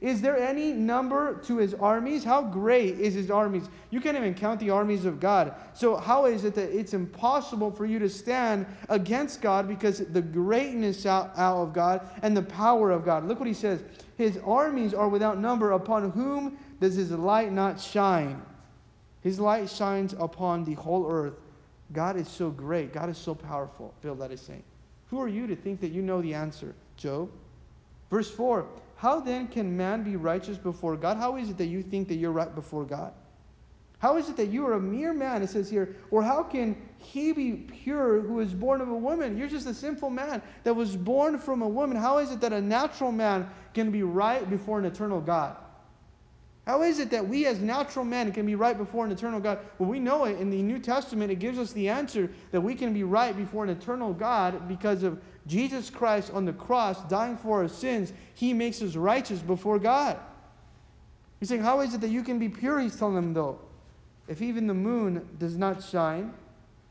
Is 0.01 0.21
there 0.21 0.37
any 0.37 0.71
number 0.71 1.41
to 1.45 1.57
his 1.57 1.73
armies? 1.73 2.23
How 2.23 2.43
great 2.43 2.99
is 2.99 3.15
his 3.15 3.31
armies? 3.31 3.63
You 3.89 3.99
can't 3.99 4.15
even 4.15 4.35
count 4.35 4.59
the 4.59 4.69
armies 4.69 5.03
of 5.03 5.19
God. 5.19 5.55
So, 5.73 5.95
how 5.95 6.25
is 6.25 6.45
it 6.45 6.53
that 6.53 6.69
it's 6.69 6.93
impossible 6.93 7.71
for 7.71 7.87
you 7.87 7.97
to 7.97 8.07
stand 8.07 8.67
against 8.87 9.41
God 9.41 9.67
because 9.67 9.97
the 9.97 10.21
greatness 10.21 11.07
out, 11.07 11.31
out 11.35 11.57
of 11.57 11.73
God 11.73 12.07
and 12.21 12.37
the 12.37 12.43
power 12.43 12.91
of 12.91 13.03
God? 13.03 13.27
Look 13.27 13.39
what 13.39 13.47
he 13.47 13.55
says 13.55 13.81
His 14.15 14.37
armies 14.45 14.93
are 14.93 15.09
without 15.09 15.39
number. 15.39 15.71
Upon 15.71 16.11
whom 16.11 16.59
does 16.79 16.93
his 16.93 17.09
light 17.09 17.51
not 17.51 17.81
shine? 17.81 18.43
His 19.21 19.39
light 19.39 19.69
shines 19.69 20.13
upon 20.13 20.63
the 20.63 20.75
whole 20.75 21.09
earth. 21.09 21.35
God 21.91 22.15
is 22.15 22.27
so 22.27 22.49
great. 22.49 22.93
God 22.93 23.09
is 23.09 23.17
so 23.17 23.35
powerful. 23.35 23.93
Bildad 24.01 24.31
is 24.31 24.41
saying. 24.41 24.63
Who 25.09 25.19
are 25.21 25.27
you 25.27 25.47
to 25.47 25.55
think 25.55 25.81
that 25.81 25.91
you 25.91 26.01
know 26.01 26.21
the 26.21 26.33
answer, 26.33 26.75
Job? 26.97 27.29
Verse 28.09 28.29
4 28.29 28.65
how 28.99 29.21
then 29.21 29.47
can 29.47 29.77
man 29.77 30.03
be 30.03 30.17
righteous 30.17 30.57
before 30.57 30.97
God? 30.97 31.15
How 31.15 31.37
is 31.37 31.49
it 31.49 31.57
that 31.59 31.67
you 31.67 31.81
think 31.81 32.09
that 32.09 32.15
you're 32.15 32.33
right 32.33 32.53
before 32.53 32.83
God? 32.83 33.13
How 33.99 34.17
is 34.17 34.27
it 34.27 34.35
that 34.35 34.47
you 34.47 34.67
are 34.67 34.73
a 34.73 34.79
mere 34.79 35.13
man, 35.13 35.41
it 35.41 35.49
says 35.49 35.69
here? 35.69 35.95
Or 36.11 36.21
how 36.21 36.43
can 36.43 36.75
he 36.97 37.31
be 37.31 37.53
pure 37.53 38.19
who 38.19 38.41
is 38.41 38.53
born 38.53 38.81
of 38.81 38.89
a 38.89 38.95
woman? 38.95 39.37
You're 39.37 39.47
just 39.47 39.67
a 39.67 39.73
sinful 39.73 40.09
man 40.09 40.41
that 40.65 40.73
was 40.73 40.97
born 40.97 41.39
from 41.39 41.61
a 41.61 41.67
woman. 41.67 41.95
How 41.95 42.17
is 42.17 42.31
it 42.31 42.41
that 42.41 42.51
a 42.51 42.59
natural 42.59 43.13
man 43.13 43.49
can 43.73 43.89
be 43.89 44.03
right 44.03 44.49
before 44.49 44.79
an 44.79 44.85
eternal 44.85 45.21
God? 45.21 45.55
How 46.69 46.83
is 46.83 46.99
it 46.99 47.09
that 47.09 47.27
we 47.27 47.47
as 47.47 47.59
natural 47.59 48.05
men 48.05 48.31
can 48.31 48.45
be 48.45 48.53
right 48.53 48.77
before 48.77 49.03
an 49.03 49.11
eternal 49.11 49.39
God? 49.39 49.57
Well, 49.79 49.89
we 49.89 49.99
know 49.99 50.25
it 50.25 50.39
in 50.39 50.51
the 50.51 50.61
New 50.61 50.77
Testament. 50.77 51.31
It 51.31 51.39
gives 51.39 51.57
us 51.57 51.73
the 51.73 51.89
answer 51.89 52.29
that 52.51 52.61
we 52.61 52.75
can 52.75 52.93
be 52.93 53.03
right 53.03 53.35
before 53.35 53.63
an 53.63 53.71
eternal 53.71 54.13
God 54.13 54.67
because 54.67 55.01
of 55.01 55.19
Jesus 55.47 55.89
Christ 55.89 56.31
on 56.31 56.45
the 56.45 56.53
cross 56.53 57.03
dying 57.05 57.37
for 57.37 57.63
our 57.63 57.67
sins. 57.67 58.13
He 58.35 58.53
makes 58.53 58.83
us 58.83 58.95
righteous 58.95 59.39
before 59.39 59.79
God. 59.79 60.19
He's 61.39 61.49
saying, 61.49 61.63
How 61.63 61.79
is 61.79 61.95
it 61.95 62.01
that 62.01 62.11
you 62.11 62.21
can 62.21 62.37
be 62.37 62.49
pure? 62.49 62.79
He's 62.79 62.95
telling 62.95 63.15
them, 63.15 63.33
though. 63.33 63.57
If 64.27 64.43
even 64.43 64.67
the 64.67 64.75
moon 64.75 65.27
does 65.39 65.57
not 65.57 65.83
shine, 65.83 66.31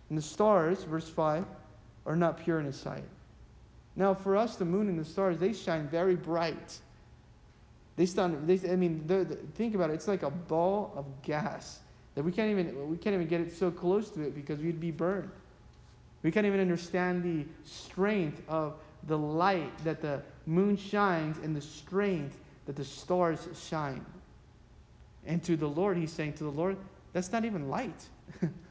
and 0.09 0.19
the 0.19 0.23
stars, 0.23 0.83
verse 0.83 1.09
5, 1.09 1.45
are 2.05 2.17
not 2.17 2.43
pure 2.43 2.59
in 2.59 2.67
his 2.67 2.75
sight. 2.75 3.05
Now, 3.95 4.13
for 4.13 4.37
us, 4.37 4.57
the 4.57 4.65
moon 4.65 4.89
and 4.89 4.99
the 4.99 5.05
stars, 5.05 5.39
they 5.39 5.53
shine 5.53 5.87
very 5.87 6.17
bright. 6.17 6.81
They 7.99 8.07
stand, 8.07 8.47
they, 8.47 8.71
I 8.71 8.77
mean, 8.77 9.01
think 9.57 9.75
about 9.75 9.91
it. 9.91 9.95
It's 9.95 10.07
like 10.07 10.23
a 10.23 10.31
ball 10.31 10.93
of 10.97 11.05
gas 11.23 11.81
that 12.15 12.23
we 12.23 12.31
can't 12.31 12.49
even, 12.49 12.89
we 12.89 12.97
can't 12.97 13.13
even 13.13 13.27
get 13.27 13.41
it 13.41 13.53
so 13.53 13.73
close 13.73 14.09
to 14.11 14.23
it 14.23 14.37
because 14.37 14.61
we'd 14.61 14.79
be 14.79 14.93
burned. 14.93 15.33
We 16.23 16.31
can't 16.31 16.47
even 16.47 16.61
understand 16.61 17.25
the 17.25 17.45
strength 17.65 18.41
of 18.49 18.75
the 19.09 19.19
light 19.19 19.77
that 19.83 20.01
the 20.01 20.23
moon 20.47 20.77
shines 20.77 21.39
and 21.39 21.57
the 21.57 21.61
strength 21.61 22.39
that 22.67 22.77
the 22.77 22.85
stars 22.85 23.49
shine. 23.69 24.07
And 25.27 25.43
to 25.43 25.57
the 25.57 25.69
Lord, 25.69 25.97
he's 25.97 26.13
saying, 26.13 26.35
to 26.35 26.45
the 26.45 26.51
Lord, 26.51 26.77
that's 27.13 27.33
not 27.33 27.45
even 27.45 27.69
light. 27.69 28.09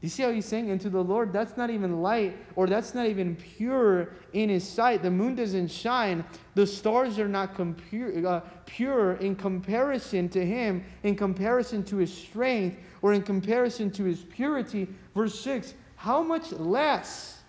you 0.00 0.08
see 0.08 0.22
how 0.22 0.30
he's 0.30 0.46
saying? 0.46 0.70
And 0.70 0.80
to 0.80 0.88
the 0.88 1.02
Lord, 1.02 1.30
that's 1.30 1.58
not 1.58 1.68
even 1.68 2.00
light, 2.00 2.38
or 2.56 2.66
that's 2.66 2.94
not 2.94 3.06
even 3.06 3.36
pure 3.36 4.14
in 4.32 4.48
his 4.48 4.66
sight. 4.66 5.02
The 5.02 5.10
moon 5.10 5.34
doesn't 5.34 5.68
shine. 5.68 6.24
The 6.54 6.66
stars 6.66 7.18
are 7.18 7.28
not 7.28 7.54
compure, 7.54 8.26
uh, 8.26 8.40
pure 8.64 9.14
in 9.16 9.36
comparison 9.36 10.30
to 10.30 10.44
him, 10.44 10.82
in 11.02 11.16
comparison 11.16 11.84
to 11.84 11.96
his 11.98 12.12
strength, 12.12 12.78
or 13.02 13.12
in 13.12 13.22
comparison 13.22 13.90
to 13.90 14.04
his 14.04 14.20
purity. 14.20 14.88
Verse 15.14 15.38
6 15.38 15.74
How 15.96 16.22
much 16.22 16.50
less 16.52 17.42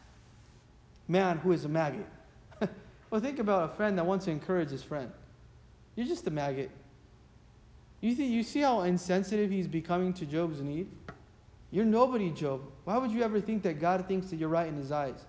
man 1.08 1.38
who 1.38 1.54
is 1.54 1.64
a 1.64 1.70
maggot? 1.70 2.08
well, 3.10 3.22
think 3.22 3.40
about 3.40 3.72
a 3.72 3.74
friend 3.76 3.98
that 3.98 4.06
wants 4.06 4.26
to 4.26 4.32
encourage 4.32 4.72
his 4.72 4.84
friend. 4.84 5.10
You're 5.96 6.08
just 6.08 6.28
a 6.28 6.32
maggot. 6.32 6.70
You, 8.02 8.14
think, 8.14 8.32
you 8.32 8.44
see 8.44 8.60
how 8.60 8.82
insensitive 8.82 9.52
he's 9.52 9.68
becoming 9.68 10.12
to 10.14 10.26
Job's 10.26 10.60
need? 10.60 10.90
You're 11.72 11.86
nobody, 11.86 12.30
Job. 12.32 12.62
Why 12.84 12.98
would 12.98 13.12
you 13.12 13.24
ever 13.24 13.40
think 13.40 13.64
that 13.64 13.80
God 13.80 14.06
thinks 14.08 14.30
that 14.30 14.36
you're 14.36 14.50
right 14.50 14.68
in 14.68 14.76
his 14.76 14.92
eyes? 14.92 15.26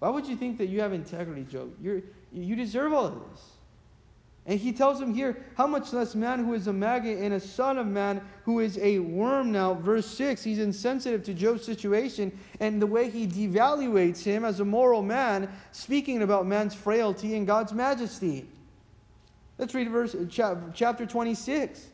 Why 0.00 0.10
would 0.10 0.26
you 0.26 0.36
think 0.36 0.58
that 0.58 0.66
you 0.66 0.80
have 0.80 0.92
integrity, 0.92 1.44
Job? 1.44 1.72
You're, 1.80 2.02
you 2.32 2.56
deserve 2.56 2.92
all 2.92 3.06
of 3.06 3.14
this. 3.30 3.42
And 4.48 4.60
he 4.60 4.72
tells 4.72 5.00
him 5.00 5.12
here, 5.12 5.44
how 5.56 5.66
much 5.66 5.92
less 5.92 6.14
man 6.14 6.44
who 6.44 6.54
is 6.54 6.68
a 6.68 6.72
maggot 6.72 7.18
and 7.18 7.34
a 7.34 7.40
son 7.40 7.78
of 7.78 7.86
man 7.86 8.20
who 8.44 8.60
is 8.60 8.78
a 8.78 9.00
worm 9.00 9.50
now. 9.50 9.74
Verse 9.74 10.06
6, 10.06 10.44
he's 10.44 10.60
insensitive 10.60 11.24
to 11.24 11.34
Job's 11.34 11.64
situation 11.64 12.36
and 12.60 12.80
the 12.80 12.86
way 12.86 13.10
he 13.10 13.26
devaluates 13.26 14.22
him 14.22 14.44
as 14.44 14.60
a 14.60 14.64
moral 14.64 15.02
man, 15.02 15.50
speaking 15.72 16.22
about 16.22 16.46
man's 16.46 16.74
frailty 16.74 17.36
and 17.36 17.44
God's 17.44 17.72
majesty. 17.72 18.46
Let's 19.58 19.74
read 19.74 19.90
verse 19.90 20.14
chapter 20.28 21.06
26. 21.06 21.86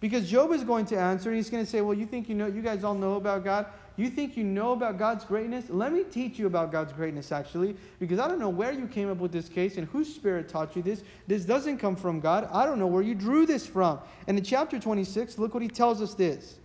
Because 0.00 0.30
Job 0.30 0.52
is 0.52 0.62
going 0.62 0.86
to 0.86 0.96
answer, 0.96 1.30
and 1.30 1.36
he's 1.36 1.50
going 1.50 1.64
to 1.64 1.70
say, 1.70 1.80
Well, 1.80 1.96
you 1.96 2.06
think 2.06 2.28
you 2.28 2.34
know, 2.34 2.46
you 2.46 2.62
guys 2.62 2.84
all 2.84 2.94
know 2.94 3.14
about 3.14 3.44
God? 3.44 3.66
You 3.98 4.08
think 4.08 4.36
you 4.36 4.44
know 4.44 4.72
about 4.72 4.96
God's 4.96 5.24
greatness? 5.24 5.64
Let 5.68 5.92
me 5.92 6.04
teach 6.04 6.38
you 6.38 6.46
about 6.46 6.70
God's 6.70 6.92
greatness, 6.92 7.32
actually, 7.32 7.76
because 7.98 8.20
I 8.20 8.28
don't 8.28 8.38
know 8.38 8.48
where 8.48 8.70
you 8.70 8.86
came 8.86 9.10
up 9.10 9.18
with 9.18 9.32
this 9.32 9.48
case 9.48 9.76
and 9.76 9.88
whose 9.88 10.14
spirit 10.14 10.48
taught 10.48 10.76
you 10.76 10.82
this. 10.82 11.02
This 11.26 11.44
doesn't 11.44 11.78
come 11.78 11.96
from 11.96 12.20
God. 12.20 12.48
I 12.52 12.64
don't 12.64 12.78
know 12.78 12.86
where 12.86 13.02
you 13.02 13.16
drew 13.16 13.44
this 13.44 13.66
from. 13.66 13.98
And 14.28 14.38
in 14.38 14.44
chapter 14.44 14.78
26, 14.78 15.36
look 15.38 15.52
what 15.52 15.64
he 15.64 15.68
tells 15.68 16.00
us 16.00 16.14
this. 16.14 16.60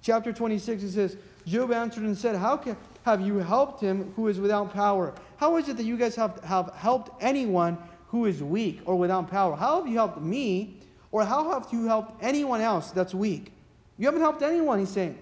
Chapter 0.00 0.32
26, 0.32 0.82
it 0.82 0.92
says, 0.92 1.16
Job 1.46 1.72
answered 1.72 2.04
and 2.04 2.16
said, 2.16 2.36
How 2.36 2.56
can, 2.56 2.74
have 3.02 3.20
you 3.20 3.36
helped 3.36 3.82
him 3.82 4.10
who 4.16 4.28
is 4.28 4.40
without 4.40 4.72
power? 4.72 5.14
How 5.36 5.56
is 5.58 5.68
it 5.68 5.76
that 5.76 5.84
you 5.84 5.98
guys 5.98 6.16
have, 6.16 6.42
have 6.42 6.72
helped 6.74 7.22
anyone 7.22 7.76
who 8.06 8.24
is 8.24 8.42
weak 8.42 8.80
or 8.86 8.96
without 8.96 9.30
power? 9.30 9.56
How 9.56 9.76
have 9.76 9.86
you 9.86 9.98
helped 9.98 10.22
me? 10.22 10.77
Or 11.10 11.24
how 11.24 11.52
have 11.52 11.68
you 11.72 11.86
helped 11.86 12.22
anyone 12.22 12.60
else 12.60 12.90
that's 12.90 13.14
weak? 13.14 13.52
You 13.96 14.06
haven't 14.06 14.20
helped 14.20 14.42
anyone, 14.42 14.78
he's 14.78 14.90
saying. 14.90 15.18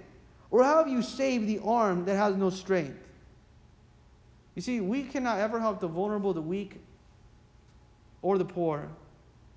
Or 0.51 0.63
how 0.63 0.79
have 0.79 0.89
you 0.89 1.03
saved 1.03 1.47
the 1.47 1.61
arm 1.65 2.05
that 2.05 2.17
has 2.17 2.37
no 2.37 2.51
strength? 2.51 2.99
You 4.55 4.63
see, 4.63 4.81
we 4.81 5.03
cannot 5.03 5.39
ever 5.39 5.61
help 5.61 5.81
the 5.81 5.89
vulnerable, 5.89 6.33
the 6.33 6.43
weak, 6.43 6.81
or 8.23 8.39
the 8.39 8.45
poor, 8.45 8.89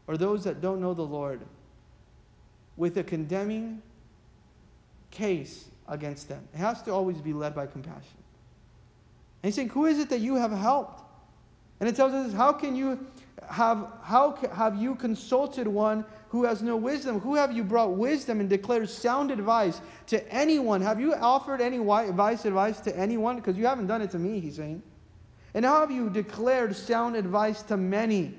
or 0.07 0.17
those 0.17 0.43
that 0.43 0.61
don't 0.61 0.81
know 0.81 0.93
the 0.93 1.03
Lord 1.03 1.41
with 2.75 2.97
a 2.97 3.03
condemning 3.03 3.81
case 5.11 5.65
against 5.87 6.29
them. 6.29 6.47
It 6.53 6.57
has 6.57 6.81
to 6.83 6.91
always 6.91 7.17
be 7.17 7.33
led 7.33 7.55
by 7.55 7.65
compassion. 7.67 8.17
And 9.41 9.49
he's 9.49 9.55
saying, 9.55 9.69
Who 9.69 9.85
is 9.85 9.99
it 9.99 10.09
that 10.09 10.19
you 10.19 10.35
have 10.35 10.51
helped? 10.51 11.03
And 11.79 11.87
it 11.87 11.95
tells 11.95 12.13
us, 12.13 12.33
How 12.33 12.51
can 12.51 12.75
you 12.75 13.05
have, 13.49 13.87
how 14.01 14.37
have 14.53 14.75
you 14.75 14.95
consulted 14.95 15.67
one 15.67 16.05
who 16.29 16.43
has 16.43 16.61
no 16.61 16.77
wisdom? 16.77 17.19
Who 17.19 17.35
have 17.35 17.51
you 17.51 17.63
brought 17.63 17.93
wisdom 17.93 18.39
and 18.39 18.47
declared 18.47 18.89
sound 18.89 19.31
advice 19.31 19.81
to 20.07 20.31
anyone? 20.31 20.81
Have 20.81 20.99
you 20.99 21.13
offered 21.15 21.59
any 21.59 21.77
advice 21.77 22.45
advice 22.45 22.79
to 22.81 22.95
anyone? 22.95 23.37
Because 23.37 23.57
you 23.57 23.65
haven't 23.65 23.87
done 23.87 24.01
it 24.01 24.11
to 24.11 24.19
me, 24.19 24.39
he's 24.39 24.55
saying. 24.55 24.83
And 25.55 25.65
how 25.65 25.79
have 25.79 25.89
you 25.89 26.09
declared 26.09 26.75
sound 26.75 27.15
advice 27.15 27.63
to 27.63 27.77
many? 27.77 28.35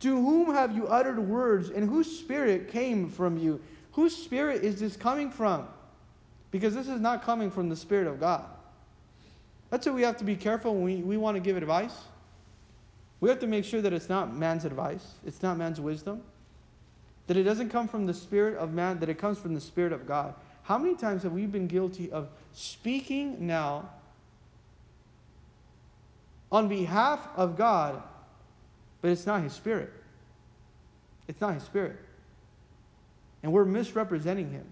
To 0.00 0.14
whom 0.14 0.54
have 0.54 0.76
you 0.76 0.86
uttered 0.86 1.18
words, 1.18 1.70
and 1.70 1.88
whose 1.88 2.18
spirit 2.18 2.68
came 2.68 3.08
from 3.08 3.38
you? 3.38 3.58
Whose 3.92 4.14
spirit 4.14 4.62
is 4.62 4.80
this 4.80 4.94
coming 4.96 5.30
from? 5.30 5.66
Because 6.50 6.74
this 6.74 6.88
is 6.88 7.00
not 7.00 7.22
coming 7.22 7.50
from 7.50 7.70
the 7.70 7.76
Spirit 7.76 8.06
of 8.06 8.20
God. 8.20 8.44
That's 9.70 9.86
why 9.86 9.92
we 9.92 10.02
have 10.02 10.18
to 10.18 10.24
be 10.24 10.36
careful 10.36 10.74
when 10.74 10.84
we, 10.84 10.96
we 10.96 11.16
want 11.16 11.36
to 11.36 11.40
give 11.40 11.56
advice. 11.56 11.94
We 13.20 13.30
have 13.30 13.38
to 13.40 13.46
make 13.46 13.64
sure 13.64 13.80
that 13.80 13.92
it's 13.94 14.10
not 14.10 14.36
man's 14.36 14.66
advice, 14.66 15.14
it's 15.24 15.42
not 15.42 15.56
man's 15.56 15.80
wisdom, 15.80 16.22
that 17.26 17.36
it 17.36 17.44
doesn't 17.44 17.70
come 17.70 17.88
from 17.88 18.06
the 18.06 18.14
Spirit 18.14 18.56
of 18.58 18.72
man, 18.72 19.00
that 19.00 19.08
it 19.08 19.18
comes 19.18 19.38
from 19.38 19.54
the 19.54 19.60
Spirit 19.60 19.92
of 19.92 20.06
God. 20.06 20.34
How 20.64 20.78
many 20.78 20.94
times 20.94 21.22
have 21.22 21.32
we 21.32 21.46
been 21.46 21.66
guilty 21.66 22.10
of 22.10 22.28
speaking 22.52 23.46
now 23.46 23.90
on 26.50 26.68
behalf 26.68 27.26
of 27.36 27.56
God, 27.56 28.02
but 29.02 29.10
it's 29.10 29.26
not 29.26 29.42
His 29.42 29.52
Spirit? 29.52 29.92
It's 31.28 31.40
not 31.40 31.54
His 31.54 31.62
Spirit. 31.62 31.96
And 33.42 33.52
we're 33.52 33.64
misrepresenting 33.64 34.50
Him. 34.50 34.64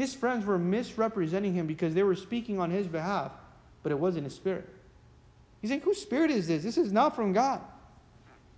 His 0.00 0.14
friends 0.14 0.46
were 0.46 0.58
misrepresenting 0.58 1.52
him 1.52 1.66
because 1.66 1.92
they 1.92 2.02
were 2.02 2.14
speaking 2.14 2.58
on 2.58 2.70
his 2.70 2.86
behalf, 2.86 3.32
but 3.82 3.92
it 3.92 3.98
wasn't 3.98 4.24
his 4.24 4.34
spirit. 4.34 4.66
He's 5.60 5.70
saying, 5.70 5.82
Whose 5.82 6.00
spirit 6.00 6.30
is 6.30 6.48
this? 6.48 6.62
This 6.62 6.78
is 6.78 6.90
not 6.90 7.14
from 7.14 7.34
God. 7.34 7.60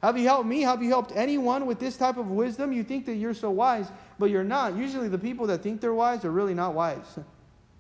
Have 0.03 0.19
you 0.19 0.25
helped 0.25 0.47
me? 0.47 0.63
Have 0.63 0.83
you 0.83 0.89
helped 0.89 1.13
anyone 1.15 1.67
with 1.67 1.79
this 1.79 1.97
type 1.97 2.17
of 2.17 2.31
wisdom? 2.31 2.73
You 2.73 2.83
think 2.83 3.07
that 3.07 3.15
you're 3.15 3.35
so 3.35 3.51
wise, 3.51 3.91
but 4.19 4.31
you're 4.31 4.45
not. 4.45 4.77
Usually, 4.77 5.09
the 5.09 5.19
people 5.19 5.47
that 5.47 5.63
think 5.63 5.81
they're 5.81 5.95
wise 5.95 6.25
are 6.25 6.33
really 6.33 6.55
not 6.55 6.75
wise. 6.75 7.19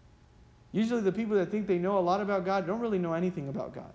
Usually, 0.72 1.00
the 1.00 1.12
people 1.12 1.36
that 1.36 1.50
think 1.50 1.66
they 1.66 1.78
know 1.78 1.98
a 1.98 2.00
lot 2.00 2.20
about 2.20 2.44
God 2.44 2.66
don't 2.66 2.80
really 2.80 2.98
know 2.98 3.12
anything 3.12 3.48
about 3.48 3.74
God. 3.74 3.92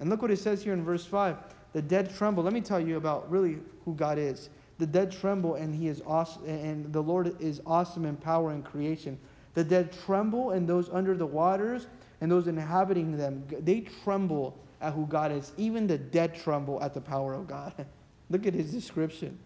And 0.00 0.10
look 0.10 0.20
what 0.20 0.30
it 0.30 0.38
says 0.38 0.62
here 0.62 0.72
in 0.72 0.84
verse 0.84 1.04
5 1.04 1.36
the 1.72 1.82
dead 1.82 2.12
tremble. 2.16 2.42
Let 2.42 2.52
me 2.52 2.60
tell 2.60 2.80
you 2.80 2.96
about 2.96 3.30
really 3.30 3.58
who 3.84 3.94
God 3.94 4.18
is 4.18 4.50
the 4.80 4.86
dead 4.86 5.12
tremble 5.12 5.56
and 5.56 5.74
he 5.74 5.88
is 5.88 6.02
awesome 6.06 6.42
and 6.46 6.90
the 6.92 7.02
lord 7.02 7.36
is 7.38 7.60
awesome 7.66 8.06
in 8.06 8.16
power 8.16 8.50
and 8.50 8.64
creation 8.64 9.16
the 9.52 9.62
dead 9.62 9.92
tremble 10.04 10.52
and 10.52 10.66
those 10.66 10.88
under 10.88 11.14
the 11.14 11.26
waters 11.26 11.86
and 12.22 12.32
those 12.32 12.48
inhabiting 12.48 13.16
them 13.16 13.44
they 13.60 13.80
tremble 14.02 14.58
at 14.80 14.92
who 14.92 15.06
god 15.06 15.32
is 15.32 15.52
even 15.56 15.86
the 15.86 15.98
dead 15.98 16.34
tremble 16.34 16.82
at 16.82 16.94
the 16.94 17.00
power 17.00 17.34
of 17.34 17.46
god. 17.46 17.86
Look 18.30 18.46
at 18.46 18.54
his 18.54 18.72
description. 18.72 19.38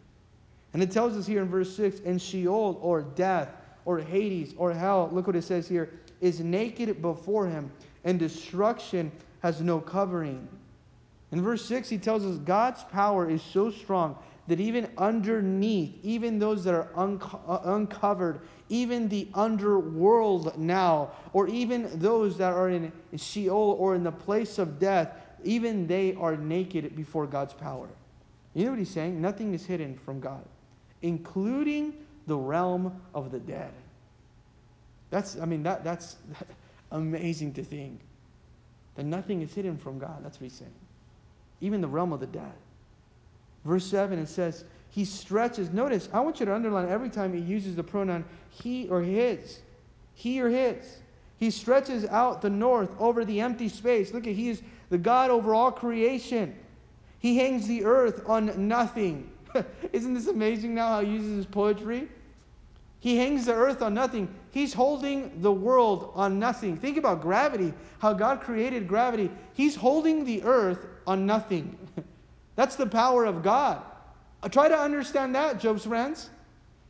And 0.73 0.83
it 0.83 0.91
tells 0.91 1.17
us 1.17 1.27
here 1.27 1.41
in 1.41 1.49
verse 1.49 1.75
6 1.77 2.01
and 2.05 2.21
sheol 2.21 2.79
or 2.83 3.03
death 3.03 3.49
or 3.85 4.01
hades 4.01 4.55
or 4.57 4.73
hell 4.73 5.09
look 5.13 5.27
what 5.27 5.37
it 5.37 5.43
says 5.43 5.69
here 5.69 6.01
is 6.21 6.41
naked 6.41 7.01
before 7.01 7.47
him 7.47 7.71
and 8.03 8.19
destruction 8.19 9.13
has 9.41 9.61
no 9.61 9.81
covering. 9.81 10.49
In 11.33 11.43
verse 11.43 11.65
6 11.65 11.89
he 11.89 11.99
tells 11.99 12.25
us 12.25 12.39
god's 12.39 12.83
power 12.85 13.29
is 13.31 13.43
so 13.43 13.71
strong 13.71 14.19
that 14.47 14.61
even 14.61 14.89
underneath, 14.99 15.95
even 16.03 16.39
those 16.39 16.65
that 16.65 16.75
are 16.75 16.89
unco- 16.95 17.41
uh, 17.49 17.61
uncovered, 17.65 18.41
even 18.69 19.09
the 19.09 19.29
underworld 19.35 20.59
now, 20.59 21.11
or 21.33 21.49
even 21.49 21.89
those 21.99 22.37
that 22.37 22.53
are 22.53 22.69
in 22.69 22.93
Sheol 23.17 23.77
or 23.79 23.95
in 23.95 24.05
the 24.05 24.13
place 24.13 24.59
of 24.59 24.79
death, 24.79 25.17
even 25.45 25.87
they 25.87 26.15
are 26.15 26.37
naked 26.37 26.95
before 26.97 27.27
God's 27.27 27.55
power. 27.55 27.89
You 28.55 28.65
know 28.65 28.71
what 28.71 28.79
he's 28.79 28.91
saying? 28.91 29.21
Nothing 29.21 29.53
is 29.55 29.67
hidden 29.67 29.97
from 29.97 30.21
God, 30.21 30.45
including 31.03 31.95
the 32.27 32.37
realm 32.37 33.01
of 33.15 33.31
the 33.33 33.41
dead. 33.41 33.73
That's, 35.11 35.39
I 35.39 35.45
mean, 35.45 35.63
that, 35.65 35.85
that's 35.85 36.17
amazing 36.93 37.53
to 37.55 37.65
think. 37.65 38.01
That 38.95 39.05
nothing 39.05 39.43
is 39.43 39.53
hidden 39.53 39.77
from 39.77 39.99
God. 39.99 40.25
That's 40.25 40.41
what 40.41 40.45
he's 40.45 40.59
saying. 40.59 40.71
Even 41.61 41.81
the 41.81 41.89
realm 41.89 42.13
of 42.13 42.21
the 42.21 42.27
dead. 42.27 42.53
Verse 43.65 43.85
7, 43.87 44.19
it 44.19 44.29
says, 44.29 44.65
He 44.91 45.05
stretches. 45.05 45.71
Notice, 45.71 46.09
I 46.13 46.21
want 46.21 46.39
you 46.39 46.47
to 46.47 46.55
underline 46.55 46.89
every 46.89 47.09
time 47.09 47.33
he 47.33 47.41
uses 47.41 47.75
the 47.75 47.83
pronoun 47.83 48.25
he 48.51 48.89
or 48.89 49.03
his. 49.03 49.61
He 50.15 50.41
or 50.41 50.49
his. 50.49 50.99
He 51.39 51.51
stretches 51.51 52.05
out 52.07 52.43
the 52.43 52.51
north 52.51 52.91
over 53.01 53.25
the 53.25 53.41
empty 53.41 53.69
space. 53.69 54.15
Look 54.15 54.27
at, 54.27 54.35
he 54.35 54.49
is 54.49 54.63
the 54.95 54.99
God 54.99 55.29
over 55.29 55.53
all 55.53 55.73
creation. 55.73 56.55
He 57.19 57.37
hangs 57.37 57.67
the 57.67 57.85
earth 57.85 58.23
on 58.29 58.69
nothing. 58.69 59.29
Isn't 59.93 60.15
this 60.15 60.29
amazing 60.29 60.73
now 60.73 60.87
how 60.87 61.01
he 61.01 61.11
uses 61.11 61.39
his 61.39 61.47
poetry? 61.47 62.07
He 63.01 63.17
hangs 63.17 63.47
the 63.47 63.55
earth 63.55 63.83
on 63.83 63.93
nothing. 63.93 64.33
He's 64.53 64.73
holding 64.73 65.43
the 65.43 65.51
world 65.51 66.13
on 66.15 66.39
nothing. 66.39 66.77
Think 66.77 66.97
about 66.97 67.23
gravity, 67.23 67.75
how 67.99 68.13
God 68.13 68.41
created 68.41 68.87
gravity. 68.87 69.33
He's 69.55 69.75
holding 69.75 70.25
the 70.25 70.45
earth 70.45 70.87
on 71.09 71.27
nothing. 71.27 71.77
That's 72.55 72.77
the 72.77 72.87
power 72.87 73.25
of 73.25 73.43
God. 73.43 73.83
Uh, 74.45 74.49
try 74.49 74.69
to 74.69 74.79
understand 74.79 75.35
that, 75.35 75.59
Job's 75.59 75.87
friends. 75.87 76.31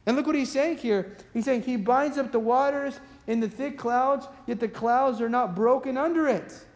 And 0.05 0.15
look 0.15 0.27
what 0.27 0.37
he's 0.37 0.53
saying 0.53 0.77
here. 0.77 1.17
He's 1.33 1.47
saying 1.47 1.63
he 1.63 1.77
binds 1.77 2.19
up 2.19 2.33
the 2.33 2.39
waters 2.39 3.01
in 3.27 3.41
the 3.41 3.49
thick 3.49 3.79
clouds, 3.79 4.29
yet 4.47 4.61
the 4.61 4.69
clouds 4.69 5.23
are 5.23 5.31
not 5.31 5.55
broken 5.55 5.97
under 5.97 6.29
it. 6.29 6.67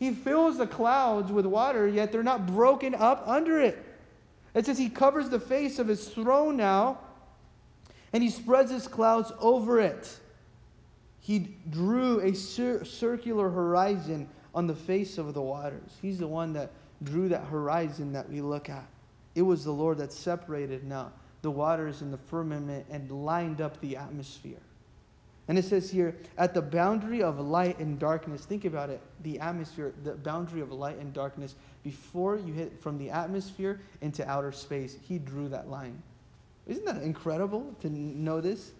He 0.00 0.12
fills 0.12 0.56
the 0.56 0.66
clouds 0.66 1.30
with 1.30 1.44
water, 1.44 1.86
yet 1.86 2.10
they're 2.10 2.22
not 2.22 2.46
broken 2.46 2.94
up 2.94 3.22
under 3.26 3.60
it. 3.60 3.78
It 4.54 4.64
says 4.64 4.78
he 4.78 4.88
covers 4.88 5.28
the 5.28 5.38
face 5.38 5.78
of 5.78 5.86
his 5.86 6.08
throne 6.08 6.56
now, 6.56 6.98
and 8.14 8.22
he 8.22 8.30
spreads 8.30 8.70
his 8.70 8.88
clouds 8.88 9.30
over 9.38 9.78
it. 9.78 10.18
He 11.20 11.54
drew 11.68 12.18
a 12.20 12.34
cir- 12.34 12.82
circular 12.82 13.50
horizon 13.50 14.26
on 14.54 14.66
the 14.66 14.74
face 14.74 15.18
of 15.18 15.34
the 15.34 15.42
waters. 15.42 15.98
He's 16.00 16.18
the 16.18 16.26
one 16.26 16.54
that 16.54 16.70
drew 17.02 17.28
that 17.28 17.44
horizon 17.44 18.14
that 18.14 18.30
we 18.30 18.40
look 18.40 18.70
at. 18.70 18.86
It 19.34 19.42
was 19.42 19.64
the 19.64 19.70
Lord 19.70 19.98
that 19.98 20.14
separated 20.14 20.82
now 20.82 21.12
the 21.42 21.50
waters 21.50 22.00
and 22.00 22.10
the 22.10 22.18
firmament 22.18 22.86
and 22.90 23.10
lined 23.10 23.60
up 23.60 23.78
the 23.82 23.98
atmosphere. 23.98 24.62
And 25.48 25.58
it 25.58 25.64
says 25.64 25.90
here, 25.90 26.16
at 26.38 26.54
the 26.54 26.62
boundary 26.62 27.22
of 27.22 27.40
light 27.40 27.78
and 27.78 27.98
darkness, 27.98 28.44
think 28.44 28.64
about 28.64 28.88
it, 28.88 29.00
the 29.22 29.40
atmosphere, 29.40 29.92
the 30.04 30.12
boundary 30.12 30.60
of 30.60 30.70
light 30.70 30.98
and 30.98 31.12
darkness, 31.12 31.56
before 31.82 32.36
you 32.36 32.52
hit 32.52 32.80
from 32.80 32.98
the 32.98 33.10
atmosphere 33.10 33.80
into 34.00 34.28
outer 34.28 34.52
space, 34.52 34.96
he 35.02 35.18
drew 35.18 35.48
that 35.48 35.68
line. 35.68 36.00
Isn't 36.66 36.84
that 36.84 37.02
incredible 37.02 37.74
to 37.80 37.88
know 37.90 38.40
this? 38.40 38.70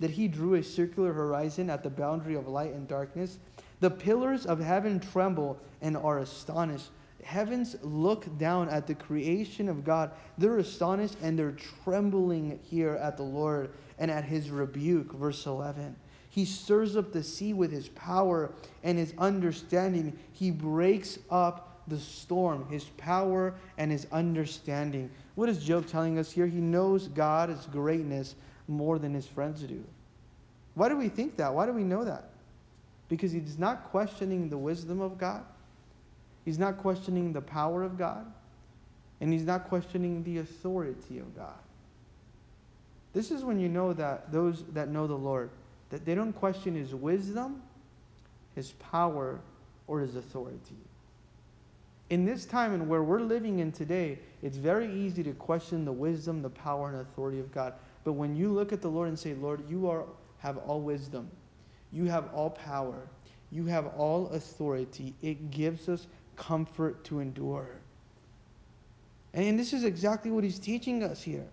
That 0.00 0.10
he 0.10 0.28
drew 0.28 0.54
a 0.54 0.62
circular 0.62 1.12
horizon 1.12 1.70
at 1.70 1.82
the 1.82 1.90
boundary 1.90 2.34
of 2.34 2.48
light 2.48 2.72
and 2.72 2.88
darkness. 2.88 3.38
The 3.80 3.90
pillars 3.90 4.46
of 4.46 4.58
heaven 4.58 4.98
tremble 4.98 5.58
and 5.82 5.96
are 5.96 6.18
astonished 6.18 6.88
heavens 7.22 7.76
look 7.82 8.38
down 8.38 8.68
at 8.68 8.86
the 8.86 8.94
creation 8.94 9.68
of 9.68 9.84
God, 9.84 10.10
they're 10.36 10.58
astonished 10.58 11.16
and 11.22 11.38
they're 11.38 11.56
trembling 11.84 12.58
here 12.62 12.94
at 12.94 13.16
the 13.16 13.22
Lord 13.22 13.70
and 13.98 14.10
at 14.10 14.24
his 14.24 14.50
rebuke. 14.50 15.12
Verse 15.12 15.46
11. 15.46 15.96
He 16.30 16.44
stirs 16.44 16.96
up 16.96 17.12
the 17.12 17.22
sea 17.22 17.52
with 17.52 17.72
his 17.72 17.88
power 17.90 18.52
and 18.84 18.98
his 18.98 19.14
understanding. 19.18 20.16
He 20.32 20.50
breaks 20.50 21.18
up 21.30 21.80
the 21.88 21.98
storm, 21.98 22.68
his 22.68 22.84
power 22.96 23.54
and 23.78 23.90
his 23.90 24.06
understanding. 24.12 25.10
What 25.34 25.48
is 25.48 25.64
Job 25.64 25.86
telling 25.86 26.18
us 26.18 26.30
here? 26.30 26.46
He 26.46 26.60
knows 26.60 27.08
God's 27.08 27.66
greatness 27.66 28.34
more 28.68 28.98
than 28.98 29.14
his 29.14 29.26
friends 29.26 29.62
do. 29.62 29.82
Why 30.74 30.88
do 30.88 30.96
we 30.96 31.08
think 31.08 31.36
that? 31.36 31.52
Why 31.52 31.66
do 31.66 31.72
we 31.72 31.82
know 31.82 32.04
that? 32.04 32.30
Because 33.08 33.32
he's 33.32 33.58
not 33.58 33.84
questioning 33.90 34.48
the 34.48 34.58
wisdom 34.58 35.00
of 35.00 35.18
God. 35.18 35.44
He's 36.48 36.58
not 36.58 36.78
questioning 36.78 37.34
the 37.34 37.42
power 37.42 37.82
of 37.82 37.98
God, 37.98 38.24
and 39.20 39.30
he's 39.30 39.44
not 39.44 39.68
questioning 39.68 40.24
the 40.24 40.38
authority 40.38 41.18
of 41.18 41.36
God. 41.36 41.58
This 43.12 43.30
is 43.30 43.44
when 43.44 43.60
you 43.60 43.68
know 43.68 43.92
that 43.92 44.32
those 44.32 44.64
that 44.72 44.88
know 44.88 45.06
the 45.06 45.14
Lord, 45.14 45.50
that 45.90 46.06
they 46.06 46.14
don't 46.14 46.32
question 46.32 46.74
his 46.74 46.94
wisdom, 46.94 47.60
his 48.54 48.72
power, 48.72 49.40
or 49.88 50.00
his 50.00 50.16
authority. 50.16 50.78
In 52.08 52.24
this 52.24 52.46
time 52.46 52.72
and 52.72 52.88
where 52.88 53.02
we're 53.02 53.20
living 53.20 53.58
in 53.58 53.70
today, 53.70 54.18
it's 54.42 54.56
very 54.56 54.90
easy 54.90 55.22
to 55.24 55.34
question 55.34 55.84
the 55.84 55.92
wisdom, 55.92 56.40
the 56.40 56.48
power, 56.48 56.88
and 56.88 57.02
authority 57.02 57.40
of 57.40 57.52
God. 57.52 57.74
But 58.04 58.14
when 58.14 58.34
you 58.34 58.50
look 58.54 58.72
at 58.72 58.80
the 58.80 58.88
Lord 58.88 59.08
and 59.08 59.18
say, 59.18 59.34
Lord, 59.34 59.68
you 59.68 59.90
are, 59.90 60.04
have 60.38 60.56
all 60.66 60.80
wisdom, 60.80 61.30
you 61.92 62.06
have 62.06 62.32
all 62.32 62.48
power, 62.48 63.06
you 63.50 63.66
have 63.66 63.88
all 63.98 64.28
authority, 64.28 65.12
it 65.20 65.50
gives 65.50 65.90
us 65.90 66.06
comfort 66.38 67.04
to 67.04 67.20
endure. 67.20 67.68
And 69.34 69.58
this 69.58 69.74
is 69.74 69.84
exactly 69.84 70.30
what 70.30 70.44
he's 70.44 70.58
teaching 70.58 71.02
us 71.02 71.22
here. 71.22 71.46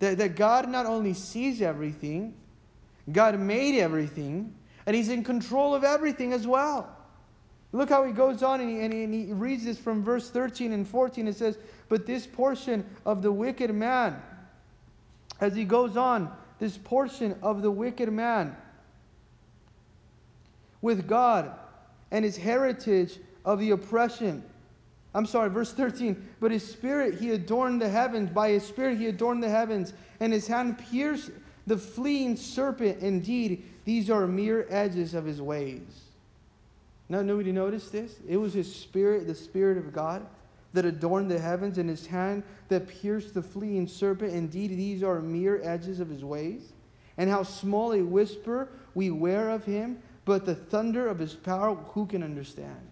That, 0.00 0.18
that 0.18 0.36
God 0.36 0.68
not 0.68 0.84
only 0.84 1.14
sees 1.14 1.62
everything, 1.62 2.34
God 3.10 3.38
made 3.38 3.80
everything, 3.80 4.54
and 4.84 4.94
he's 4.94 5.08
in 5.08 5.24
control 5.24 5.74
of 5.74 5.84
everything 5.84 6.34
as 6.34 6.46
well. 6.46 6.94
Look 7.72 7.88
how 7.88 8.04
he 8.04 8.12
goes 8.12 8.42
on 8.42 8.60
and 8.60 8.70
he, 8.70 8.80
and 8.80 8.92
he, 8.92 9.04
and 9.04 9.14
he 9.14 9.32
reads 9.32 9.64
this 9.64 9.78
from 9.78 10.02
verse 10.02 10.30
13 10.30 10.72
and 10.72 10.86
14. 10.86 11.28
It 11.28 11.36
says, 11.36 11.58
But 11.88 12.06
this 12.06 12.26
portion 12.26 12.84
of 13.04 13.22
the 13.22 13.32
wicked 13.32 13.74
man, 13.74 14.20
as 15.40 15.54
he 15.54 15.64
goes 15.64 15.96
on, 15.96 16.30
this 16.58 16.76
portion 16.76 17.36
of 17.42 17.62
the 17.62 17.70
wicked 17.70 18.12
man 18.12 18.56
with 20.80 21.06
God 21.06 21.52
and 22.10 22.24
his 22.24 22.36
heritage 22.36 23.18
of 23.46 23.60
the 23.60 23.70
oppression. 23.70 24.42
I'm 25.14 25.24
sorry, 25.24 25.48
verse 25.48 25.72
13. 25.72 26.28
But 26.40 26.50
his 26.50 26.68
spirit 26.68 27.14
he 27.14 27.30
adorned 27.30 27.80
the 27.80 27.88
heavens. 27.88 28.28
By 28.28 28.50
his 28.50 28.64
spirit 28.66 28.98
he 28.98 29.06
adorned 29.06 29.42
the 29.42 29.48
heavens, 29.48 29.94
and 30.20 30.32
his 30.32 30.46
hand 30.46 30.78
pierced 30.78 31.30
the 31.66 31.78
fleeing 31.78 32.36
serpent. 32.36 33.00
Indeed, 33.00 33.64
these 33.86 34.10
are 34.10 34.26
mere 34.26 34.66
edges 34.68 35.14
of 35.14 35.24
his 35.24 35.40
ways. 35.40 36.02
Now, 37.08 37.22
nobody 37.22 37.52
noticed 37.52 37.92
this? 37.92 38.16
It 38.28 38.36
was 38.36 38.52
his 38.52 38.74
spirit, 38.74 39.28
the 39.28 39.34
spirit 39.34 39.78
of 39.78 39.92
God, 39.92 40.26
that 40.72 40.84
adorned 40.84 41.30
the 41.30 41.38
heavens, 41.38 41.78
and 41.78 41.88
his 41.88 42.04
hand 42.04 42.42
that 42.68 42.88
pierced 42.88 43.32
the 43.32 43.42
fleeing 43.42 43.86
serpent. 43.86 44.34
Indeed, 44.34 44.72
these 44.72 45.02
are 45.04 45.20
mere 45.20 45.62
edges 45.62 46.00
of 46.00 46.08
his 46.08 46.24
ways. 46.24 46.72
And 47.16 47.30
how 47.30 47.44
small 47.44 47.92
a 47.92 48.02
whisper 48.02 48.68
we 48.94 49.10
wear 49.10 49.50
of 49.50 49.64
him, 49.64 50.02
but 50.24 50.44
the 50.44 50.56
thunder 50.56 51.08
of 51.08 51.20
his 51.20 51.32
power, 51.32 51.76
who 51.76 52.06
can 52.06 52.22
understand? 52.24 52.88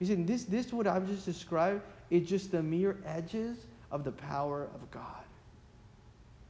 He 0.00 0.06
said, 0.06 0.26
this, 0.26 0.44
this 0.44 0.72
what 0.72 0.86
I've 0.88 1.06
just 1.06 1.24
described 1.26 1.82
is 2.10 2.28
just 2.28 2.50
the 2.50 2.62
mere 2.62 2.96
edges 3.06 3.58
of 3.92 4.02
the 4.02 4.12
power 4.12 4.68
of 4.74 4.90
God. 4.90 5.22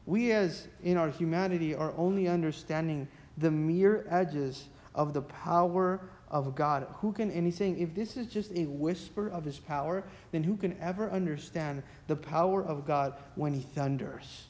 we 0.07 0.33
as 0.33 0.69
in 0.83 0.97
our 0.97 1.11
humanity 1.11 1.75
are 1.75 1.93
only 1.97 2.29
understanding 2.29 3.07
the 3.39 3.51
mere 3.51 4.07
edges 4.09 4.67
of 4.95 5.13
the 5.13 5.23
power 5.23 6.01
of 6.31 6.55
God. 6.55 6.87
Who 7.01 7.13
can, 7.13 7.31
and 7.31 7.47
he's 7.47 7.57
saying, 7.57 7.79
if 7.79 7.95
this 7.95 8.17
is 8.17 8.27
just 8.27 8.53
a 8.53 8.67
whisper 8.67 9.29
of 9.29 9.45
his 9.45 9.59
power, 9.59 10.05
then 10.33 10.43
who 10.43 10.57
can 10.57 10.77
ever 10.81 11.11
understand 11.11 11.83
the 12.07 12.17
power 12.17 12.65
of 12.65 12.87
God 12.87 13.15
when 13.35 13.53
he 13.53 13.61
thunders? 13.61 14.47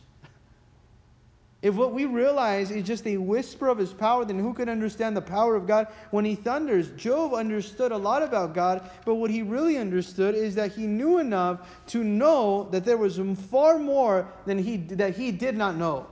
If 1.63 1.75
what 1.75 1.93
we 1.93 2.07
realize 2.07 2.71
is 2.71 2.87
just 2.87 3.07
a 3.07 3.19
whisper 3.19 3.69
of 3.69 3.77
his 3.77 3.93
power, 3.93 4.25
then 4.25 4.39
who 4.39 4.55
can 4.55 4.71
understand 4.71 5.15
the 5.15 5.21
power 5.21 5.57
of 5.57 5.67
God 5.67 5.89
when 6.11 6.25
he 6.25 6.35
thunders? 6.35 6.91
Job 6.93 7.35
understood 7.35 7.93
a 7.93 7.97
lot 7.99 8.23
about 8.23 8.55
God, 8.55 8.91
but 9.05 9.17
what 9.17 9.31
he 9.31 9.43
really 9.43 9.77
understood 9.77 10.35
is 10.35 10.55
that 10.55 10.73
he 10.73 10.87
knew 10.87 11.19
enough 11.19 11.69
to 11.89 12.03
know 12.03 12.67
that 12.71 12.87
there 12.87 12.97
was 12.97 13.21
far 13.51 13.79
more 13.79 14.27
than 14.47 14.57
he, 14.57 14.79
that 14.79 15.17
he 15.17 15.33
did 15.33 15.55
not 15.55 15.77
know. 15.77 16.07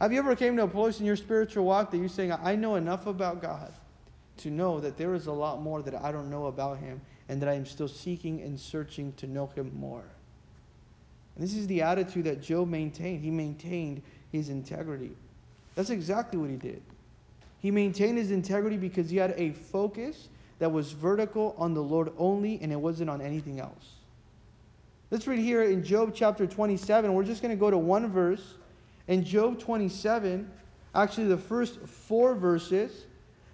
Have 0.00 0.12
you 0.12 0.18
ever 0.18 0.34
came 0.34 0.56
to 0.56 0.64
a 0.64 0.68
place 0.68 0.98
in 0.98 1.06
your 1.06 1.14
spiritual 1.14 1.64
walk 1.64 1.92
that 1.92 1.98
you're 1.98 2.08
saying, 2.08 2.32
I 2.32 2.56
know 2.56 2.74
enough 2.74 3.06
about 3.06 3.40
God 3.40 3.72
to 4.38 4.50
know 4.50 4.80
that 4.80 4.96
there 4.96 5.14
is 5.14 5.28
a 5.28 5.32
lot 5.32 5.62
more 5.62 5.80
that 5.80 5.94
I 5.94 6.10
don't 6.10 6.28
know 6.28 6.46
about 6.46 6.78
him 6.78 7.00
and 7.28 7.40
that 7.40 7.48
I 7.48 7.54
am 7.54 7.66
still 7.66 7.86
seeking 7.86 8.42
and 8.42 8.58
searching 8.58 9.12
to 9.18 9.28
know 9.28 9.46
him 9.46 9.70
more? 9.76 10.02
And 11.34 11.44
this 11.44 11.54
is 11.54 11.66
the 11.66 11.82
attitude 11.82 12.24
that 12.24 12.42
Job 12.42 12.68
maintained. 12.68 13.22
He 13.22 13.30
maintained 13.30 14.02
his 14.30 14.48
integrity. 14.48 15.12
That's 15.74 15.90
exactly 15.90 16.38
what 16.38 16.50
he 16.50 16.56
did. 16.56 16.82
He 17.60 17.70
maintained 17.70 18.18
his 18.18 18.30
integrity 18.30 18.76
because 18.76 19.08
he 19.08 19.16
had 19.16 19.34
a 19.36 19.52
focus 19.52 20.28
that 20.58 20.70
was 20.70 20.92
vertical 20.92 21.54
on 21.56 21.74
the 21.74 21.82
Lord 21.82 22.12
only 22.18 22.58
and 22.60 22.72
it 22.72 22.76
wasn't 22.80 23.08
on 23.08 23.20
anything 23.20 23.60
else. 23.60 23.92
Let's 25.10 25.26
read 25.26 25.38
here 25.38 25.62
in 25.62 25.84
Job 25.84 26.12
chapter 26.14 26.46
27. 26.46 27.12
We're 27.12 27.22
just 27.22 27.42
going 27.42 27.54
to 27.54 27.60
go 27.60 27.70
to 27.70 27.78
one 27.78 28.10
verse. 28.10 28.54
In 29.08 29.24
Job 29.24 29.58
27, 29.58 30.50
actually 30.94 31.26
the 31.26 31.36
first 31.36 31.80
four 31.80 32.34
verses, 32.34 33.04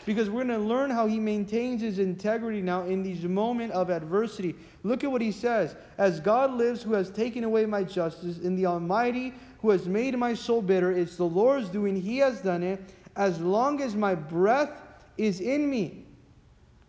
because 0.08 0.30
we're 0.30 0.42
going 0.42 0.58
to 0.58 0.66
learn 0.66 0.88
how 0.88 1.06
he 1.06 1.20
maintains 1.20 1.82
his 1.82 1.98
integrity 1.98 2.62
now 2.62 2.84
in 2.84 3.02
these 3.02 3.24
moment 3.24 3.70
of 3.72 3.90
adversity. 3.90 4.54
Look 4.82 5.04
at 5.04 5.12
what 5.12 5.20
he 5.20 5.30
says. 5.30 5.76
As 5.98 6.18
God 6.18 6.54
lives 6.54 6.82
who 6.82 6.94
has 6.94 7.10
taken 7.10 7.44
away 7.44 7.66
my 7.66 7.84
justice, 7.84 8.38
in 8.38 8.56
the 8.56 8.64
Almighty 8.64 9.34
who 9.60 9.68
has 9.68 9.86
made 9.86 10.16
my 10.16 10.32
soul 10.32 10.62
bitter, 10.62 10.92
it's 10.92 11.16
the 11.16 11.26
Lord's 11.26 11.68
doing. 11.68 11.94
He 11.94 12.16
has 12.18 12.40
done 12.40 12.62
it. 12.62 12.80
As 13.16 13.38
long 13.38 13.82
as 13.82 13.94
my 13.94 14.14
breath 14.14 14.70
is 15.18 15.42
in 15.42 15.68
me, 15.68 16.06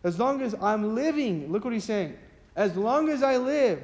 as 0.05 0.17
long 0.17 0.41
as 0.41 0.55
I'm 0.61 0.95
living, 0.95 1.51
look 1.51 1.65
what 1.65 1.73
he's 1.73 1.83
saying. 1.83 2.17
As 2.55 2.77
long 2.77 3.09
as 3.09 3.21
I 3.21 3.35
live 3.35 3.83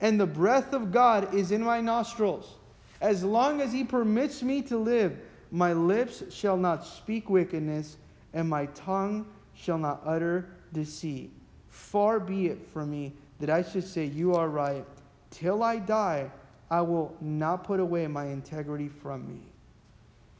and 0.00 0.18
the 0.18 0.26
breath 0.26 0.72
of 0.72 0.90
God 0.90 1.34
is 1.34 1.52
in 1.52 1.62
my 1.62 1.82
nostrils, 1.82 2.54
as 3.02 3.22
long 3.24 3.60
as 3.60 3.74
he 3.74 3.84
permits 3.84 4.42
me 4.42 4.62
to 4.62 4.78
live, 4.78 5.18
my 5.50 5.74
lips 5.74 6.22
shall 6.32 6.56
not 6.56 6.86
speak 6.86 7.28
wickedness 7.28 7.98
and 8.34 8.48
my 8.48 8.66
tongue 8.66 9.26
shall 9.54 9.78
not 9.78 10.02
utter 10.04 10.48
deceit. 10.72 11.32
Far 11.68 12.20
be 12.20 12.46
it 12.46 12.66
from 12.72 12.90
me 12.90 13.12
that 13.38 13.50
I 13.50 13.62
should 13.62 13.86
say, 13.86 14.04
You 14.04 14.34
are 14.34 14.48
right. 14.48 14.84
Till 15.30 15.62
I 15.62 15.78
die, 15.78 16.30
I 16.70 16.80
will 16.80 17.16
not 17.20 17.64
put 17.64 17.80
away 17.80 18.06
my 18.06 18.26
integrity 18.26 18.88
from 18.88 19.26
me. 19.26 19.40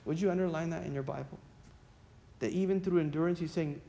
Would 0.04 0.20
you 0.20 0.30
underline 0.30 0.70
that 0.70 0.84
in 0.84 0.94
your 0.94 1.02
Bible? 1.02 1.38
That 2.40 2.52
even 2.52 2.80
through 2.80 3.00
endurance, 3.00 3.38
he's 3.38 3.52
saying, 3.52 3.80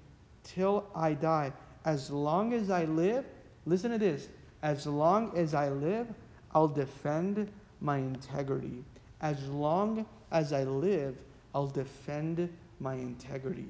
Till 0.43 0.85
I 0.95 1.13
die, 1.13 1.53
as 1.85 2.11
long 2.11 2.53
as 2.53 2.69
I 2.69 2.85
live, 2.85 3.25
listen 3.65 3.91
to 3.91 3.97
this, 3.97 4.27
as 4.61 4.85
long 4.85 5.35
as 5.35 5.53
I 5.53 5.69
live, 5.69 6.07
I'll 6.53 6.67
defend 6.67 7.51
my 7.79 7.97
integrity. 7.97 8.83
As 9.21 9.47
long 9.47 10.05
as 10.31 10.53
I 10.53 10.63
live, 10.63 11.15
I'll 11.53 11.67
defend 11.67 12.49
my 12.79 12.95
integrity. 12.95 13.67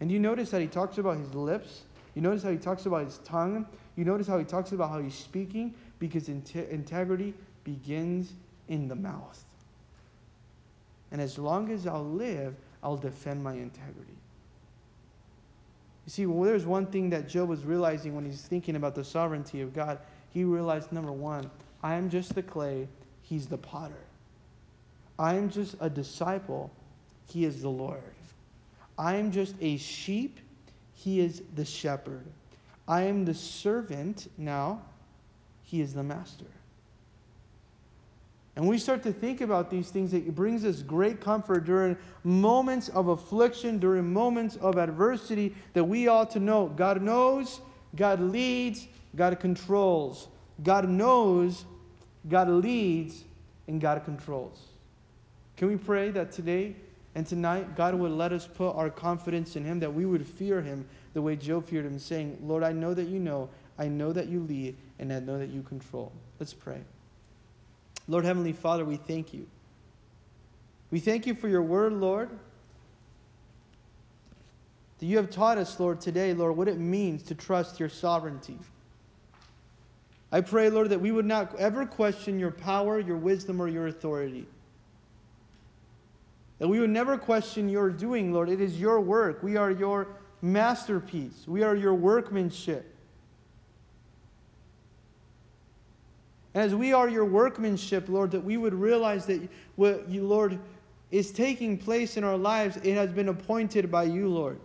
And 0.00 0.10
you 0.10 0.18
notice 0.18 0.50
that 0.50 0.60
he 0.60 0.66
talks 0.66 0.98
about 0.98 1.16
his 1.18 1.34
lips. 1.34 1.82
You 2.14 2.22
notice 2.22 2.42
how 2.42 2.50
he 2.50 2.58
talks 2.58 2.86
about 2.86 3.04
his 3.04 3.18
tongue. 3.18 3.66
You 3.96 4.04
notice 4.04 4.26
how 4.26 4.38
he 4.38 4.44
talks 4.44 4.72
about 4.72 4.90
how 4.90 5.00
he's 5.00 5.14
speaking 5.14 5.74
because 5.98 6.28
integrity 6.28 7.34
begins 7.64 8.32
in 8.68 8.88
the 8.88 8.94
mouth. 8.94 9.42
And 11.10 11.20
as 11.20 11.38
long 11.38 11.70
as 11.70 11.86
I'll 11.86 12.04
live, 12.04 12.54
I'll 12.82 12.96
defend 12.96 13.42
my 13.42 13.54
integrity. 13.54 14.16
You 16.04 16.10
see, 16.10 16.26
well, 16.26 16.44
there's 16.44 16.66
one 16.66 16.86
thing 16.86 17.10
that 17.10 17.28
Job 17.28 17.48
was 17.48 17.64
realizing 17.64 18.14
when 18.14 18.24
he's 18.24 18.42
thinking 18.42 18.76
about 18.76 18.94
the 18.94 19.04
sovereignty 19.04 19.60
of 19.60 19.74
God. 19.74 19.98
He 20.30 20.44
realized, 20.44 20.92
number 20.92 21.12
one, 21.12 21.50
I 21.82 21.94
am 21.94 22.10
just 22.10 22.34
the 22.34 22.42
clay, 22.42 22.88
he's 23.22 23.46
the 23.46 23.58
potter. 23.58 24.04
I 25.18 25.34
am 25.34 25.50
just 25.50 25.74
a 25.80 25.88
disciple, 25.88 26.70
he 27.26 27.44
is 27.44 27.62
the 27.62 27.70
Lord. 27.70 28.02
I 28.98 29.16
am 29.16 29.30
just 29.30 29.54
a 29.60 29.76
sheep, 29.76 30.40
he 30.94 31.20
is 31.20 31.42
the 31.54 31.64
shepherd. 31.64 32.24
I 32.88 33.02
am 33.02 33.24
the 33.24 33.34
servant 33.34 34.30
now, 34.38 34.82
he 35.62 35.80
is 35.80 35.92
the 35.92 36.02
master. 36.02 36.46
And 38.54 38.66
we 38.66 38.78
start 38.78 39.02
to 39.02 39.12
think 39.12 39.42
about 39.42 39.70
these 39.70 39.90
things, 39.90 40.14
it 40.14 40.34
brings 40.34 40.64
us 40.64 40.80
great 40.80 41.20
comfort 41.20 41.64
during 41.64 41.96
moments 42.24 42.88
of 42.88 43.08
affliction, 43.08 43.78
during 43.78 44.10
moments 44.10 44.56
of 44.56 44.78
adversity, 44.78 45.54
that 45.74 45.84
we 45.84 46.08
ought 46.08 46.30
to 46.30 46.40
know 46.40 46.68
God 46.68 47.02
knows, 47.02 47.60
God 47.94 48.18
leads, 48.18 48.86
God 49.14 49.38
controls. 49.40 50.28
God 50.62 50.88
knows, 50.88 51.66
God 52.28 52.48
leads, 52.48 53.24
and 53.68 53.78
God 53.78 54.02
controls. 54.04 54.58
Can 55.56 55.68
we 55.68 55.76
pray 55.76 56.10
that 56.10 56.32
today 56.32 56.76
and 57.16 57.26
tonight, 57.26 57.74
God 57.76 57.94
would 57.94 58.12
let 58.12 58.34
us 58.34 58.46
put 58.46 58.72
our 58.72 58.90
confidence 58.90 59.56
in 59.56 59.64
Him, 59.64 59.80
that 59.80 59.94
we 59.94 60.04
would 60.04 60.26
fear 60.26 60.60
Him 60.60 60.86
the 61.14 61.22
way 61.22 61.34
Job 61.34 61.66
feared 61.66 61.86
Him, 61.86 61.98
saying, 61.98 62.36
Lord, 62.42 62.62
I 62.62 62.72
know 62.72 62.92
that 62.92 63.08
you 63.08 63.18
know, 63.18 63.48
I 63.78 63.88
know 63.88 64.12
that 64.12 64.28
you 64.28 64.40
lead, 64.40 64.76
and 64.98 65.10
I 65.10 65.20
know 65.20 65.38
that 65.38 65.48
you 65.48 65.62
control. 65.62 66.12
Let's 66.38 66.52
pray. 66.52 66.82
Lord 68.06 68.26
Heavenly 68.26 68.52
Father, 68.52 68.84
we 68.84 68.96
thank 68.96 69.32
you. 69.32 69.46
We 70.90 71.00
thank 71.00 71.26
you 71.26 71.34
for 71.34 71.48
your 71.48 71.62
word, 71.62 71.94
Lord. 71.94 72.28
That 74.98 75.06
you 75.06 75.16
have 75.16 75.30
taught 75.30 75.56
us, 75.56 75.80
Lord, 75.80 76.02
today, 76.02 76.34
Lord, 76.34 76.54
what 76.54 76.68
it 76.68 76.78
means 76.78 77.22
to 77.24 77.34
trust 77.34 77.80
your 77.80 77.88
sovereignty. 77.88 78.58
I 80.30 80.42
pray, 80.42 80.68
Lord, 80.68 80.90
that 80.90 81.00
we 81.00 81.12
would 81.12 81.24
not 81.24 81.56
ever 81.56 81.86
question 81.86 82.38
your 82.38 82.50
power, 82.50 83.00
your 83.00 83.16
wisdom, 83.16 83.58
or 83.58 83.68
your 83.68 83.86
authority. 83.86 84.46
That 86.58 86.68
we 86.68 86.80
would 86.80 86.90
never 86.90 87.18
question 87.18 87.68
your 87.68 87.90
doing, 87.90 88.32
Lord. 88.32 88.48
It 88.48 88.60
is 88.60 88.80
your 88.80 89.00
work. 89.00 89.42
We 89.42 89.56
are 89.56 89.70
your 89.70 90.08
masterpiece, 90.42 91.44
we 91.46 91.62
are 91.62 91.74
your 91.74 91.94
workmanship. 91.94 92.92
And 96.54 96.64
as 96.64 96.74
we 96.74 96.94
are 96.94 97.06
your 97.06 97.26
workmanship, 97.26 98.08
Lord, 98.08 98.30
that 98.30 98.42
we 98.42 98.56
would 98.56 98.72
realize 98.72 99.26
that 99.26 99.46
what 99.74 100.08
you, 100.08 100.26
Lord, 100.26 100.58
is 101.10 101.30
taking 101.30 101.76
place 101.76 102.16
in 102.16 102.24
our 102.24 102.38
lives, 102.38 102.78
it 102.78 102.94
has 102.94 103.10
been 103.10 103.28
appointed 103.28 103.90
by 103.90 104.04
you, 104.04 104.28
Lord. 104.28 104.58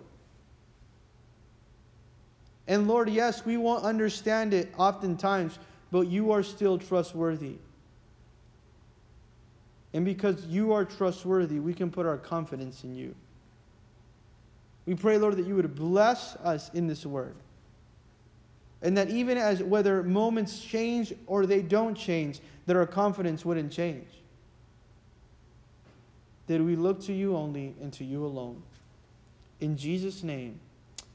And 2.68 2.88
Lord, 2.88 3.10
yes, 3.10 3.46
we 3.46 3.58
won't 3.58 3.84
understand 3.84 4.54
it 4.54 4.74
oftentimes, 4.78 5.60
but 5.92 6.08
you 6.08 6.32
are 6.32 6.44
still 6.44 6.78
trustworthy. 6.78 7.58
And 9.94 10.06
because 10.06 10.46
you 10.46 10.74
are 10.74 10.86
trustworthy, 10.86 11.60
we 11.60 11.74
can 11.74 11.92
put 11.92 12.06
our 12.06 12.18
confidence 12.18 12.84
in 12.84 12.96
you. 12.96 13.14
We 14.86 14.96
pray, 14.96 15.18
Lord, 15.18 15.36
that 15.38 15.46
you 15.46 15.56
would 15.56 15.76
bless 15.76 16.36
us 16.38 16.70
in 16.74 16.88
this 16.88 17.06
word. 17.06 17.36
And 18.82 18.98
that 18.98 19.10
even 19.10 19.38
as 19.38 19.62
whether 19.62 20.02
moments 20.02 20.60
change 20.60 21.14
or 21.28 21.46
they 21.46 21.62
don't 21.62 21.96
change, 21.96 22.40
that 22.66 22.76
our 22.76 22.88
confidence 22.88 23.46
wouldn't 23.46 23.72
change. 23.72 24.08
That 26.48 26.62
we 26.62 26.76
look 26.76 27.02
to 27.04 27.14
you 27.14 27.36
only 27.36 27.76
and 27.82 27.94
to 27.94 28.04
you 28.04 28.26
alone. 28.26 28.62
In 29.60 29.78
Jesus' 29.78 30.24
name. 30.24 30.60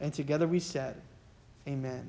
And 0.00 0.12
together 0.12 0.46
we 0.46 0.60
said, 0.60 1.00
Amen. 1.66 2.06